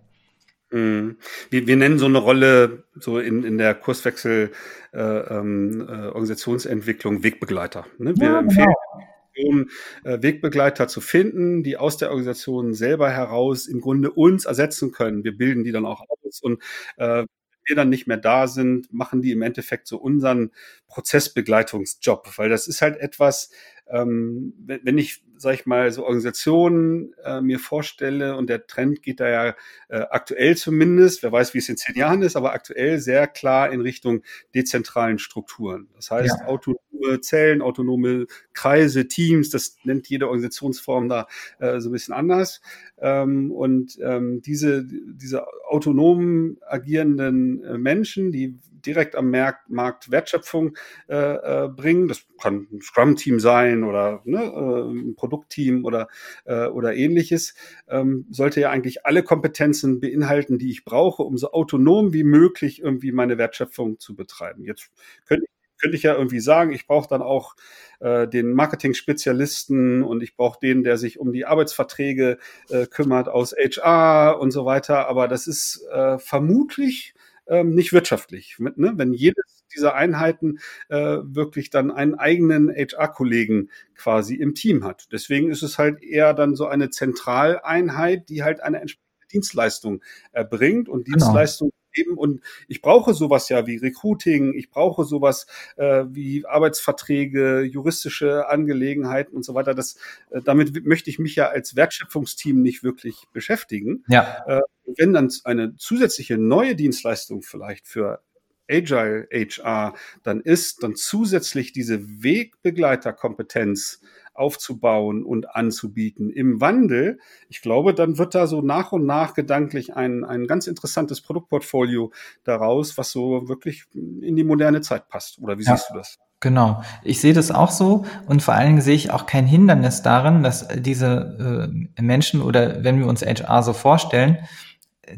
Mhm. 0.71 1.17
Wir, 1.49 1.67
wir 1.67 1.75
nennen 1.75 1.97
so 1.97 2.05
eine 2.05 2.19
Rolle 2.19 2.83
so 2.95 3.19
in, 3.19 3.43
in 3.43 3.57
der 3.57 3.73
Kurswechsel 3.73 4.51
äh, 4.93 4.99
ähm, 4.99 5.81
äh, 5.81 6.07
Organisationsentwicklung 6.07 7.23
Wegbegleiter. 7.23 7.85
Ne? 7.97 8.13
Wir 8.15 8.27
ja, 8.27 8.39
empfehlen 8.39 8.67
genau. 8.67 9.05
Organisation 9.39 9.69
äh, 10.03 10.21
Wegbegleiter 10.21 10.87
zu 10.87 11.01
finden, 11.01 11.63
die 11.63 11.77
aus 11.77 11.97
der 11.97 12.09
Organisation 12.09 12.73
selber 12.73 13.09
heraus 13.09 13.67
im 13.67 13.81
Grunde 13.81 14.11
uns 14.11 14.45
ersetzen 14.45 14.91
können. 14.91 15.23
Wir 15.23 15.35
bilden 15.35 15.63
die 15.63 15.71
dann 15.71 15.85
auch 15.85 16.03
aus 16.07 16.41
und 16.41 16.61
äh, 16.97 17.25
wir 17.69 17.75
dann 17.75 17.89
nicht 17.89 18.07
mehr 18.07 18.17
da 18.17 18.47
sind, 18.47 18.91
machen 18.91 19.21
die 19.21 19.31
im 19.31 19.41
Endeffekt 19.41 19.87
so 19.87 19.97
unseren 19.97 20.51
Prozessbegleitungsjob, 20.87 22.37
weil 22.37 22.49
das 22.49 22.67
ist 22.67 22.81
halt 22.81 22.97
etwas, 22.97 23.51
ähm, 23.87 24.53
wenn, 24.59 24.81
wenn 24.83 24.97
ich 24.97 25.23
sag 25.39 25.53
ich 25.55 25.65
mal, 25.65 25.91
so 25.91 26.03
Organisationen 26.03 27.13
äh, 27.23 27.41
mir 27.41 27.59
vorstelle, 27.59 28.35
und 28.35 28.49
der 28.49 28.67
Trend 28.67 29.01
geht 29.01 29.19
da 29.19 29.29
ja 29.29 29.55
äh, 29.87 30.05
aktuell 30.09 30.57
zumindest, 30.57 31.23
wer 31.23 31.31
weiß, 31.31 31.53
wie 31.53 31.59
es 31.59 31.69
in 31.69 31.77
zehn 31.77 31.95
Jahren 31.95 32.21
ist, 32.21 32.35
aber 32.35 32.53
aktuell 32.53 32.99
sehr 32.99 33.27
klar 33.27 33.71
in 33.71 33.81
Richtung 33.81 34.23
dezentralen 34.53 35.17
Strukturen. 35.17 35.87
Das 35.95 36.11
heißt, 36.11 36.39
ja. 36.41 36.47
autonome 36.47 37.21
Zellen, 37.21 37.61
autonome 37.61 38.27
Kreise, 38.53 39.07
Teams, 39.07 39.49
das 39.49 39.77
nennt 39.83 40.09
jede 40.09 40.27
Organisationsform 40.27 41.07
da 41.07 41.27
äh, 41.59 41.79
so 41.79 41.89
ein 41.89 41.93
bisschen 41.93 42.13
anders. 42.13 42.61
Ähm, 42.99 43.51
und 43.51 43.97
ähm, 44.01 44.41
diese, 44.41 44.83
diese 44.85 45.45
autonomen 45.69 46.57
agierenden 46.67 47.63
äh, 47.63 47.77
Menschen, 47.77 48.31
die 48.31 48.59
direkt 48.85 49.15
am 49.15 49.29
Markt, 49.31 49.69
Markt 49.69 50.11
Wertschöpfung 50.11 50.75
äh, 51.07 51.15
äh, 51.15 51.69
bringen. 51.69 52.07
Das 52.07 52.25
kann 52.41 52.67
ein 52.71 52.81
Scrum-Team 52.81 53.39
sein 53.39 53.83
oder 53.83 54.21
ne, 54.25 54.39
äh, 54.39 54.91
ein 54.91 55.15
Produktteam 55.29 55.85
oder, 55.85 56.07
äh, 56.45 56.65
oder 56.67 56.95
ähnliches. 56.95 57.53
Ähm, 57.87 58.25
sollte 58.29 58.61
ja 58.61 58.71
eigentlich 58.71 59.05
alle 59.05 59.23
Kompetenzen 59.23 59.99
beinhalten, 59.99 60.57
die 60.57 60.71
ich 60.71 60.83
brauche, 60.83 61.23
um 61.23 61.37
so 61.37 61.51
autonom 61.51 62.13
wie 62.13 62.23
möglich 62.23 62.81
irgendwie 62.81 63.11
meine 63.11 63.37
Wertschöpfung 63.37 63.99
zu 63.99 64.15
betreiben. 64.15 64.65
Jetzt 64.65 64.91
könnte 65.25 65.45
ich 65.45 65.49
könnte 65.81 65.95
ich 65.95 66.03
ja 66.03 66.13
irgendwie 66.13 66.41
sagen, 66.41 66.73
ich 66.73 66.87
brauche 66.87 67.07
dann 67.07 67.21
auch 67.21 67.55
äh, 68.01 68.27
den 68.27 68.51
Marketing-Spezialisten 68.51 70.03
und 70.03 70.21
ich 70.21 70.35
brauche 70.35 70.59
den, 70.59 70.83
der 70.83 70.97
sich 70.97 71.21
um 71.21 71.31
die 71.31 71.45
Arbeitsverträge 71.45 72.37
äh, 72.69 72.85
kümmert 72.85 73.29
aus 73.29 73.53
HR 73.53 74.41
und 74.41 74.51
so 74.51 74.65
weiter. 74.65 75.07
Aber 75.07 75.29
das 75.29 75.47
ist 75.47 75.87
äh, 75.89 76.19
vermutlich 76.19 77.13
ähm, 77.47 77.75
nicht 77.75 77.93
wirtschaftlich. 77.93 78.57
Ne? 78.59 78.93
Wenn 78.95 79.13
jedes 79.13 79.58
dieser 79.73 79.95
Einheiten 79.95 80.59
äh, 80.89 81.17
wirklich 81.23 81.69
dann 81.69 81.91
einen 81.91 82.15
eigenen 82.15 82.69
HR-Kollegen 82.69 83.69
quasi 83.95 84.35
im 84.35 84.55
Team 84.55 84.83
hat. 84.83 85.07
Deswegen 85.11 85.49
ist 85.51 85.63
es 85.63 85.77
halt 85.77 86.01
eher 86.01 86.33
dann 86.33 86.55
so 86.55 86.67
eine 86.67 86.89
Zentraleinheit, 86.89 88.29
die 88.29 88.43
halt 88.43 88.61
eine 88.61 88.79
entsprechende 88.79 89.09
Dienstleistung 89.31 90.01
erbringt 90.31 90.89
und 90.89 91.05
genau. 91.05 91.17
Dienstleistung 91.17 91.71
eben 91.93 92.17
und 92.17 92.41
ich 92.67 92.81
brauche 92.81 93.13
sowas 93.13 93.49
ja 93.49 93.65
wie 93.67 93.77
Recruiting, 93.77 94.53
ich 94.53 94.69
brauche 94.69 95.05
sowas 95.05 95.47
äh, 95.75 96.05
wie 96.09 96.45
Arbeitsverträge, 96.45 97.61
juristische 97.61 98.47
Angelegenheiten 98.47 99.35
und 99.35 99.43
so 99.43 99.53
weiter. 99.55 99.73
Das, 99.73 99.95
äh, 100.29 100.41
damit 100.41 100.85
möchte 100.85 101.09
ich 101.09 101.19
mich 101.19 101.35
ja 101.35 101.47
als 101.47 101.75
Wertschöpfungsteam 101.75 102.61
nicht 102.61 102.83
wirklich 102.83 103.25
beschäftigen. 103.33 104.03
Ja. 104.07 104.43
Äh, 104.47 104.61
wenn 104.97 105.13
dann 105.13 105.31
eine 105.43 105.75
zusätzliche 105.75 106.37
neue 106.37 106.75
Dienstleistung 106.75 107.41
vielleicht 107.41 107.87
für 107.87 108.21
Agile 108.69 109.27
HR 109.31 109.93
dann 110.23 110.41
ist, 110.41 110.83
dann 110.83 110.95
zusätzlich 110.95 111.73
diese 111.73 112.23
Wegbegleiterkompetenz 112.23 114.01
aufzubauen 114.33 115.23
und 115.25 115.53
anzubieten 115.53 116.29
im 116.29 116.61
Wandel, 116.61 117.19
ich 117.49 117.61
glaube, 117.61 117.93
dann 117.93 118.17
wird 118.17 118.33
da 118.33 118.47
so 118.47 118.61
nach 118.61 118.93
und 118.93 119.05
nach 119.05 119.33
gedanklich 119.33 119.95
ein, 119.95 120.23
ein 120.23 120.47
ganz 120.47 120.65
interessantes 120.65 121.19
Produktportfolio 121.21 122.11
daraus, 122.45 122.97
was 122.97 123.11
so 123.11 123.49
wirklich 123.49 123.83
in 123.93 124.37
die 124.37 124.45
moderne 124.45 124.79
Zeit 124.79 125.09
passt. 125.09 125.39
Oder 125.39 125.57
wie 125.59 125.63
ja. 125.63 125.75
siehst 125.75 125.89
du 125.89 125.97
das? 125.97 126.17
Genau, 126.41 126.81
ich 127.03 127.19
sehe 127.19 127.33
das 127.33 127.51
auch 127.51 127.69
so 127.69 128.05
und 128.27 128.41
vor 128.41 128.53
allen 128.53 128.67
Dingen 128.67 128.81
sehe 128.81 128.95
ich 128.95 129.11
auch 129.11 129.25
kein 129.25 129.45
Hindernis 129.45 130.03
darin, 130.03 130.41
dass 130.41 130.69
diese 130.69 131.67
äh, 131.97 132.01
Menschen 132.01 132.41
oder 132.41 132.81
wenn 132.81 132.97
wir 132.97 133.07
uns 133.07 133.21
HR 133.21 133.61
so 133.61 133.73
vorstellen, 133.73 134.37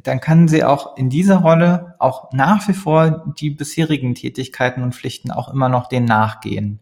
dann 0.03 0.19
kann 0.19 0.47
sie 0.47 0.63
auch 0.63 0.97
in 0.97 1.09
dieser 1.09 1.37
Rolle 1.37 1.95
auch 1.99 2.31
nach 2.33 2.67
wie 2.67 2.73
vor 2.73 3.33
die 3.39 3.49
bisherigen 3.49 4.15
Tätigkeiten 4.15 4.83
und 4.83 4.95
Pflichten 4.95 5.31
auch 5.31 5.53
immer 5.53 5.69
noch 5.69 5.87
denen 5.87 6.05
nachgehen. 6.05 6.79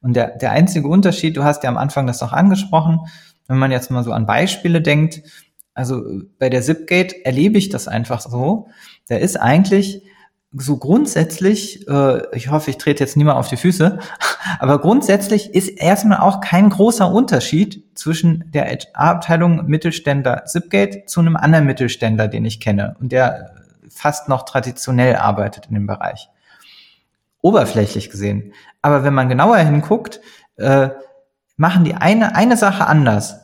Und 0.00 0.14
der, 0.14 0.36
der 0.36 0.52
einzige 0.52 0.88
Unterschied, 0.88 1.36
du 1.36 1.44
hast 1.44 1.64
ja 1.64 1.70
am 1.70 1.76
Anfang 1.76 2.06
das 2.06 2.20
noch 2.20 2.32
angesprochen, 2.32 3.00
wenn 3.46 3.58
man 3.58 3.70
jetzt 3.70 3.90
mal 3.90 4.04
so 4.04 4.12
an 4.12 4.26
Beispiele 4.26 4.80
denkt, 4.80 5.22
also 5.74 6.02
bei 6.38 6.50
der 6.50 6.62
Zipgate 6.62 7.24
erlebe 7.24 7.58
ich 7.58 7.68
das 7.68 7.88
einfach 7.88 8.20
so, 8.20 8.68
da 9.08 9.16
ist 9.16 9.36
eigentlich 9.36 10.02
so 10.52 10.78
grundsätzlich, 10.78 11.86
äh, 11.88 12.36
ich 12.36 12.50
hoffe, 12.50 12.70
ich 12.70 12.78
trete 12.78 13.04
jetzt 13.04 13.16
niemand 13.16 13.38
auf 13.38 13.48
die 13.48 13.56
Füße, 13.56 13.98
aber 14.58 14.80
grundsätzlich 14.80 15.54
ist 15.54 15.68
erstmal 15.68 16.18
auch 16.18 16.40
kein 16.40 16.70
großer 16.70 17.10
Unterschied 17.10 17.84
zwischen 17.94 18.50
der 18.52 18.66
HR-Abteilung 18.66 19.66
Mittelständler 19.66 20.44
Zipgate 20.46 21.04
zu 21.06 21.20
einem 21.20 21.36
anderen 21.36 21.66
Mittelständler, 21.66 22.28
den 22.28 22.44
ich 22.44 22.60
kenne 22.60 22.96
und 23.00 23.12
der 23.12 23.54
fast 23.90 24.28
noch 24.28 24.44
traditionell 24.44 25.16
arbeitet 25.16 25.66
in 25.66 25.74
dem 25.74 25.86
Bereich 25.86 26.28
oberflächlich 27.40 28.10
gesehen. 28.10 28.52
Aber 28.82 29.04
wenn 29.04 29.14
man 29.14 29.28
genauer 29.28 29.58
hinguckt, 29.58 30.20
äh, 30.56 30.90
machen 31.56 31.84
die 31.84 31.94
eine, 31.94 32.34
eine 32.34 32.56
Sache 32.56 32.86
anders. 32.86 33.40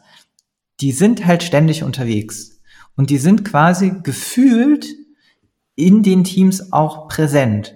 Die 0.81 0.93
sind 0.93 1.27
halt 1.27 1.43
ständig 1.43 1.83
unterwegs. 1.83 2.61
Und 2.97 3.11
die 3.11 3.19
sind 3.19 3.45
quasi 3.45 3.95
gefühlt 4.03 4.87
in 5.77 6.03
den 6.03 6.25
Teams 6.25 6.73
auch 6.73 7.09
präsent. 7.09 7.75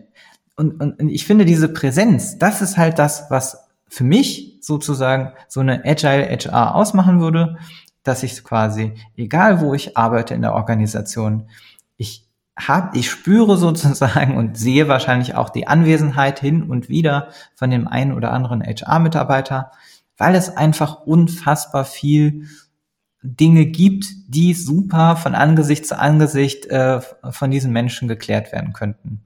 Und, 0.57 0.81
und, 0.81 0.99
und 1.01 1.09
ich 1.09 1.27
finde, 1.27 1.45
diese 1.45 1.69
Präsenz, 1.69 2.39
das 2.39 2.63
ist 2.63 2.77
halt 2.77 2.99
das, 2.99 3.31
was 3.31 3.69
für 3.89 4.05
mich 4.05 4.59
sozusagen 4.61 5.33
so 5.49 5.61
eine 5.61 5.85
Agile 5.85 6.29
HR 6.29 6.75
ausmachen 6.75 7.21
würde, 7.21 7.59
dass 8.03 8.23
ich 8.23 8.43
quasi, 8.45 8.95
egal 9.17 9.61
wo 9.61 9.75
ich 9.75 9.97
arbeite 9.97 10.35
in 10.35 10.43
der 10.43 10.55
Organisation, 10.55 11.49
ich 11.97 12.27
hab, 12.57 12.97
ich 12.97 13.11
spüre 13.11 13.57
sozusagen 13.57 14.37
und 14.37 14.59
sehe 14.59 14.89
wahrscheinlich 14.89 15.35
auch 15.35 15.51
die 15.51 15.67
Anwesenheit 15.67 16.41
hin 16.41 16.65
und 16.65 16.89
wieder 16.89 17.29
von 17.55 17.71
dem 17.71 17.87
einen 17.87 18.13
oder 18.13 18.33
anderen 18.33 18.63
HR-Mitarbeiter, 18.63 19.73
weil 20.17 20.35
es 20.35 20.57
einfach 20.57 21.03
unfassbar 21.07 21.85
viel 21.85 22.49
Dinge 23.23 23.67
gibt, 23.67 24.07
die 24.29 24.55
super 24.55 25.17
von 25.17 25.35
Angesicht 25.35 25.87
zu 25.87 25.99
Angesicht 25.99 26.67
äh, 26.67 27.01
von 27.31 27.51
diesen 27.51 27.73
Menschen 27.73 28.09
geklärt 28.09 28.53
werden 28.53 28.73
könnten. 28.73 29.25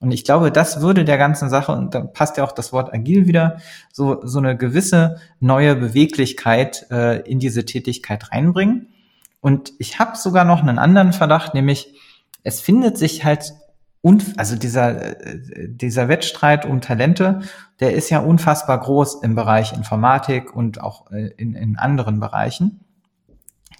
Und 0.00 0.12
ich 0.12 0.24
glaube, 0.24 0.50
das 0.50 0.80
würde 0.80 1.04
der 1.04 1.18
ganzen 1.18 1.48
Sache, 1.48 1.72
und 1.72 1.94
da 1.94 2.00
passt 2.00 2.36
ja 2.36 2.44
auch 2.44 2.52
das 2.52 2.72
Wort 2.72 2.92
agil 2.92 3.26
wieder, 3.26 3.58
so, 3.92 4.20
so 4.22 4.38
eine 4.38 4.56
gewisse 4.56 5.16
neue 5.40 5.76
Beweglichkeit 5.76 6.86
äh, 6.90 7.20
in 7.20 7.38
diese 7.38 7.64
Tätigkeit 7.64 8.30
reinbringen. 8.30 8.88
Und 9.40 9.72
ich 9.78 9.98
habe 9.98 10.16
sogar 10.16 10.44
noch 10.44 10.60
einen 10.60 10.78
anderen 10.78 11.12
Verdacht, 11.12 11.54
nämlich 11.54 11.94
es 12.42 12.60
findet 12.60 12.98
sich 12.98 13.24
halt 13.24 13.54
und 14.00 14.38
also 14.38 14.56
dieser 14.56 15.14
dieser 15.66 16.08
Wettstreit 16.08 16.66
um 16.66 16.82
Talente, 16.82 17.40
der 17.80 17.94
ist 17.94 18.10
ja 18.10 18.18
unfassbar 18.18 18.78
groß 18.78 19.22
im 19.22 19.34
Bereich 19.34 19.72
Informatik 19.72 20.54
und 20.54 20.82
auch 20.82 21.10
äh, 21.10 21.28
in, 21.38 21.54
in 21.54 21.76
anderen 21.76 22.20
Bereichen. 22.20 22.84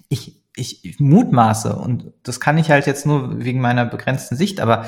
Ich, 0.09 0.41
ich 0.55 0.99
mutmaße 0.99 1.75
und 1.75 2.13
das 2.23 2.39
kann 2.39 2.57
ich 2.57 2.71
halt 2.71 2.87
jetzt 2.87 3.05
nur 3.05 3.43
wegen 3.43 3.61
meiner 3.61 3.85
begrenzten 3.85 4.35
Sicht, 4.35 4.59
aber 4.59 4.85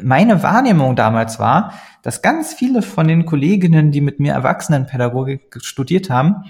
meine 0.00 0.42
Wahrnehmung 0.42 0.96
damals 0.96 1.38
war, 1.38 1.74
dass 2.02 2.22
ganz 2.22 2.54
viele 2.54 2.82
von 2.82 3.06
den 3.06 3.26
Kolleginnen, 3.26 3.92
die 3.92 4.00
mit 4.00 4.20
mir 4.20 4.32
Erwachsenenpädagogik 4.32 5.58
studiert 5.60 6.08
haben, 6.08 6.44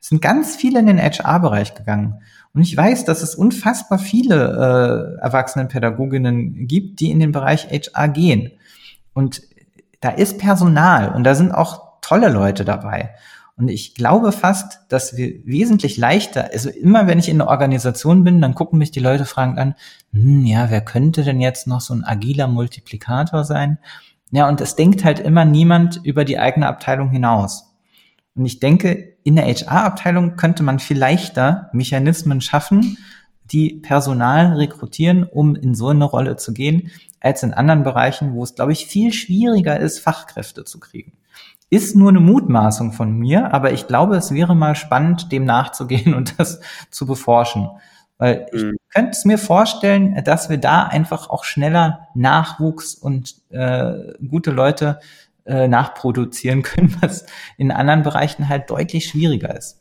sind 0.00 0.20
ganz 0.20 0.56
viele 0.56 0.80
in 0.80 0.86
den 0.86 0.98
HR-Bereich 0.98 1.74
gegangen. 1.74 2.22
Und 2.54 2.62
ich 2.62 2.76
weiß, 2.76 3.04
dass 3.04 3.22
es 3.22 3.34
unfassbar 3.34 3.98
viele 3.98 5.16
äh, 5.18 5.22
Erwachsenenpädagoginnen 5.22 6.66
gibt, 6.66 7.00
die 7.00 7.10
in 7.10 7.20
den 7.20 7.30
Bereich 7.30 7.68
HR 7.70 8.08
gehen. 8.08 8.52
Und 9.12 9.42
da 10.00 10.10
ist 10.10 10.38
Personal 10.38 11.12
und 11.12 11.24
da 11.24 11.34
sind 11.34 11.52
auch 11.52 12.00
tolle 12.00 12.28
Leute 12.28 12.64
dabei. 12.64 13.14
Und 13.58 13.68
ich 13.68 13.94
glaube 13.94 14.30
fast, 14.30 14.82
dass 14.88 15.16
wir 15.16 15.44
wesentlich 15.44 15.96
leichter, 15.96 16.50
also 16.52 16.70
immer 16.70 17.08
wenn 17.08 17.18
ich 17.18 17.28
in 17.28 17.40
einer 17.40 17.50
Organisation 17.50 18.22
bin, 18.22 18.40
dann 18.40 18.54
gucken 18.54 18.78
mich 18.78 18.92
die 18.92 19.00
Leute 19.00 19.24
fragend 19.24 19.58
an, 19.58 19.74
hm, 20.12 20.46
ja, 20.46 20.70
wer 20.70 20.80
könnte 20.80 21.24
denn 21.24 21.40
jetzt 21.40 21.66
noch 21.66 21.80
so 21.80 21.92
ein 21.92 22.04
agiler 22.04 22.46
Multiplikator 22.46 23.42
sein? 23.42 23.78
Ja, 24.30 24.48
und 24.48 24.60
es 24.60 24.76
denkt 24.76 25.04
halt 25.04 25.18
immer 25.18 25.44
niemand 25.44 26.00
über 26.04 26.24
die 26.24 26.38
eigene 26.38 26.68
Abteilung 26.68 27.10
hinaus. 27.10 27.74
Und 28.36 28.46
ich 28.46 28.60
denke, 28.60 29.16
in 29.24 29.34
der 29.34 29.46
HR-Abteilung 29.46 30.36
könnte 30.36 30.62
man 30.62 30.78
viel 30.78 30.96
leichter 30.96 31.68
Mechanismen 31.72 32.40
schaffen, 32.40 32.96
die 33.50 33.70
Personal 33.70 34.52
rekrutieren, 34.52 35.24
um 35.24 35.56
in 35.56 35.74
so 35.74 35.88
eine 35.88 36.04
Rolle 36.04 36.36
zu 36.36 36.54
gehen, 36.54 36.92
als 37.18 37.42
in 37.42 37.54
anderen 37.54 37.82
Bereichen, 37.82 38.34
wo 38.34 38.44
es, 38.44 38.54
glaube 38.54 38.70
ich, 38.70 38.86
viel 38.86 39.12
schwieriger 39.12 39.80
ist, 39.80 39.98
Fachkräfte 39.98 40.64
zu 40.64 40.78
kriegen. 40.78 41.17
Ist 41.70 41.96
nur 41.96 42.08
eine 42.08 42.20
Mutmaßung 42.20 42.92
von 42.92 43.12
mir, 43.12 43.52
aber 43.52 43.72
ich 43.72 43.86
glaube, 43.86 44.16
es 44.16 44.32
wäre 44.32 44.56
mal 44.56 44.74
spannend, 44.74 45.32
dem 45.32 45.44
nachzugehen 45.44 46.14
und 46.16 46.38
das 46.38 46.60
zu 46.90 47.06
beforschen. 47.06 47.68
Weil 48.18 48.46
ich 48.52 48.62
mhm. 48.62 48.76
könnte 48.92 49.10
es 49.12 49.24
mir 49.24 49.38
vorstellen, 49.38 50.22
dass 50.24 50.50
wir 50.50 50.58
da 50.58 50.84
einfach 50.84 51.30
auch 51.30 51.44
schneller 51.44 52.08
Nachwuchs 52.14 52.94
und 52.94 53.36
äh, 53.50 53.92
gute 54.28 54.50
Leute 54.50 54.98
äh, 55.46 55.68
nachproduzieren 55.68 56.62
können, 56.64 56.96
was 57.00 57.26
in 57.56 57.70
anderen 57.70 58.02
Bereichen 58.02 58.48
halt 58.48 58.70
deutlich 58.70 59.06
schwieriger 59.06 59.56
ist. 59.56 59.80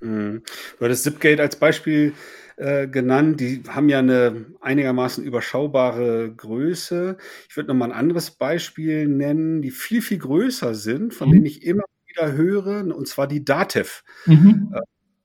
Mhm. 0.00 0.42
Du 0.78 0.84
hattest 0.84 1.04
Zipgate 1.04 1.40
als 1.40 1.56
Beispiel 1.56 2.14
äh, 2.60 2.88
genannt. 2.88 3.40
Die 3.40 3.62
haben 3.68 3.88
ja 3.88 4.00
eine 4.00 4.46
einigermaßen 4.60 5.24
überschaubare 5.24 6.30
Größe. 6.34 7.16
Ich 7.48 7.56
würde 7.56 7.68
noch 7.68 7.74
mal 7.74 7.86
ein 7.86 7.98
anderes 7.98 8.32
Beispiel 8.32 9.08
nennen, 9.08 9.62
die 9.62 9.70
viel, 9.70 10.02
viel 10.02 10.18
größer 10.18 10.74
sind, 10.74 11.14
von 11.14 11.28
mhm. 11.28 11.32
denen 11.32 11.46
ich 11.46 11.64
immer 11.64 11.84
wieder 12.06 12.32
höre, 12.32 12.94
und 12.94 13.08
zwar 13.08 13.26
die 13.26 13.44
DATEV. 13.44 14.04
Mhm. 14.26 14.74
Äh, 14.74 14.80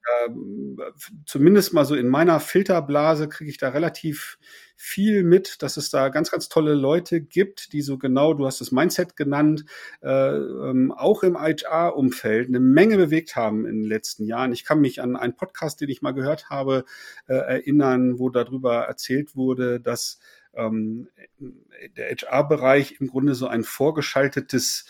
äh, 0.06 0.30
zumindest 1.26 1.74
mal 1.74 1.86
so 1.86 1.96
in 1.96 2.08
meiner 2.08 2.40
Filterblase 2.40 3.28
kriege 3.28 3.50
ich 3.50 3.58
da 3.58 3.70
relativ 3.70 4.38
viel 4.78 5.24
mit, 5.24 5.62
dass 5.62 5.78
es 5.78 5.90
da 5.90 6.10
ganz, 6.10 6.32
ganz 6.32 6.50
tolle 6.50 6.74
Leute 6.74 7.22
gibt, 7.22 7.72
die 7.72 7.82
so 7.82 7.98
genau, 7.98 8.34
du 8.34 8.46
hast 8.46 8.60
das 8.60 8.72
Mindset 8.72 9.16
genannt, 9.16 9.66
äh, 10.02 10.10
ähm, 10.10 10.92
auch 10.92 11.24
im 11.24 11.40
HR-Umfeld 11.40 12.50
eine 12.50 12.60
Menge 12.60 12.98
bewegt 12.98 13.36
haben 13.36 13.66
in 13.66 13.82
den 13.82 13.90
letzten 13.90 14.26
Jahren. 14.26 14.52
Ich 14.52 14.66
kann 14.66 14.82
mich 14.82 15.02
an 15.02 15.16
einen 15.16 15.36
Podcast, 15.36 15.80
den 15.80 15.90
ich 15.90 16.02
mal 16.02 16.12
gehört 16.12 16.50
habe, 16.50 16.84
äh, 17.28 17.36
erinnern, 17.36 18.20
wo 18.20 18.30
darüber 18.30 18.82
erzählt 18.84 19.36
wurde, 19.36 19.80
dass 19.80 20.20
ähm, 20.54 21.10
der 21.98 22.10
HR-Bereich 22.10 23.00
im 23.00 23.08
Grunde 23.08 23.36
so 23.36 23.48
ein 23.48 23.64
vorgeschaltetes 23.64 24.86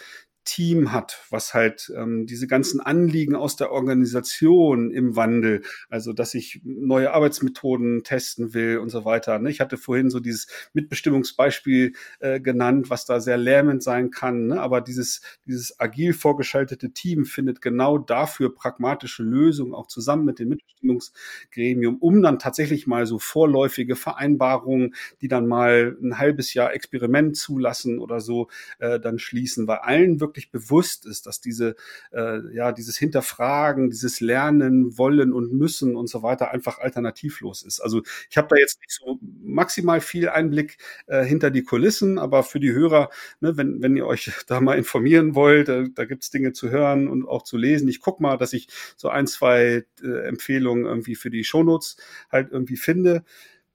Team 0.46 0.92
hat, 0.92 1.26
was 1.32 1.54
halt 1.54 1.92
ähm, 1.96 2.28
diese 2.28 2.48
ganzen 2.48 2.80
Anliegen 2.80 3.36
aus 3.36 3.56
der 3.56 3.72
Organisation 3.72 4.92
im 4.92 5.16
Wandel, 5.16 5.64
also 5.90 6.14
dass 6.14 6.36
ich 6.36 6.62
neue 6.64 7.12
Arbeitsmethoden 7.12 8.04
testen 8.04 8.54
will 8.54 8.78
und 8.78 8.90
so 8.90 9.06
weiter. 9.06 9.40
Ne? 9.40 9.50
Ich 9.50 9.60
hatte 9.60 9.78
vorhin 9.78 10.12
so 10.12 10.20
dieses 10.20 10.48
Mitbestimmungsbeispiel 10.74 11.94
äh, 12.20 12.40
genannt, 12.40 12.92
was 12.92 13.06
da 13.06 13.20
sehr 13.20 13.38
lähmend 13.38 13.82
sein 13.82 14.12
kann, 14.12 14.48
ne? 14.48 14.62
aber 14.62 14.82
dieses, 14.82 15.22
dieses 15.46 15.80
agil 15.80 16.14
vorgeschaltete 16.14 16.92
Team 16.92 17.26
findet 17.26 17.60
genau 17.60 17.98
dafür 17.98 18.54
pragmatische 18.54 19.24
Lösungen, 19.24 19.74
auch 19.74 19.88
zusammen 19.88 20.26
mit 20.26 20.38
dem 20.38 20.50
Mitbestimmungsgremium, 20.50 21.98
um 21.98 22.22
dann 22.22 22.38
tatsächlich 22.38 22.86
mal 22.86 23.08
so 23.08 23.18
vorläufige 23.18 23.96
Vereinbarungen, 23.96 24.94
die 25.22 25.28
dann 25.28 25.48
mal 25.48 25.98
ein 26.04 26.20
halbes 26.20 26.54
Jahr 26.54 26.74
Experiment 26.74 27.36
zulassen 27.36 27.98
oder 27.98 28.20
so, 28.20 28.48
äh, 28.78 29.00
dann 29.00 29.18
schließen, 29.18 29.68
weil 29.68 29.78
allen 29.78 30.20
wirklich 30.20 30.35
wirklich 30.36 30.52
bewusst 30.52 31.06
ist, 31.06 31.26
dass 31.26 31.40
diese, 31.40 31.76
äh, 32.12 32.54
ja, 32.54 32.72
dieses 32.72 32.98
Hinterfragen, 32.98 33.90
dieses 33.90 34.20
Lernen, 34.20 34.98
Wollen 34.98 35.32
und 35.34 35.54
Müssen 35.54 35.96
und 35.96 36.08
so 36.08 36.24
weiter 36.24 36.52
einfach 36.52 36.80
alternativlos 36.80 37.64
ist. 37.64 37.80
Also 37.80 38.02
ich 38.30 38.38
habe 38.38 38.48
da 38.50 38.58
jetzt 38.58 38.80
nicht 38.82 38.92
so 38.92 39.20
maximal 39.42 40.02
viel 40.02 40.28
Einblick 40.30 40.78
äh, 41.08 41.24
hinter 41.24 41.52
die 41.52 41.64
Kulissen, 41.64 42.20
aber 42.20 42.44
für 42.44 42.60
die 42.60 42.74
Hörer, 42.74 43.10
ne, 43.40 43.56
wenn, 43.58 43.82
wenn 43.82 43.96
ihr 43.96 44.06
euch 44.06 44.30
da 44.48 44.60
mal 44.60 44.78
informieren 44.78 45.36
wollt, 45.36 45.70
äh, 45.70 45.86
da 45.94 46.06
gibt's 46.06 46.30
Dinge 46.30 46.52
zu 46.54 46.70
hören 46.70 47.08
und 47.08 47.26
auch 47.28 47.44
zu 47.44 47.58
lesen. 47.58 47.88
Ich 47.88 48.02
guck 48.02 48.20
mal, 48.20 48.38
dass 48.38 48.54
ich 48.54 48.68
so 48.98 49.10
ein, 49.10 49.28
zwei 49.28 49.86
äh, 50.04 50.28
Empfehlungen 50.28 50.86
irgendwie 50.86 51.16
für 51.16 51.30
die 51.30 51.44
Shownotes 51.44 51.98
halt 52.30 52.52
irgendwie 52.52 52.78
finde. 52.78 53.24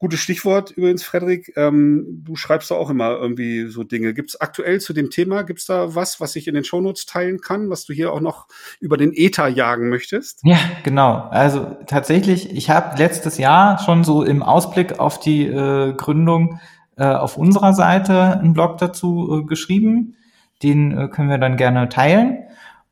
Gutes 0.00 0.20
Stichwort 0.20 0.70
übrigens, 0.70 1.02
Frederik. 1.02 1.52
Ähm, 1.56 2.22
du 2.24 2.34
schreibst 2.34 2.70
da 2.70 2.74
auch 2.74 2.88
immer 2.88 3.10
irgendwie 3.10 3.66
so 3.66 3.84
Dinge. 3.84 4.14
Gibt 4.14 4.30
es 4.30 4.40
aktuell 4.40 4.80
zu 4.80 4.94
dem 4.94 5.10
Thema, 5.10 5.42
gibt 5.42 5.60
es 5.60 5.66
da 5.66 5.94
was, 5.94 6.22
was 6.22 6.36
ich 6.36 6.48
in 6.48 6.54
den 6.54 6.64
Shownotes 6.64 7.04
teilen 7.04 7.42
kann, 7.42 7.68
was 7.68 7.84
du 7.84 7.92
hier 7.92 8.10
auch 8.10 8.22
noch 8.22 8.46
über 8.80 8.96
den 8.96 9.12
Ether 9.12 9.46
jagen 9.48 9.90
möchtest? 9.90 10.40
Ja, 10.42 10.56
genau. 10.84 11.28
Also 11.30 11.76
tatsächlich, 11.86 12.50
ich 12.56 12.70
habe 12.70 12.96
letztes 12.96 13.36
Jahr 13.36 13.78
schon 13.78 14.02
so 14.02 14.22
im 14.22 14.42
Ausblick 14.42 14.98
auf 14.98 15.20
die 15.20 15.44
äh, 15.44 15.92
Gründung 15.92 16.60
äh, 16.96 17.04
auf 17.04 17.36
unserer 17.36 17.74
Seite 17.74 18.40
einen 18.40 18.54
Blog 18.54 18.78
dazu 18.78 19.42
äh, 19.42 19.46
geschrieben. 19.46 20.16
Den 20.62 20.96
äh, 20.96 21.08
können 21.08 21.28
wir 21.28 21.36
dann 21.36 21.58
gerne 21.58 21.90
teilen. 21.90 22.38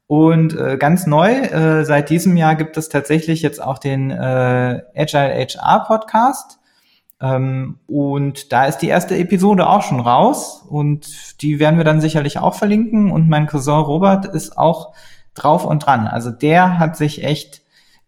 Und 0.09 0.55
äh, 0.55 0.77
ganz 0.77 1.07
neu, 1.07 1.31
äh, 1.33 1.87
seit 1.87 2.11
diesem 2.11 2.37
Jahr 2.37 2.55
gibt 2.55 2.77
es 2.77 2.91
tatsächlich 2.91 3.41
jetzt 3.41 3.63
auch 3.63 3.79
den 3.79 4.11
äh, 4.11 4.83
Agile 4.95 5.47
HR 5.49 5.85
Podcast 5.87 6.58
und 7.21 8.53
da 8.53 8.67
ist 8.67 8.79
die 8.79 8.89
erste 8.89 9.17
Episode 9.17 9.69
auch 9.69 9.83
schon 9.83 9.99
raus 9.99 10.65
und 10.69 11.43
die 11.43 11.59
werden 11.59 11.77
wir 11.77 11.85
dann 11.85 12.01
sicherlich 12.01 12.39
auch 12.39 12.55
verlinken. 12.55 13.11
Und 13.11 13.29
mein 13.29 13.47
Cousin 13.47 13.81
Robert 13.81 14.27
ist 14.27 14.57
auch 14.57 14.95
drauf 15.35 15.65
und 15.65 15.85
dran. 15.85 16.07
Also 16.07 16.31
der 16.31 16.79
hat 16.79 16.97
sich 16.97 17.25
echt 17.25 17.63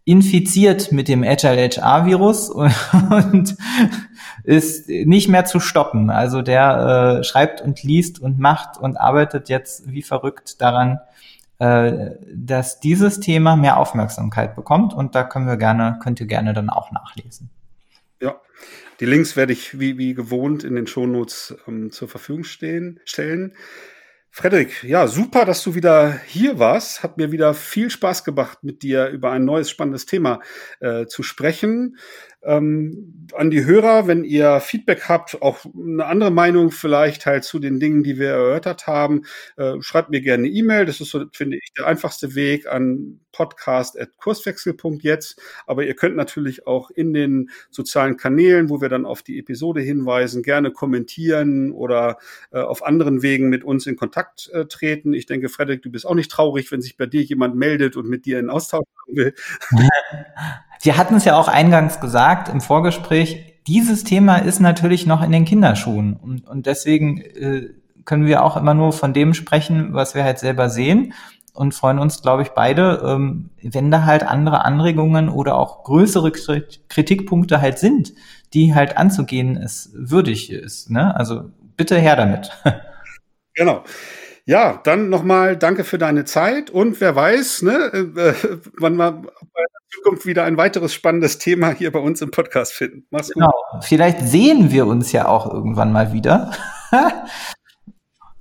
infiziert 0.04 0.92
mit 0.92 1.08
dem 1.08 1.24
Agile 1.24 1.68
HR 1.68 2.06
Virus 2.06 2.50
und, 3.10 3.56
ist 4.44 4.88
nicht 4.88 5.28
mehr 5.28 5.44
zu 5.44 5.60
stoppen. 5.60 6.10
Also 6.10 6.42
der 6.42 7.18
äh, 7.20 7.24
schreibt 7.24 7.60
und 7.60 7.82
liest 7.82 8.20
und 8.20 8.38
macht 8.38 8.78
und 8.78 8.96
arbeitet 8.96 9.48
jetzt 9.48 9.90
wie 9.90 10.02
verrückt 10.02 10.60
daran, 10.60 11.00
äh, 11.58 12.12
dass 12.34 12.80
dieses 12.80 13.20
Thema 13.20 13.56
mehr 13.56 13.78
Aufmerksamkeit 13.78 14.56
bekommt. 14.56 14.94
Und 14.94 15.14
da 15.14 15.24
können 15.24 15.46
wir 15.46 15.56
gerne, 15.56 15.98
könnt 16.02 16.20
ihr 16.20 16.26
gerne 16.26 16.54
dann 16.54 16.70
auch 16.70 16.90
nachlesen. 16.90 17.50
Die 19.00 19.06
Links 19.06 19.34
werde 19.34 19.54
ich 19.54 19.80
wie, 19.80 19.96
wie 19.96 20.12
gewohnt 20.12 20.62
in 20.62 20.74
den 20.74 20.86
Shownotes 20.86 21.56
ähm, 21.66 21.90
zur 21.90 22.06
Verfügung 22.06 22.44
stehen, 22.44 23.00
stellen. 23.04 23.56
Frederik, 24.32 24.84
ja, 24.84 25.08
super, 25.08 25.44
dass 25.44 25.64
du 25.64 25.74
wieder 25.74 26.12
hier 26.26 26.58
warst. 26.60 27.02
Hat 27.02 27.16
mir 27.16 27.32
wieder 27.32 27.54
viel 27.54 27.90
Spaß 27.90 28.22
gemacht, 28.24 28.62
mit 28.62 28.82
dir 28.82 29.08
über 29.08 29.32
ein 29.32 29.44
neues 29.44 29.70
spannendes 29.70 30.06
Thema 30.06 30.40
äh, 30.78 31.06
zu 31.06 31.22
sprechen. 31.22 31.96
Ähm, 32.42 33.28
an 33.34 33.50
die 33.50 33.64
Hörer, 33.64 34.06
wenn 34.06 34.24
ihr 34.24 34.60
Feedback 34.60 35.08
habt, 35.08 35.40
auch 35.42 35.64
eine 35.74 36.06
andere 36.06 36.30
Meinung 36.30 36.70
vielleicht 36.70 37.26
halt 37.26 37.44
zu 37.44 37.58
den 37.58 37.80
Dingen, 37.80 38.02
die 38.02 38.18
wir 38.18 38.30
erörtert 38.30 38.86
haben, 38.86 39.22
äh, 39.56 39.74
schreibt 39.80 40.10
mir 40.10 40.20
gerne 40.20 40.44
eine 40.44 40.52
E-Mail. 40.52 40.86
Das 40.86 41.00
ist 41.00 41.10
so, 41.10 41.24
finde 41.32 41.58
ich, 41.58 41.72
der 41.76 41.86
einfachste 41.86 42.34
Weg 42.34 42.66
an 42.66 43.20
podcast.kurswechsel.jetzt. 43.32 45.40
Aber 45.66 45.84
ihr 45.84 45.94
könnt 45.94 46.16
natürlich 46.16 46.66
auch 46.66 46.90
in 46.90 47.12
den 47.12 47.50
sozialen 47.70 48.16
Kanälen, 48.16 48.70
wo 48.70 48.80
wir 48.80 48.88
dann 48.88 49.06
auf 49.06 49.22
die 49.22 49.38
Episode 49.38 49.80
hinweisen, 49.80 50.42
gerne 50.42 50.70
kommentieren 50.70 51.72
oder 51.72 52.18
äh, 52.52 52.60
auf 52.60 52.84
anderen 52.84 53.22
Wegen 53.22 53.48
mit 53.48 53.64
uns 53.64 53.86
in 53.86 53.96
Kontakt 53.96 54.50
äh, 54.52 54.66
treten. 54.66 55.12
Ich 55.12 55.26
denke, 55.26 55.48
Frederik, 55.48 55.82
du 55.82 55.90
bist 55.90 56.06
auch 56.06 56.14
nicht 56.14 56.30
traurig, 56.30 56.70
wenn 56.72 56.80
sich 56.80 56.96
bei 56.96 57.06
dir 57.06 57.22
jemand 57.22 57.56
meldet 57.56 57.96
und 57.96 58.08
mit 58.08 58.26
dir 58.26 58.38
in 58.38 58.50
Austausch 58.50 58.86
will. 59.06 59.34
Wir 60.82 60.96
hatten 60.96 61.16
es 61.16 61.26
ja 61.26 61.36
auch 61.36 61.48
eingangs 61.48 62.00
gesagt 62.00 62.48
im 62.48 62.62
Vorgespräch, 62.62 63.60
dieses 63.66 64.02
Thema 64.02 64.38
ist 64.38 64.60
natürlich 64.60 65.06
noch 65.06 65.22
in 65.22 65.30
den 65.30 65.44
Kinderschuhen. 65.44 66.14
Und, 66.14 66.48
und 66.48 66.64
deswegen 66.64 67.20
äh, 67.20 67.68
können 68.06 68.24
wir 68.24 68.42
auch 68.42 68.56
immer 68.56 68.72
nur 68.72 68.92
von 68.92 69.12
dem 69.12 69.34
sprechen, 69.34 69.92
was 69.92 70.14
wir 70.14 70.24
halt 70.24 70.38
selber 70.38 70.70
sehen 70.70 71.12
und 71.52 71.74
freuen 71.74 71.98
uns, 71.98 72.22
glaube 72.22 72.42
ich, 72.42 72.50
beide, 72.50 73.02
ähm, 73.04 73.50
wenn 73.60 73.90
da 73.90 74.06
halt 74.06 74.22
andere 74.22 74.64
Anregungen 74.64 75.28
oder 75.28 75.56
auch 75.56 75.84
größere 75.84 76.32
Kritikpunkte 76.88 77.60
halt 77.60 77.78
sind, 77.78 78.14
die 78.54 78.74
halt 78.74 78.96
anzugehen 78.96 79.58
es 79.58 79.90
würdig 79.92 80.50
ist. 80.50 80.90
Ne? 80.90 81.14
Also 81.14 81.50
bitte 81.76 81.98
her 81.98 82.16
damit. 82.16 82.50
Genau. 83.54 83.82
Ja, 84.46 84.80
dann 84.84 85.10
nochmal 85.10 85.56
danke 85.56 85.82
für 85.84 85.98
deine 85.98 86.24
Zeit 86.24 86.70
und 86.70 87.00
wer 87.00 87.14
weiß, 87.14 87.62
ne, 87.62 87.72
äh, 88.16 88.34
wann 88.78 88.96
wir 88.96 89.22
Zukunft 90.02 90.26
wieder 90.26 90.44
ein 90.44 90.56
weiteres 90.56 90.94
spannendes 90.94 91.38
Thema 91.38 91.70
hier 91.70 91.90
bei 91.92 91.98
uns 91.98 92.22
im 92.22 92.30
Podcast 92.30 92.72
finden. 92.72 93.06
Mach's 93.10 93.30
genau. 93.30 93.50
gut. 93.72 93.84
Vielleicht 93.84 94.20
sehen 94.20 94.70
wir 94.70 94.86
uns 94.86 95.12
ja 95.12 95.28
auch 95.28 95.52
irgendwann 95.52 95.92
mal 95.92 96.12
wieder. 96.12 96.52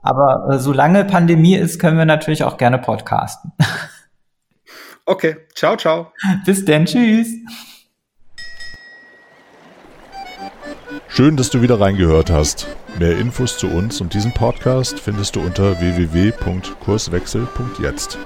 Aber 0.01 0.47
äh, 0.51 0.59
solange 0.59 1.03
Pandemie 1.05 1.55
ist, 1.55 1.79
können 1.79 1.97
wir 1.97 2.05
natürlich 2.05 2.43
auch 2.43 2.57
gerne 2.57 2.77
podcasten. 2.77 3.53
okay, 5.05 5.37
ciao, 5.53 5.75
ciao. 5.75 6.13
Bis 6.45 6.63
denn, 6.65 6.85
tschüss. 6.85 7.27
Schön, 11.07 11.37
dass 11.37 11.49
du 11.49 11.61
wieder 11.61 11.81
reingehört 11.81 12.29
hast. 12.29 12.67
Mehr 12.97 13.17
Infos 13.17 13.57
zu 13.57 13.67
uns 13.67 13.99
und 14.01 14.13
diesem 14.13 14.33
Podcast 14.33 14.99
findest 14.99 15.35
du 15.35 15.41
unter 15.41 15.79
www.kurswechsel.jetzt. 15.79 18.17